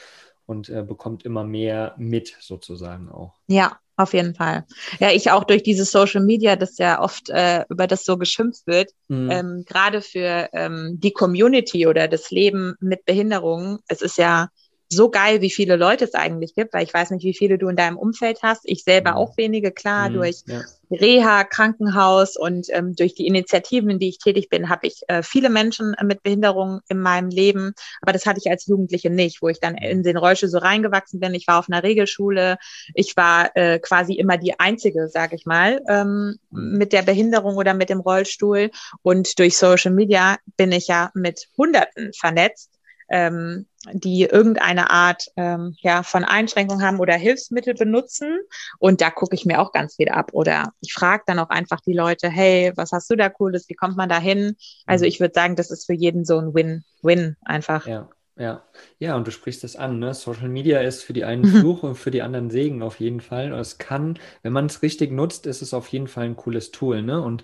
und 0.45 0.69
äh, 0.69 0.83
bekommt 0.83 1.25
immer 1.25 1.43
mehr 1.43 1.93
mit 1.97 2.35
sozusagen 2.39 3.09
auch. 3.09 3.35
Ja, 3.47 3.79
auf 3.99 4.13
jeden 4.13 4.33
Fall. 4.33 4.65
Ja, 4.99 5.11
ich 5.11 5.29
auch 5.29 5.43
durch 5.43 5.61
dieses 5.61 5.91
Social 5.91 6.23
Media, 6.23 6.55
das 6.55 6.77
ja 6.77 7.01
oft 7.01 7.29
äh, 7.29 7.65
über 7.69 7.85
das 7.85 8.05
so 8.05 8.17
geschimpft 8.17 8.65
wird, 8.65 8.91
mhm. 9.09 9.29
ähm, 9.29 9.65
gerade 9.67 10.01
für 10.01 10.49
ähm, 10.53 10.97
die 10.99 11.11
Community 11.11 11.85
oder 11.85 12.07
das 12.07 12.31
Leben 12.31 12.75
mit 12.79 13.03
Behinderungen. 13.05 13.79
Es 13.87 14.01
ist 14.01 14.17
ja 14.17 14.47
so 14.91 15.09
geil, 15.09 15.41
wie 15.41 15.51
viele 15.51 15.75
Leute 15.75 16.05
es 16.05 16.15
eigentlich 16.15 16.55
gibt, 16.55 16.73
weil 16.73 16.83
ich 16.83 16.93
weiß 16.93 17.11
nicht, 17.11 17.23
wie 17.23 17.35
viele 17.35 17.57
du 17.57 17.69
in 17.69 17.75
deinem 17.75 17.97
Umfeld 17.97 18.39
hast. 18.41 18.61
Ich 18.65 18.83
selber 18.83 19.11
mhm. 19.11 19.17
auch 19.17 19.37
wenige, 19.37 19.71
klar, 19.71 20.09
mhm, 20.09 20.13
durch 20.15 20.41
ja. 20.47 20.61
Reha, 20.91 21.43
Krankenhaus 21.43 22.35
und 22.35 22.67
ähm, 22.71 22.95
durch 22.95 23.13
die 23.13 23.27
Initiativen, 23.27 23.91
in 23.91 23.99
die 23.99 24.09
ich 24.09 24.17
tätig 24.17 24.49
bin, 24.49 24.69
habe 24.69 24.87
ich 24.87 25.01
äh, 25.07 25.21
viele 25.21 25.51
Menschen 25.51 25.93
äh, 25.93 26.03
mit 26.03 26.23
Behinderung 26.23 26.79
in 26.89 26.99
meinem 26.99 27.29
Leben. 27.29 27.73
Aber 28.01 28.13
das 28.13 28.25
hatte 28.25 28.39
ich 28.43 28.49
als 28.49 28.65
Jugendliche 28.65 29.11
nicht, 29.11 29.43
wo 29.43 29.49
ich 29.49 29.59
dann 29.59 29.75
in 29.77 30.01
den 30.01 30.17
Rollstuhl 30.17 30.49
so 30.49 30.57
reingewachsen 30.57 31.19
bin. 31.19 31.35
Ich 31.35 31.45
war 31.47 31.59
auf 31.59 31.69
einer 31.69 31.83
Regelschule. 31.83 32.57
Ich 32.95 33.15
war 33.15 33.55
äh, 33.55 33.77
quasi 33.77 34.13
immer 34.13 34.37
die 34.37 34.59
Einzige, 34.59 35.07
sage 35.07 35.35
ich 35.35 35.45
mal, 35.45 35.81
ähm, 35.87 36.39
mit 36.49 36.93
der 36.93 37.03
Behinderung 37.03 37.57
oder 37.57 37.75
mit 37.75 37.89
dem 37.89 37.99
Rollstuhl. 37.99 38.71
Und 39.03 39.37
durch 39.37 39.55
Social 39.55 39.91
Media 39.91 40.37
bin 40.57 40.71
ich 40.71 40.87
ja 40.87 41.11
mit 41.13 41.47
Hunderten 41.55 42.11
vernetzt 42.13 42.78
ähm, 43.09 43.65
die 43.93 44.23
irgendeine 44.23 44.89
Art 44.89 45.25
ähm, 45.37 45.75
ja, 45.79 46.03
von 46.03 46.23
Einschränkung 46.23 46.81
haben 46.81 46.99
oder 46.99 47.15
Hilfsmittel 47.15 47.73
benutzen. 47.73 48.39
Und 48.77 49.01
da 49.01 49.09
gucke 49.09 49.35
ich 49.35 49.45
mir 49.45 49.61
auch 49.61 49.71
ganz 49.71 49.95
viel 49.95 50.09
ab. 50.09 50.31
Oder 50.33 50.73
ich 50.81 50.93
frage 50.93 51.23
dann 51.25 51.39
auch 51.39 51.49
einfach 51.49 51.79
die 51.81 51.93
Leute, 51.93 52.29
hey, 52.29 52.73
was 52.75 52.91
hast 52.91 53.09
du 53.09 53.15
da 53.15 53.29
Cooles? 53.29 53.69
Wie 53.69 53.75
kommt 53.75 53.97
man 53.97 54.09
da 54.09 54.19
hin? 54.19 54.55
Also 54.85 55.05
mhm. 55.05 55.09
ich 55.09 55.19
würde 55.19 55.33
sagen, 55.33 55.55
das 55.55 55.71
ist 55.71 55.85
für 55.85 55.93
jeden 55.93 56.25
so 56.25 56.37
ein 56.39 56.53
Win-Win 56.53 57.35
einfach. 57.43 57.87
Ja. 57.87 58.09
Ja, 58.39 58.63
ja, 58.99 59.17
und 59.17 59.27
du 59.27 59.31
sprichst 59.31 59.65
es 59.65 59.75
an, 59.75 59.99
ne? 59.99 60.13
Social 60.13 60.47
Media 60.47 60.79
ist 60.79 61.03
für 61.03 61.11
die 61.11 61.25
einen 61.25 61.41
mhm. 61.41 61.59
Fluch 61.59 61.83
und 61.83 61.95
für 61.95 62.09
die 62.09 62.21
anderen 62.21 62.49
Segen 62.49 62.81
auf 62.81 63.01
jeden 63.01 63.19
Fall. 63.19 63.51
Und 63.51 63.59
es 63.59 63.79
kann, 63.79 64.17
wenn 64.43 64.53
man 64.53 64.67
es 64.67 64.81
richtig 64.81 65.11
nutzt, 65.11 65.45
ist 65.45 65.61
es 65.61 65.73
auf 65.73 65.89
jeden 65.89 66.07
Fall 66.07 66.23
ein 66.23 66.37
cooles 66.37 66.71
Tool, 66.71 67.01
ne? 67.01 67.21
Und 67.21 67.43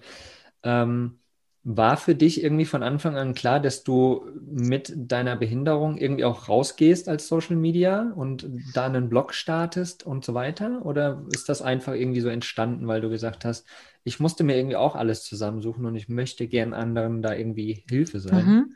ähm, 0.63 1.19
war 1.67 1.97
für 1.97 2.13
dich 2.15 2.43
irgendwie 2.43 2.65
von 2.65 2.83
Anfang 2.83 3.17
an 3.17 3.33
klar, 3.33 3.59
dass 3.59 3.83
du 3.83 4.23
mit 4.45 4.93
deiner 4.95 5.35
Behinderung 5.35 5.97
irgendwie 5.97 6.23
auch 6.23 6.47
rausgehst 6.47 7.09
als 7.09 7.27
Social 7.27 7.55
Media 7.55 8.13
und 8.15 8.47
da 8.71 8.85
einen 8.85 9.09
Blog 9.09 9.33
startest 9.33 10.05
und 10.05 10.23
so 10.23 10.35
weiter? 10.35 10.85
Oder 10.85 11.25
ist 11.31 11.49
das 11.49 11.63
einfach 11.63 11.93
irgendwie 11.93 12.21
so 12.21 12.29
entstanden, 12.29 12.87
weil 12.87 13.01
du 13.01 13.09
gesagt 13.09 13.45
hast, 13.45 13.67
ich 14.03 14.19
musste 14.19 14.43
mir 14.43 14.55
irgendwie 14.57 14.75
auch 14.75 14.95
alles 14.95 15.23
zusammensuchen 15.23 15.85
und 15.85 15.95
ich 15.95 16.07
möchte 16.07 16.47
gern 16.47 16.73
anderen 16.75 17.23
da 17.23 17.33
irgendwie 17.33 17.83
Hilfe 17.89 18.19
sein? 18.19 18.45
Mhm. 18.45 18.75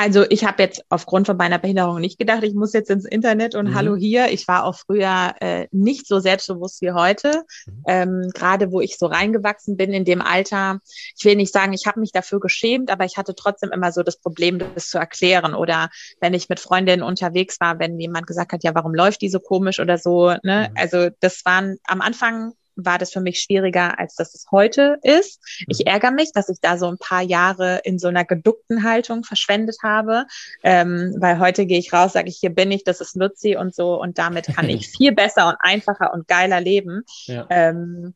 Also 0.00 0.24
ich 0.30 0.44
habe 0.44 0.62
jetzt 0.62 0.84
aufgrund 0.90 1.26
von 1.26 1.36
meiner 1.36 1.58
Behinderung 1.58 2.00
nicht 2.00 2.20
gedacht, 2.20 2.44
ich 2.44 2.54
muss 2.54 2.72
jetzt 2.72 2.88
ins 2.88 3.04
Internet 3.04 3.56
und 3.56 3.70
mhm. 3.70 3.74
hallo 3.74 3.96
hier. 3.96 4.28
Ich 4.30 4.46
war 4.46 4.64
auch 4.64 4.76
früher 4.76 5.34
äh, 5.40 5.66
nicht 5.72 6.06
so 6.06 6.20
selbstbewusst 6.20 6.80
wie 6.82 6.92
heute. 6.92 7.42
Mhm. 7.66 7.82
Ähm, 7.88 8.30
Gerade 8.32 8.70
wo 8.70 8.80
ich 8.80 8.96
so 8.96 9.06
reingewachsen 9.06 9.76
bin 9.76 9.92
in 9.92 10.04
dem 10.04 10.22
Alter. 10.22 10.78
Ich 11.18 11.24
will 11.24 11.34
nicht 11.34 11.52
sagen, 11.52 11.72
ich 11.72 11.86
habe 11.86 11.98
mich 11.98 12.12
dafür 12.12 12.38
geschämt, 12.38 12.92
aber 12.92 13.06
ich 13.06 13.16
hatte 13.16 13.34
trotzdem 13.34 13.72
immer 13.72 13.90
so 13.90 14.04
das 14.04 14.20
Problem, 14.20 14.60
das 14.60 14.88
zu 14.88 14.98
erklären. 14.98 15.52
Oder 15.52 15.90
wenn 16.20 16.32
ich 16.32 16.48
mit 16.48 16.60
Freundinnen 16.60 17.02
unterwegs 17.02 17.58
war, 17.58 17.80
wenn 17.80 17.98
jemand 17.98 18.28
gesagt 18.28 18.52
hat, 18.52 18.62
ja, 18.62 18.76
warum 18.76 18.94
läuft 18.94 19.20
die 19.20 19.28
so 19.28 19.40
komisch 19.40 19.80
oder 19.80 19.98
so. 19.98 20.28
Ne? 20.44 20.68
Mhm. 20.70 20.76
Also 20.76 21.08
das 21.18 21.44
waren 21.44 21.76
am 21.82 22.02
Anfang 22.02 22.52
war 22.84 22.98
das 22.98 23.12
für 23.12 23.20
mich 23.20 23.40
schwieriger, 23.40 23.98
als 23.98 24.14
das 24.14 24.34
es 24.34 24.46
heute 24.50 24.98
ist. 25.02 25.40
Ich 25.66 25.80
mhm. 25.80 25.86
ärgere 25.86 26.12
mich, 26.12 26.32
dass 26.32 26.48
ich 26.48 26.58
da 26.60 26.78
so 26.78 26.86
ein 26.86 26.98
paar 26.98 27.22
Jahre 27.22 27.80
in 27.84 27.98
so 27.98 28.08
einer 28.08 28.24
geduckten 28.24 28.84
Haltung 28.84 29.24
verschwendet 29.24 29.78
habe, 29.82 30.26
ähm, 30.62 31.14
weil 31.18 31.38
heute 31.38 31.66
gehe 31.66 31.78
ich 31.78 31.92
raus, 31.92 32.12
sage 32.12 32.28
ich, 32.28 32.38
hier 32.38 32.50
bin 32.50 32.70
ich, 32.70 32.84
das 32.84 33.00
ist 33.00 33.16
Nutzi 33.16 33.56
und 33.56 33.74
so 33.74 34.00
und 34.00 34.18
damit 34.18 34.46
kann 34.46 34.68
ich 34.68 34.88
viel 34.96 35.12
besser 35.12 35.48
und 35.48 35.56
einfacher 35.60 36.12
und 36.12 36.28
geiler 36.28 36.60
leben. 36.60 37.02
Ja. 37.26 37.46
Ähm, 37.50 38.14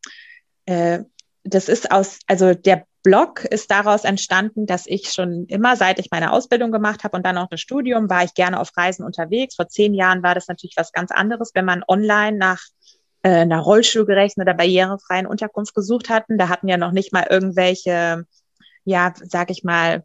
äh, 0.67 1.01
das 1.45 1.69
ist 1.69 1.91
aus, 1.91 2.21
also 2.29 2.55
der 2.55 2.87
Blog 3.03 3.45
ist 3.45 3.71
daraus 3.71 4.05
entstanden, 4.05 4.67
dass 4.67 4.87
ich 4.87 5.11
schon 5.11 5.47
immer, 5.47 5.77
seit 5.77 5.99
ich 5.99 6.11
meine 6.13 6.33
Ausbildung 6.33 6.71
gemacht 6.71 7.03
habe 7.03 7.17
und 7.17 7.27
dann 7.27 7.37
auch 7.37 7.49
das 7.49 7.61
Studium, 7.61 8.09
war 8.09 8.23
ich 8.23 8.35
gerne 8.35 8.61
auf 8.61 8.77
Reisen 8.77 9.05
unterwegs. 9.05 9.57
Vor 9.57 9.69
zehn 9.69 9.93
Jahren 9.93 10.23
war 10.23 10.37
das 10.37 10.47
natürlich 10.47 10.77
was 10.77 10.93
ganz 10.93 11.11
anderes, 11.11 11.51
wenn 11.55 11.65
man 11.65 11.83
online 11.89 12.39
nach 12.39 12.61
äh, 13.23 13.31
einer 13.31 13.61
rollstuhlgerechten 13.61 14.43
oder 14.43 14.55
barrierefreien 14.55 15.27
Unterkunft 15.27 15.75
gesucht 15.75 16.09
hatten. 16.09 16.39
Da 16.39 16.49
hatten 16.49 16.69
ja 16.69 16.77
noch 16.77 16.93
nicht 16.93 17.13
mal 17.13 17.27
irgendwelche, 17.29 18.27
ja, 18.85 19.15
sag 19.25 19.51
ich 19.51 19.65
mal, 19.65 20.05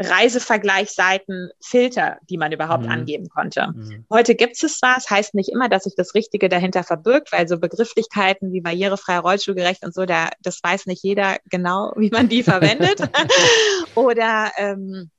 Reisevergleichsseiten, 0.00 1.50
Filter, 1.60 2.18
die 2.30 2.38
man 2.38 2.52
überhaupt 2.52 2.84
mhm. 2.84 2.90
angeben 2.90 3.28
konnte. 3.28 3.68
Mhm. 3.74 4.04
Heute 4.10 4.36
gibt 4.36 4.62
es 4.62 4.78
zwar, 4.78 4.96
es 4.96 5.10
heißt 5.10 5.34
nicht 5.34 5.48
immer, 5.48 5.68
dass 5.68 5.84
sich 5.84 5.94
das 5.96 6.14
Richtige 6.14 6.48
dahinter 6.48 6.84
verbirgt, 6.84 7.32
weil 7.32 7.48
so 7.48 7.58
Begrifflichkeiten 7.58 8.52
wie 8.52 8.60
barrierefrei, 8.60 9.18
rollstuhlgerecht 9.18 9.84
und 9.84 9.92
so, 9.92 10.06
da, 10.06 10.30
das 10.40 10.60
weiß 10.62 10.86
nicht 10.86 11.02
jeder 11.02 11.38
genau, 11.50 11.92
wie 11.96 12.10
man 12.10 12.28
die 12.28 12.44
verwendet. 12.44 13.00
Oder 13.96 14.52
ähm, 14.56 15.10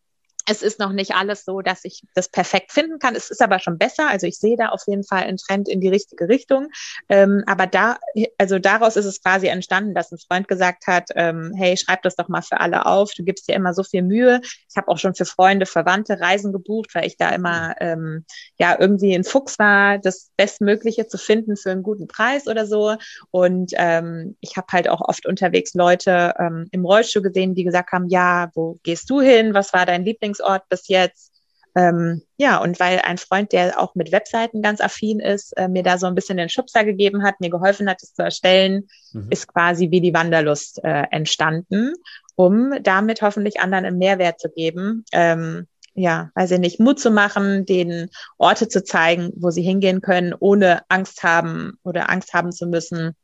es 0.49 0.63
ist 0.63 0.79
noch 0.79 0.91
nicht 0.91 1.13
alles 1.13 1.45
so, 1.45 1.61
dass 1.61 1.85
ich 1.85 2.01
das 2.15 2.27
perfekt 2.27 2.71
finden 2.71 2.97
kann. 2.97 3.15
Es 3.15 3.29
ist 3.29 3.41
aber 3.41 3.59
schon 3.59 3.77
besser. 3.77 4.09
Also 4.09 4.25
ich 4.25 4.39
sehe 4.39 4.57
da 4.57 4.69
auf 4.69 4.81
jeden 4.87 5.03
Fall 5.03 5.23
einen 5.23 5.37
Trend 5.37 5.69
in 5.69 5.79
die 5.79 5.89
richtige 5.89 6.27
Richtung. 6.27 6.69
Ähm, 7.07 7.43
aber 7.45 7.67
da, 7.67 7.97
also 8.39 8.57
daraus 8.57 8.95
ist 8.95 9.05
es 9.05 9.21
quasi 9.21 9.47
entstanden, 9.47 9.93
dass 9.93 10.11
ein 10.11 10.17
Freund 10.17 10.47
gesagt 10.47 10.87
hat, 10.87 11.09
ähm, 11.15 11.53
hey, 11.55 11.77
schreib 11.77 12.01
das 12.01 12.15
doch 12.15 12.29
mal 12.29 12.41
für 12.41 12.59
alle 12.59 12.87
auf. 12.87 13.11
Du 13.15 13.23
gibst 13.23 13.47
dir 13.47 13.53
immer 13.53 13.75
so 13.75 13.83
viel 13.83 14.01
Mühe. 14.01 14.41
Ich 14.43 14.75
habe 14.75 14.87
auch 14.87 14.97
schon 14.97 15.13
für 15.13 15.25
Freunde, 15.25 15.67
Verwandte 15.67 16.19
Reisen 16.19 16.51
gebucht, 16.51 16.95
weil 16.95 17.05
ich 17.05 17.17
da 17.17 17.29
immer 17.29 17.75
ähm, 17.79 18.25
ja 18.57 18.75
irgendwie 18.79 19.13
ein 19.13 19.23
Fuchs 19.23 19.59
war, 19.59 19.99
das 19.99 20.31
Bestmögliche 20.35 21.07
zu 21.07 21.19
finden 21.19 21.57
für 21.57 21.69
einen 21.69 21.83
guten 21.83 22.07
Preis 22.07 22.47
oder 22.47 22.65
so. 22.65 22.95
Und 23.29 23.71
ähm, 23.75 24.35
ich 24.39 24.57
habe 24.57 24.67
halt 24.71 24.89
auch 24.89 25.01
oft 25.01 25.27
unterwegs 25.27 25.75
Leute 25.75 26.33
ähm, 26.39 26.67
im 26.71 26.85
Rollstuhl 26.85 27.21
gesehen, 27.21 27.53
die 27.53 27.63
gesagt 27.63 27.91
haben, 27.91 28.09
ja, 28.09 28.49
wo 28.55 28.79
gehst 28.81 29.09
du 29.11 29.21
hin? 29.21 29.53
Was 29.53 29.73
war 29.73 29.85
dein 29.85 30.03
Lieblings 30.03 30.38
Lieblingsort 30.39 30.69
bis 30.69 30.87
jetzt. 30.87 31.33
Ähm, 31.75 32.23
ja, 32.37 32.57
und 32.57 32.79
weil 32.79 32.99
ein 32.99 33.19
Freund, 33.19 33.53
der 33.53 33.79
auch 33.79 33.93
mit 33.93 34.11
Webseiten 34.11 34.61
ganz 34.61 34.81
affin 34.81 35.19
ist, 35.19 35.55
äh, 35.55 35.67
mir 35.67 35.83
da 35.83 35.97
so 35.97 36.07
ein 36.07 36.15
bisschen 36.15 36.37
den 36.37 36.49
Schubser 36.49 36.83
gegeben 36.83 37.23
hat, 37.23 37.39
mir 37.39 37.51
geholfen 37.51 37.87
hat, 37.87 38.01
es 38.01 38.13
zu 38.13 38.23
erstellen, 38.23 38.87
mhm. 39.13 39.27
ist 39.29 39.47
quasi 39.47 39.91
wie 39.91 40.01
die 40.01 40.13
Wanderlust 40.13 40.83
äh, 40.83 41.03
entstanden, 41.11 41.93
um 42.35 42.73
damit 42.81 43.21
hoffentlich 43.21 43.59
anderen 43.59 43.85
einen 43.85 43.97
Mehrwert 43.99 44.39
zu 44.39 44.49
geben. 44.49 45.05
Ähm, 45.11 45.67
ja, 45.93 46.31
weiß 46.33 46.51
ich 46.51 46.59
nicht, 46.59 46.79
Mut 46.79 46.99
zu 46.99 47.11
machen, 47.11 47.65
den 47.65 48.09
Orte 48.37 48.67
zu 48.67 48.83
zeigen, 48.83 49.31
wo 49.35 49.51
sie 49.51 49.61
hingehen 49.61 50.01
können, 50.01 50.33
ohne 50.37 50.81
Angst 50.89 51.23
haben 51.23 51.73
oder 51.83 52.09
Angst 52.09 52.33
haben 52.33 52.51
zu 52.51 52.65
müssen, 52.65 53.15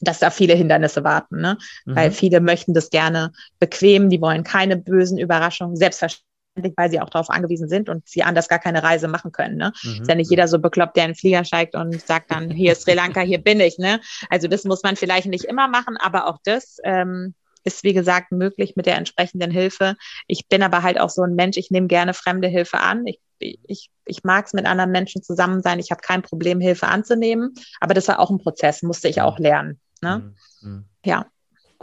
dass 0.00 0.20
da 0.20 0.30
viele 0.30 0.54
Hindernisse 0.54 1.02
warten, 1.02 1.40
ne? 1.40 1.58
Mhm. 1.84 1.96
Weil 1.96 2.10
viele 2.12 2.40
möchten 2.40 2.74
das 2.74 2.90
gerne 2.90 3.32
bequem, 3.58 4.08
die 4.08 4.20
wollen 4.20 4.44
keine 4.44 4.76
bösen 4.76 5.18
Überraschungen, 5.18 5.74
selbstverständlich 5.74 6.27
weil 6.76 6.90
sie 6.90 7.00
auch 7.00 7.10
darauf 7.10 7.30
angewiesen 7.30 7.68
sind 7.68 7.88
und 7.88 8.08
sie 8.08 8.22
anders 8.22 8.48
gar 8.48 8.58
keine 8.58 8.82
Reise 8.82 9.08
machen 9.08 9.32
können. 9.32 9.56
Ne? 9.56 9.72
Mhm. 9.82 10.02
Ist 10.02 10.08
ja 10.08 10.14
nicht 10.14 10.30
jeder 10.30 10.48
so 10.48 10.58
bekloppt, 10.58 10.96
der 10.96 11.04
in 11.04 11.10
den 11.10 11.16
Flieger 11.16 11.44
steigt 11.44 11.74
und 11.74 12.00
sagt 12.00 12.30
dann, 12.30 12.50
hier 12.50 12.72
ist 12.72 12.82
Sri 12.82 12.94
Lanka, 12.94 13.20
hier 13.20 13.38
bin 13.38 13.60
ich. 13.60 13.78
Ne? 13.78 14.00
Also 14.30 14.48
das 14.48 14.64
muss 14.64 14.82
man 14.82 14.96
vielleicht 14.96 15.26
nicht 15.26 15.44
immer 15.44 15.68
machen, 15.68 15.96
aber 15.96 16.26
auch 16.28 16.38
das 16.44 16.78
ähm, 16.84 17.34
ist, 17.64 17.84
wie 17.84 17.92
gesagt, 17.92 18.32
möglich 18.32 18.74
mit 18.76 18.86
der 18.86 18.96
entsprechenden 18.96 19.50
Hilfe. 19.50 19.96
Ich 20.26 20.48
bin 20.48 20.62
aber 20.62 20.82
halt 20.82 20.98
auch 20.98 21.10
so 21.10 21.22
ein 21.22 21.34
Mensch, 21.34 21.56
ich 21.56 21.70
nehme 21.70 21.86
gerne 21.86 22.14
fremde 22.14 22.48
Hilfe 22.48 22.78
an. 22.78 23.06
Ich, 23.06 23.20
ich, 23.38 23.90
ich 24.04 24.24
mag 24.24 24.46
es 24.46 24.52
mit 24.52 24.66
anderen 24.66 24.90
Menschen 24.90 25.22
zusammen 25.22 25.62
sein. 25.62 25.78
Ich 25.78 25.90
habe 25.90 26.00
kein 26.00 26.22
Problem, 26.22 26.60
Hilfe 26.60 26.88
anzunehmen. 26.88 27.54
Aber 27.80 27.94
das 27.94 28.08
war 28.08 28.18
auch 28.20 28.30
ein 28.30 28.38
Prozess, 28.38 28.82
musste 28.82 29.08
ich 29.08 29.20
auch 29.20 29.38
lernen. 29.38 29.80
Ne? 30.00 30.34
Mhm. 30.62 30.70
mhm. 30.70 30.84
Ja. 31.04 31.26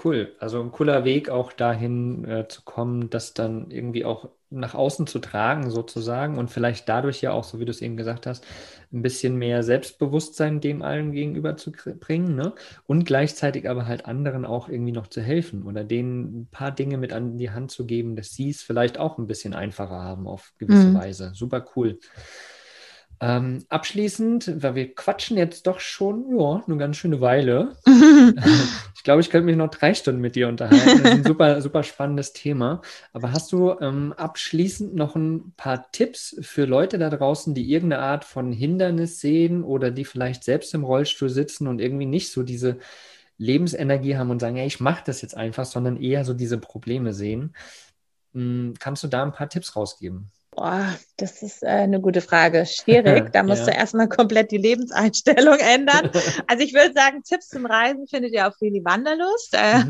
Cool, 0.03 0.35
also 0.39 0.61
ein 0.61 0.71
cooler 0.71 1.05
Weg 1.05 1.29
auch 1.29 1.53
dahin 1.53 2.25
äh, 2.25 2.47
zu 2.49 2.63
kommen, 2.63 3.09
das 3.09 3.33
dann 3.33 3.71
irgendwie 3.71 4.03
auch 4.03 4.29
nach 4.49 4.73
außen 4.73 5.07
zu 5.07 5.19
tragen 5.19 5.69
sozusagen 5.69 6.37
und 6.37 6.51
vielleicht 6.51 6.89
dadurch 6.89 7.21
ja 7.21 7.31
auch, 7.31 7.45
so 7.45 7.59
wie 7.59 7.65
du 7.65 7.71
es 7.71 7.81
eben 7.81 7.95
gesagt 7.95 8.27
hast, 8.27 8.45
ein 8.91 9.01
bisschen 9.01 9.37
mehr 9.37 9.63
Selbstbewusstsein 9.63 10.59
dem 10.59 10.81
allen 10.81 11.13
gegenüber 11.13 11.55
zu 11.55 11.71
bringen 11.71 12.35
ne? 12.35 12.53
und 12.85 13.05
gleichzeitig 13.05 13.69
aber 13.69 13.87
halt 13.87 14.05
anderen 14.05 14.45
auch 14.45 14.67
irgendwie 14.67 14.91
noch 14.91 15.07
zu 15.07 15.21
helfen 15.21 15.63
oder 15.63 15.83
denen 15.85 16.41
ein 16.41 16.47
paar 16.51 16.71
Dinge 16.71 16.97
mit 16.97 17.13
an 17.13 17.37
die 17.37 17.51
Hand 17.51 17.71
zu 17.71 17.85
geben, 17.85 18.17
dass 18.17 18.33
sie 18.33 18.49
es 18.49 18.61
vielleicht 18.61 18.97
auch 18.97 19.17
ein 19.17 19.27
bisschen 19.27 19.53
einfacher 19.53 20.01
haben 20.01 20.27
auf 20.27 20.53
gewisse 20.57 20.87
mhm. 20.87 20.95
Weise. 20.95 21.31
Super 21.35 21.65
cool. 21.75 21.99
Ähm, 23.22 23.63
abschließend, 23.70 24.61
weil 24.61 24.76
wir 24.76 24.93
quatschen 24.93 25.38
jetzt 25.38 25.68
doch 25.68 25.80
schon 25.80 26.38
ja, 26.38 26.63
eine 26.68 26.78
ganz 26.78 26.97
schöne 26.97 27.22
Weile. 27.22 27.78
ich 28.95 29.03
glaube, 29.03 29.22
ich 29.22 29.30
könnte 29.30 29.45
mich 29.45 29.55
noch 29.55 29.70
drei 29.70 29.93
Stunden 29.93 30.20
mit 30.20 30.36
dir 30.36 30.49
unterhalten. 30.49 31.03
Das 31.03 31.13
ist 31.13 31.20
ein 31.20 31.24
super, 31.24 31.61
super 31.63 31.84
spannendes 31.84 32.34
Thema. 32.34 32.82
Aber 33.13 33.32
hast 33.32 33.51
du 33.51 33.72
ähm, 33.80 34.13
abschließend 34.13 34.95
noch 34.95 35.16
ein 35.16 35.53
paar 35.55 35.91
Tipps 35.91 36.36
für 36.41 36.66
Leute 36.66 36.97
da 36.97 37.09
draußen, 37.09 37.53
die 37.53 37.72
irgendeine 37.72 38.03
Art 38.03 38.26
von 38.26 38.51
Hindernis 38.51 39.22
sehen 39.22 39.63
oder 39.63 39.91
die 39.91 40.05
vielleicht 40.05 40.43
selbst 40.43 40.74
im 40.74 40.84
Rollstuhl 40.84 41.30
sitzen 41.30 41.68
und 41.68 41.80
irgendwie 41.80 42.05
nicht 42.07 42.32
so 42.32 42.43
diese 42.43 42.80
Lebensenergie 43.38 44.18
haben 44.18 44.30
und 44.30 44.39
sagen, 44.39 44.55
hey, 44.55 44.68
ich 44.68 44.80
mache 44.80 45.03
das 45.05 45.22
jetzt 45.22 45.36
einfach, 45.36 45.66
sondern 45.66 45.97
eher 45.97 46.26
so 46.26 46.34
diese 46.34 46.57
Probleme 46.57 47.13
sehen? 47.13 47.55
Hm, 48.34 48.74
kannst 48.80 49.03
du 49.03 49.07
da 49.07 49.24
ein 49.24 49.34
paar 49.34 49.49
Tipps 49.49 49.76
rausgeben? 49.76 50.32
Boah, 50.56 50.95
das 51.18 51.41
ist 51.41 51.64
äh, 51.64 51.68
eine 51.68 51.99
gute 51.99 52.22
Frage. 52.22 52.66
Schwierig. 52.66 53.26
Da 53.36 53.43
musst 53.43 53.68
ja. 53.68 53.74
du 53.74 53.78
erstmal 53.78 54.08
komplett 54.08 54.51
die 54.51 54.58
Lebenseinstellung 54.58 55.58
ändern. 55.60 56.12
Also 56.47 56.64
ich 56.64 56.74
würde 56.74 56.93
sagen, 56.93 57.24
Tipps 57.24 57.49
zum 57.49 57.66
Reisen 57.66 58.08
findet 58.08 58.34
ihr 58.34 58.47
auf 58.47 58.53
Willi 58.62 58.84
Wanderlust. 58.84 59.53
Äh, 59.53 59.80
mhm. 59.80 59.89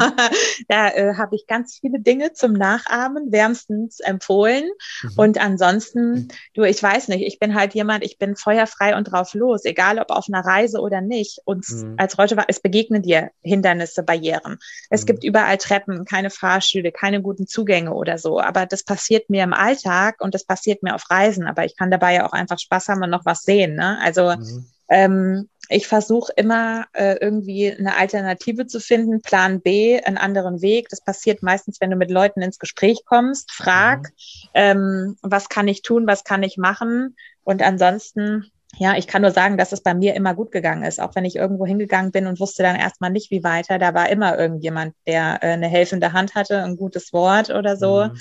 Da 0.67 0.89
äh, 0.89 1.13
habe 1.15 1.35
ich 1.35 1.47
ganz 1.47 1.77
viele 1.79 1.99
Dinge 1.99 2.33
zum 2.33 2.53
Nachahmen, 2.53 3.31
wärmstens 3.31 3.99
empfohlen. 3.99 4.63
Mhm. 5.03 5.11
Und 5.17 5.37
ansonsten, 5.39 6.11
mhm. 6.11 6.27
du, 6.53 6.63
ich 6.63 6.81
weiß 6.81 7.09
nicht, 7.09 7.25
ich 7.25 7.39
bin 7.39 7.55
halt 7.55 7.73
jemand, 7.73 8.03
ich 8.03 8.17
bin 8.17 8.35
feuerfrei 8.35 8.95
und 8.95 9.05
drauf 9.05 9.33
los, 9.33 9.65
egal 9.65 9.99
ob 9.99 10.11
auf 10.11 10.25
einer 10.27 10.45
Reise 10.45 10.79
oder 10.79 11.01
nicht. 11.01 11.39
Und 11.45 11.67
mhm. 11.69 11.95
als 11.97 12.17
heute 12.17 12.37
war, 12.37 12.45
es 12.47 12.59
begegnen 12.59 13.01
dir 13.01 13.31
Hindernisse, 13.41 14.01
Barrieren. 14.03 14.57
Es 14.89 15.01
mhm. 15.01 15.07
gibt 15.07 15.23
überall 15.23 15.57
Treppen, 15.57 16.05
keine 16.05 16.29
Fahrstühle, 16.29 16.91
keine 16.91 17.21
guten 17.21 17.47
Zugänge 17.47 17.93
oder 17.93 18.17
so. 18.17 18.39
Aber 18.39 18.65
das 18.65 18.83
passiert 18.83 19.29
mir 19.29 19.43
im 19.43 19.53
Alltag 19.53 20.15
und 20.19 20.33
das 20.33 20.45
passiert 20.45 20.54
passiert 20.55 20.83
mir 20.83 20.95
auf 20.95 21.09
Reisen, 21.09 21.47
aber 21.47 21.65
ich 21.65 21.75
kann 21.75 21.91
dabei 21.91 22.13
ja 22.13 22.25
auch 22.25 22.31
einfach 22.31 22.57
Spaß 22.57 22.87
haben 22.87 23.03
und 23.03 23.09
noch 23.09 23.25
was 23.25 23.41
sehen. 23.41 23.75
Ne? 23.75 23.99
Also 24.01 24.33
mhm. 24.37 24.65
ähm, 24.89 25.49
ich 25.67 25.87
versuche 25.87 26.31
immer 26.37 26.85
äh, 26.93 27.17
irgendwie 27.19 27.69
eine 27.71 27.97
Alternative 27.97 28.67
zu 28.67 28.79
finden, 28.79 29.21
Plan 29.21 29.59
B, 29.59 29.99
einen 29.99 30.17
anderen 30.17 30.61
Weg. 30.61 30.87
Das 30.89 31.03
passiert 31.03 31.43
meistens, 31.43 31.81
wenn 31.81 31.89
du 31.89 31.97
mit 31.97 32.09
Leuten 32.09 32.41
ins 32.41 32.57
Gespräch 32.57 33.03
kommst. 33.05 33.51
Frag, 33.51 34.03
mhm. 34.03 34.49
ähm, 34.53 35.17
was 35.21 35.49
kann 35.49 35.67
ich 35.67 35.81
tun, 35.81 36.07
was 36.07 36.23
kann 36.23 36.41
ich 36.43 36.57
machen? 36.57 37.17
Und 37.43 37.61
ansonsten, 37.61 38.49
ja, 38.77 38.95
ich 38.95 39.07
kann 39.07 39.23
nur 39.23 39.31
sagen, 39.31 39.57
dass 39.57 39.73
es 39.73 39.81
bei 39.81 39.93
mir 39.93 40.13
immer 40.13 40.35
gut 40.35 40.53
gegangen 40.53 40.83
ist. 40.83 41.01
Auch 41.01 41.15
wenn 41.15 41.25
ich 41.25 41.35
irgendwo 41.35 41.65
hingegangen 41.65 42.11
bin 42.11 42.27
und 42.27 42.39
wusste 42.39 42.63
dann 42.63 42.77
erstmal 42.77 43.11
nicht, 43.11 43.29
wie 43.29 43.43
weiter, 43.43 43.77
da 43.77 43.93
war 43.93 44.09
immer 44.09 44.39
irgendjemand, 44.39 44.95
der 45.05 45.39
äh, 45.41 45.47
eine 45.47 45.67
helfende 45.67 46.13
Hand 46.13 46.33
hatte, 46.33 46.63
ein 46.63 46.77
gutes 46.77 47.11
Wort 47.11 47.49
oder 47.49 47.75
so. 47.75 48.05
Mhm 48.05 48.19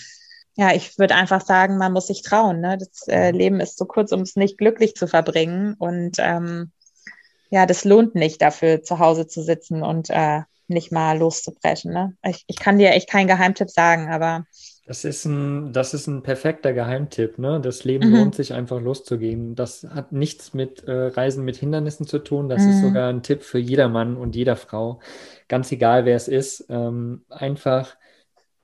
ja, 0.57 0.73
ich 0.73 0.99
würde 0.99 1.15
einfach 1.15 1.45
sagen, 1.45 1.79
man 1.79 1.93
muss 1.93 2.07
sich 2.07 2.23
trauen. 2.23 2.61
Ne? 2.61 2.79
Das 2.79 3.09
äh, 3.09 3.33
mhm. 3.33 3.39
Leben 3.39 3.61
ist 3.61 3.77
zu 3.77 3.87
kurz, 3.87 4.13
um 4.13 4.21
es 4.21 4.37
nicht 4.37 4.59
glücklich 4.59 4.95
zu 4.95 5.07
verbringen. 5.07 5.75
Und 5.79 6.17
ähm, 6.19 6.71
ja, 7.51 7.67
das 7.67 7.85
lohnt 7.85 8.15
nicht, 8.15 8.41
dafür 8.41 8.83
zu 8.83 8.99
Hause 8.99 9.27
zu 9.27 9.43
sitzen 9.43 9.83
und 9.83 10.11
äh, 10.11 10.43
nicht 10.69 10.93
mal 10.93 11.19
loszubrechen. 11.19 11.93
Ne? 11.93 12.17
Ich, 12.25 12.45
ich 12.47 12.57
kann 12.57 12.79
dir 12.79 12.91
echt 12.91 13.11
keinen 13.11 13.27
Geheimtipp 13.27 13.69
sagen, 13.69 14.11
aber. 14.11 14.47
Das 14.87 15.05
ist 15.05 15.25
ein, 15.25 15.73
das 15.73 15.93
ist 15.93 16.07
ein 16.07 16.23
perfekter 16.23 16.73
Geheimtipp. 16.73 17.39
Ne? 17.39 17.61
Das 17.61 17.85
Leben 17.85 18.11
mhm. 18.11 18.17
lohnt 18.17 18.35
sich 18.37 18.53
einfach 18.53 18.81
loszugehen. 18.81 19.57
Das 19.57 19.87
hat 19.91 20.13
nichts 20.13 20.55
mit 20.55 20.85
äh, 20.85 21.07
Reisen 21.07 21.45
mit 21.45 21.57
Hindernissen 21.57 22.07
zu 22.07 22.21
tun. 22.21 22.49
Das 22.49 22.63
mhm. 22.63 22.71
ist 22.71 22.81
sogar 22.81 23.09
ein 23.09 23.23
Tipp 23.23 23.43
für 23.43 23.59
jeder 23.59 23.89
Mann 23.89 24.17
und 24.17 24.37
jeder 24.37 24.57
Frau. 24.57 25.01
Ganz 25.49 25.73
egal, 25.73 26.05
wer 26.05 26.17
es 26.17 26.29
ist. 26.29 26.67
Ähm, 26.69 27.25
einfach 27.29 27.97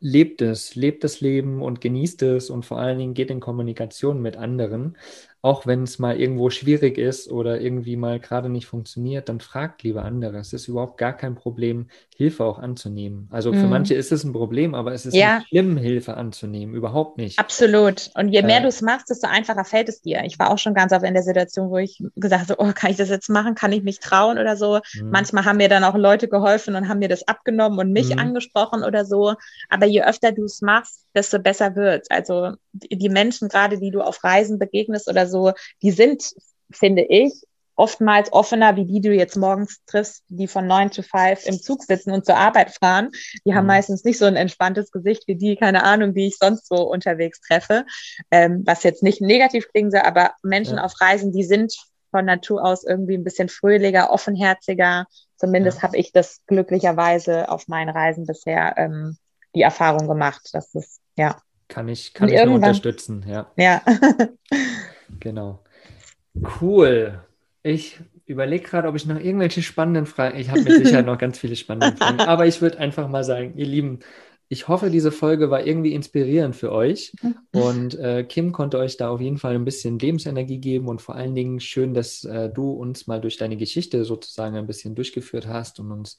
lebt 0.00 0.42
es, 0.42 0.74
lebt 0.74 1.04
das 1.04 1.20
Leben 1.20 1.62
und 1.62 1.80
genießt 1.80 2.22
es 2.22 2.50
und 2.50 2.64
vor 2.64 2.78
allen 2.78 2.98
Dingen 2.98 3.14
geht 3.14 3.30
in 3.30 3.40
Kommunikation 3.40 4.20
mit 4.22 4.36
anderen 4.36 4.96
auch 5.42 5.66
wenn 5.66 5.84
es 5.84 5.98
mal 5.98 6.20
irgendwo 6.20 6.50
schwierig 6.50 6.98
ist 6.98 7.30
oder 7.30 7.60
irgendwie 7.60 7.96
mal 7.96 8.20
gerade 8.20 8.50
nicht 8.50 8.66
funktioniert, 8.66 9.28
dann 9.28 9.40
fragt 9.40 9.82
lieber 9.82 10.04
andere. 10.04 10.38
Es 10.38 10.52
ist 10.52 10.68
überhaupt 10.68 10.98
gar 10.98 11.14
kein 11.14 11.34
Problem, 11.34 11.88
Hilfe 12.14 12.44
auch 12.44 12.58
anzunehmen. 12.58 13.26
Also 13.30 13.52
für 13.52 13.66
mm. 13.66 13.70
manche 13.70 13.94
ist 13.94 14.12
es 14.12 14.22
ein 14.24 14.34
Problem, 14.34 14.74
aber 14.74 14.92
es 14.92 15.06
ist 15.06 15.14
ja. 15.14 15.38
nicht 15.38 15.48
schlimm, 15.48 15.78
Hilfe 15.78 16.18
anzunehmen. 16.18 16.74
Überhaupt 16.74 17.16
nicht. 17.16 17.38
Absolut. 17.38 18.10
Und 18.14 18.28
je 18.28 18.42
mehr 18.42 18.58
äh, 18.58 18.62
du 18.62 18.68
es 18.68 18.82
machst, 18.82 19.08
desto 19.08 19.28
einfacher 19.28 19.64
fällt 19.64 19.88
es 19.88 20.02
dir. 20.02 20.22
Ich 20.24 20.38
war 20.38 20.50
auch 20.50 20.58
schon 20.58 20.74
ganz 20.74 20.92
oft 20.92 21.04
in 21.04 21.14
der 21.14 21.22
Situation, 21.22 21.70
wo 21.70 21.78
ich 21.78 22.02
gesagt 22.16 22.50
habe, 22.50 22.56
oh, 22.58 22.72
kann 22.74 22.90
ich 22.90 22.98
das 22.98 23.08
jetzt 23.08 23.30
machen? 23.30 23.54
Kann 23.54 23.72
ich 23.72 23.82
mich 23.82 24.00
trauen 24.00 24.38
oder 24.38 24.58
so? 24.58 24.80
Mm. 25.00 25.10
Manchmal 25.10 25.46
haben 25.46 25.56
mir 25.56 25.70
dann 25.70 25.84
auch 25.84 25.96
Leute 25.96 26.28
geholfen 26.28 26.74
und 26.74 26.88
haben 26.88 26.98
mir 26.98 27.08
das 27.08 27.26
abgenommen 27.26 27.78
und 27.78 27.92
mich 27.92 28.14
mm. 28.14 28.18
angesprochen 28.18 28.84
oder 28.84 29.06
so. 29.06 29.34
Aber 29.70 29.86
je 29.86 30.02
öfter 30.02 30.32
du 30.32 30.44
es 30.44 30.60
machst, 30.60 31.06
desto 31.14 31.38
besser 31.38 31.74
wird. 31.74 32.06
Also 32.10 32.52
die 32.72 33.08
Menschen 33.08 33.48
gerade, 33.48 33.78
die 33.78 33.90
du 33.90 34.02
auf 34.02 34.22
Reisen 34.22 34.58
begegnest 34.58 35.08
oder 35.08 35.26
so, 35.30 35.52
die 35.82 35.92
sind, 35.92 36.32
finde 36.70 37.02
ich, 37.02 37.32
oftmals 37.80 38.30
offener, 38.30 38.76
wie 38.76 38.84
die 38.84 39.00
du 39.00 39.10
jetzt 39.10 39.36
morgens 39.36 39.78
triffst, 39.86 40.22
die 40.28 40.46
von 40.46 40.66
neun 40.66 40.90
to 40.90 41.00
five 41.00 41.46
im 41.46 41.58
Zug 41.58 41.82
sitzen 41.82 42.10
und 42.10 42.26
zur 42.26 42.36
Arbeit 42.36 42.72
fahren. 42.72 43.10
Die 43.46 43.54
haben 43.54 43.64
mhm. 43.64 43.68
meistens 43.68 44.04
nicht 44.04 44.18
so 44.18 44.26
ein 44.26 44.36
entspanntes 44.36 44.90
Gesicht 44.90 45.26
wie 45.26 45.36
die, 45.36 45.56
keine 45.56 45.82
Ahnung, 45.82 46.12
die 46.12 46.26
ich 46.26 46.36
sonst 46.36 46.68
so 46.68 46.82
unterwegs 46.90 47.40
treffe. 47.40 47.86
Ähm, 48.30 48.64
was 48.66 48.82
jetzt 48.82 49.02
nicht 49.02 49.22
negativ 49.22 49.68
klingen 49.68 49.90
soll, 49.90 50.00
aber 50.00 50.32
Menschen 50.42 50.76
ja. 50.76 50.84
auf 50.84 51.00
Reisen, 51.00 51.32
die 51.32 51.44
sind 51.44 51.74
von 52.10 52.26
Natur 52.26 52.62
aus 52.62 52.84
irgendwie 52.84 53.14
ein 53.14 53.24
bisschen 53.24 53.48
fröhlicher, 53.48 54.10
offenherziger. 54.10 55.06
Zumindest 55.36 55.78
ja. 55.78 55.84
habe 55.84 55.96
ich 55.96 56.12
das 56.12 56.40
glücklicherweise 56.46 57.48
auf 57.48 57.66
meinen 57.66 57.88
Reisen 57.88 58.26
bisher 58.26 58.74
ähm, 58.76 59.16
die 59.54 59.62
Erfahrung 59.62 60.06
gemacht, 60.06 60.50
dass 60.52 60.74
es, 60.74 61.00
ja. 61.16 61.40
Kann 61.68 61.88
ich, 61.88 62.12
kann 62.12 62.28
ich 62.28 62.44
nur 62.44 62.56
unterstützen, 62.56 63.24
ja. 63.26 63.50
Ja. 63.56 63.80
genau. 65.18 65.64
Cool. 66.60 67.20
Ich 67.62 67.98
überlege 68.26 68.64
gerade, 68.64 68.88
ob 68.88 68.96
ich 68.96 69.06
noch 69.06 69.18
irgendwelche 69.18 69.62
spannenden 69.62 70.06
Fragen. 70.06 70.38
Ich 70.38 70.50
habe 70.50 70.62
mit 70.62 70.72
Sicherheit 70.72 71.06
noch 71.06 71.18
ganz 71.18 71.38
viele 71.38 71.56
spannende 71.56 71.96
Fragen. 71.96 72.20
Aber 72.20 72.46
ich 72.46 72.62
würde 72.62 72.78
einfach 72.78 73.08
mal 73.08 73.24
sagen, 73.24 73.54
ihr 73.56 73.66
Lieben, 73.66 74.00
ich 74.52 74.66
hoffe, 74.66 74.90
diese 74.90 75.12
Folge 75.12 75.48
war 75.48 75.64
irgendwie 75.64 75.94
inspirierend 75.94 76.56
für 76.56 76.72
euch 76.72 77.12
mhm. 77.22 77.36
und 77.52 77.94
äh, 78.00 78.24
Kim 78.24 78.50
konnte 78.50 78.78
euch 78.78 78.96
da 78.96 79.08
auf 79.08 79.20
jeden 79.20 79.38
Fall 79.38 79.54
ein 79.54 79.64
bisschen 79.64 79.96
Lebensenergie 80.00 80.58
geben 80.58 80.88
und 80.88 81.00
vor 81.00 81.14
allen 81.14 81.36
Dingen 81.36 81.60
schön, 81.60 81.94
dass 81.94 82.24
äh, 82.24 82.50
du 82.50 82.72
uns 82.72 83.06
mal 83.06 83.20
durch 83.20 83.36
deine 83.36 83.56
Geschichte 83.56 84.04
sozusagen 84.04 84.56
ein 84.56 84.66
bisschen 84.66 84.96
durchgeführt 84.96 85.46
hast 85.46 85.78
und 85.78 85.92
uns 85.92 86.18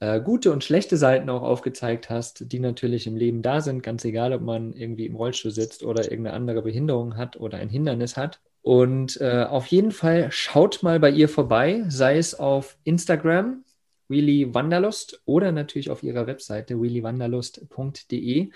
äh, 0.00 0.20
gute 0.20 0.50
und 0.50 0.64
schlechte 0.64 0.96
Seiten 0.96 1.30
auch 1.30 1.42
aufgezeigt 1.42 2.10
hast, 2.10 2.50
die 2.50 2.58
natürlich 2.58 3.06
im 3.06 3.14
Leben 3.14 3.42
da 3.42 3.60
sind, 3.60 3.84
ganz 3.84 4.04
egal, 4.04 4.32
ob 4.32 4.42
man 4.42 4.72
irgendwie 4.72 5.06
im 5.06 5.14
Rollstuhl 5.14 5.52
sitzt 5.52 5.84
oder 5.84 6.10
irgendeine 6.10 6.34
andere 6.34 6.62
Behinderung 6.62 7.16
hat 7.16 7.36
oder 7.36 7.58
ein 7.58 7.68
Hindernis 7.68 8.16
hat. 8.16 8.40
Und 8.60 9.20
äh, 9.20 9.44
auf 9.48 9.66
jeden 9.68 9.92
Fall 9.92 10.32
schaut 10.32 10.82
mal 10.82 10.98
bei 10.98 11.10
ihr 11.10 11.28
vorbei, 11.28 11.84
sei 11.88 12.18
es 12.18 12.34
auf 12.34 12.76
Instagram, 12.82 13.62
Willy 14.08 14.54
Wanderlust 14.54 15.20
oder 15.24 15.52
natürlich 15.52 15.90
auf 15.90 16.02
ihrer 16.02 16.26
Webseite 16.26 16.80
willywanderlust.de. 16.80 18.50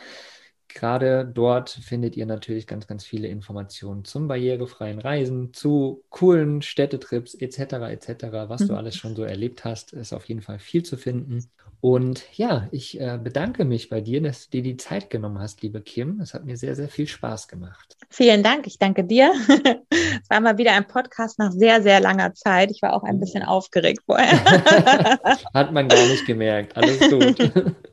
Gerade 0.75 1.27
dort 1.27 1.69
findet 1.69 2.17
ihr 2.17 2.25
natürlich 2.25 2.67
ganz, 2.67 2.87
ganz 2.87 3.05
viele 3.05 3.29
Informationen 3.29 4.05
zum 4.05 4.27
barrierefreien 4.27 4.99
Reisen, 5.01 5.53
zu 5.53 6.03
coolen 6.09 6.63
Städtetrips 6.63 7.35
etc. 7.35 7.59
etc. 7.91 8.25
Was 8.49 8.63
du 8.67 8.73
mhm. 8.73 8.79
alles 8.79 8.97
schon 8.97 9.15
so 9.15 9.23
erlebt 9.23 9.65
hast, 9.65 9.93
ist 9.93 10.15
auf 10.15 10.25
jeden 10.25 10.41
Fall 10.41 10.59
viel 10.59 10.83
zu 10.83 10.97
finden. 10.97 11.45
Und 11.83 12.22
ja, 12.39 12.68
ich 12.70 13.01
äh, 13.01 13.18
bedanke 13.20 13.64
mich 13.64 13.89
bei 13.89 14.01
dir, 14.01 14.22
dass 14.22 14.45
du 14.45 14.51
dir 14.53 14.62
die 14.62 14.76
Zeit 14.76 15.11
genommen 15.11 15.41
hast, 15.41 15.62
liebe 15.62 15.80
Kim. 15.80 16.20
Es 16.20 16.33
hat 16.33 16.45
mir 16.45 16.57
sehr, 16.57 16.76
sehr 16.76 16.89
viel 16.89 17.09
Spaß 17.09 17.49
gemacht. 17.49 17.97
Vielen 18.09 18.45
Dank. 18.45 18.68
Ich 18.68 18.78
danke 18.78 19.03
dir. 19.03 19.33
es 19.49 20.30
war 20.30 20.41
mal 20.41 20.59
wieder 20.59 20.74
ein 20.74 20.87
Podcast 20.87 21.41
nach 21.41 21.51
sehr, 21.51 21.83
sehr 21.83 21.99
langer 21.99 22.35
Zeit. 22.35 22.70
Ich 22.70 22.83
war 22.83 22.95
auch 22.95 23.03
ein 23.03 23.18
bisschen 23.18 23.43
aufgeregt 23.43 24.05
vorher. 24.07 24.39
hat 25.55 25.72
man 25.72 25.89
gar 25.89 26.07
nicht 26.07 26.24
gemerkt. 26.24 26.76
Alles 26.76 27.01
gut. 27.11 27.74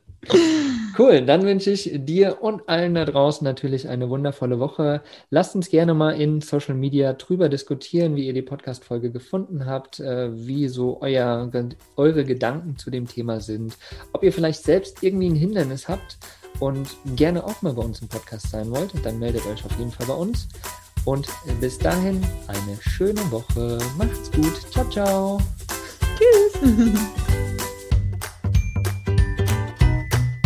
Cool, 0.97 1.21
dann 1.25 1.43
wünsche 1.43 1.71
ich 1.71 1.91
dir 1.93 2.41
und 2.41 2.67
allen 2.67 2.93
da 2.93 3.05
draußen 3.05 3.45
natürlich 3.45 3.87
eine 3.87 4.09
wundervolle 4.09 4.59
Woche. 4.59 5.01
Lasst 5.29 5.55
uns 5.55 5.69
gerne 5.69 5.93
mal 5.93 6.11
in 6.11 6.41
Social 6.41 6.75
Media 6.75 7.13
drüber 7.13 7.47
diskutieren, 7.47 8.17
wie 8.17 8.27
ihr 8.27 8.33
die 8.33 8.41
Podcast-Folge 8.41 9.09
gefunden 9.11 9.65
habt, 9.65 10.01
äh, 10.01 10.29
wie 10.33 10.67
so 10.67 10.99
euer, 11.01 11.49
eure 11.95 12.25
Gedanken 12.25 12.77
zu 12.77 12.91
dem 12.91 13.07
Thema 13.07 13.39
sind, 13.39 13.77
ob 14.11 14.23
ihr 14.23 14.33
vielleicht 14.33 14.63
selbst 14.63 15.01
irgendwie 15.01 15.29
ein 15.29 15.35
Hindernis 15.35 15.87
habt 15.87 16.17
und 16.59 16.89
gerne 17.15 17.45
auch 17.45 17.61
mal 17.61 17.73
bei 17.73 17.83
uns 17.83 18.01
im 18.01 18.09
Podcast 18.09 18.49
sein 18.51 18.69
wollt, 18.71 18.91
dann 19.03 19.19
meldet 19.19 19.45
euch 19.45 19.63
auf 19.63 19.77
jeden 19.79 19.91
Fall 19.91 20.07
bei 20.07 20.15
uns. 20.15 20.49
Und 21.05 21.29
bis 21.61 21.77
dahin 21.77 22.21
eine 22.47 22.77
schöne 22.81 23.21
Woche. 23.31 23.77
Macht's 23.97 24.29
gut. 24.31 24.69
Ciao, 24.71 24.89
ciao. 24.89 25.41
Tschüss. 26.17 26.99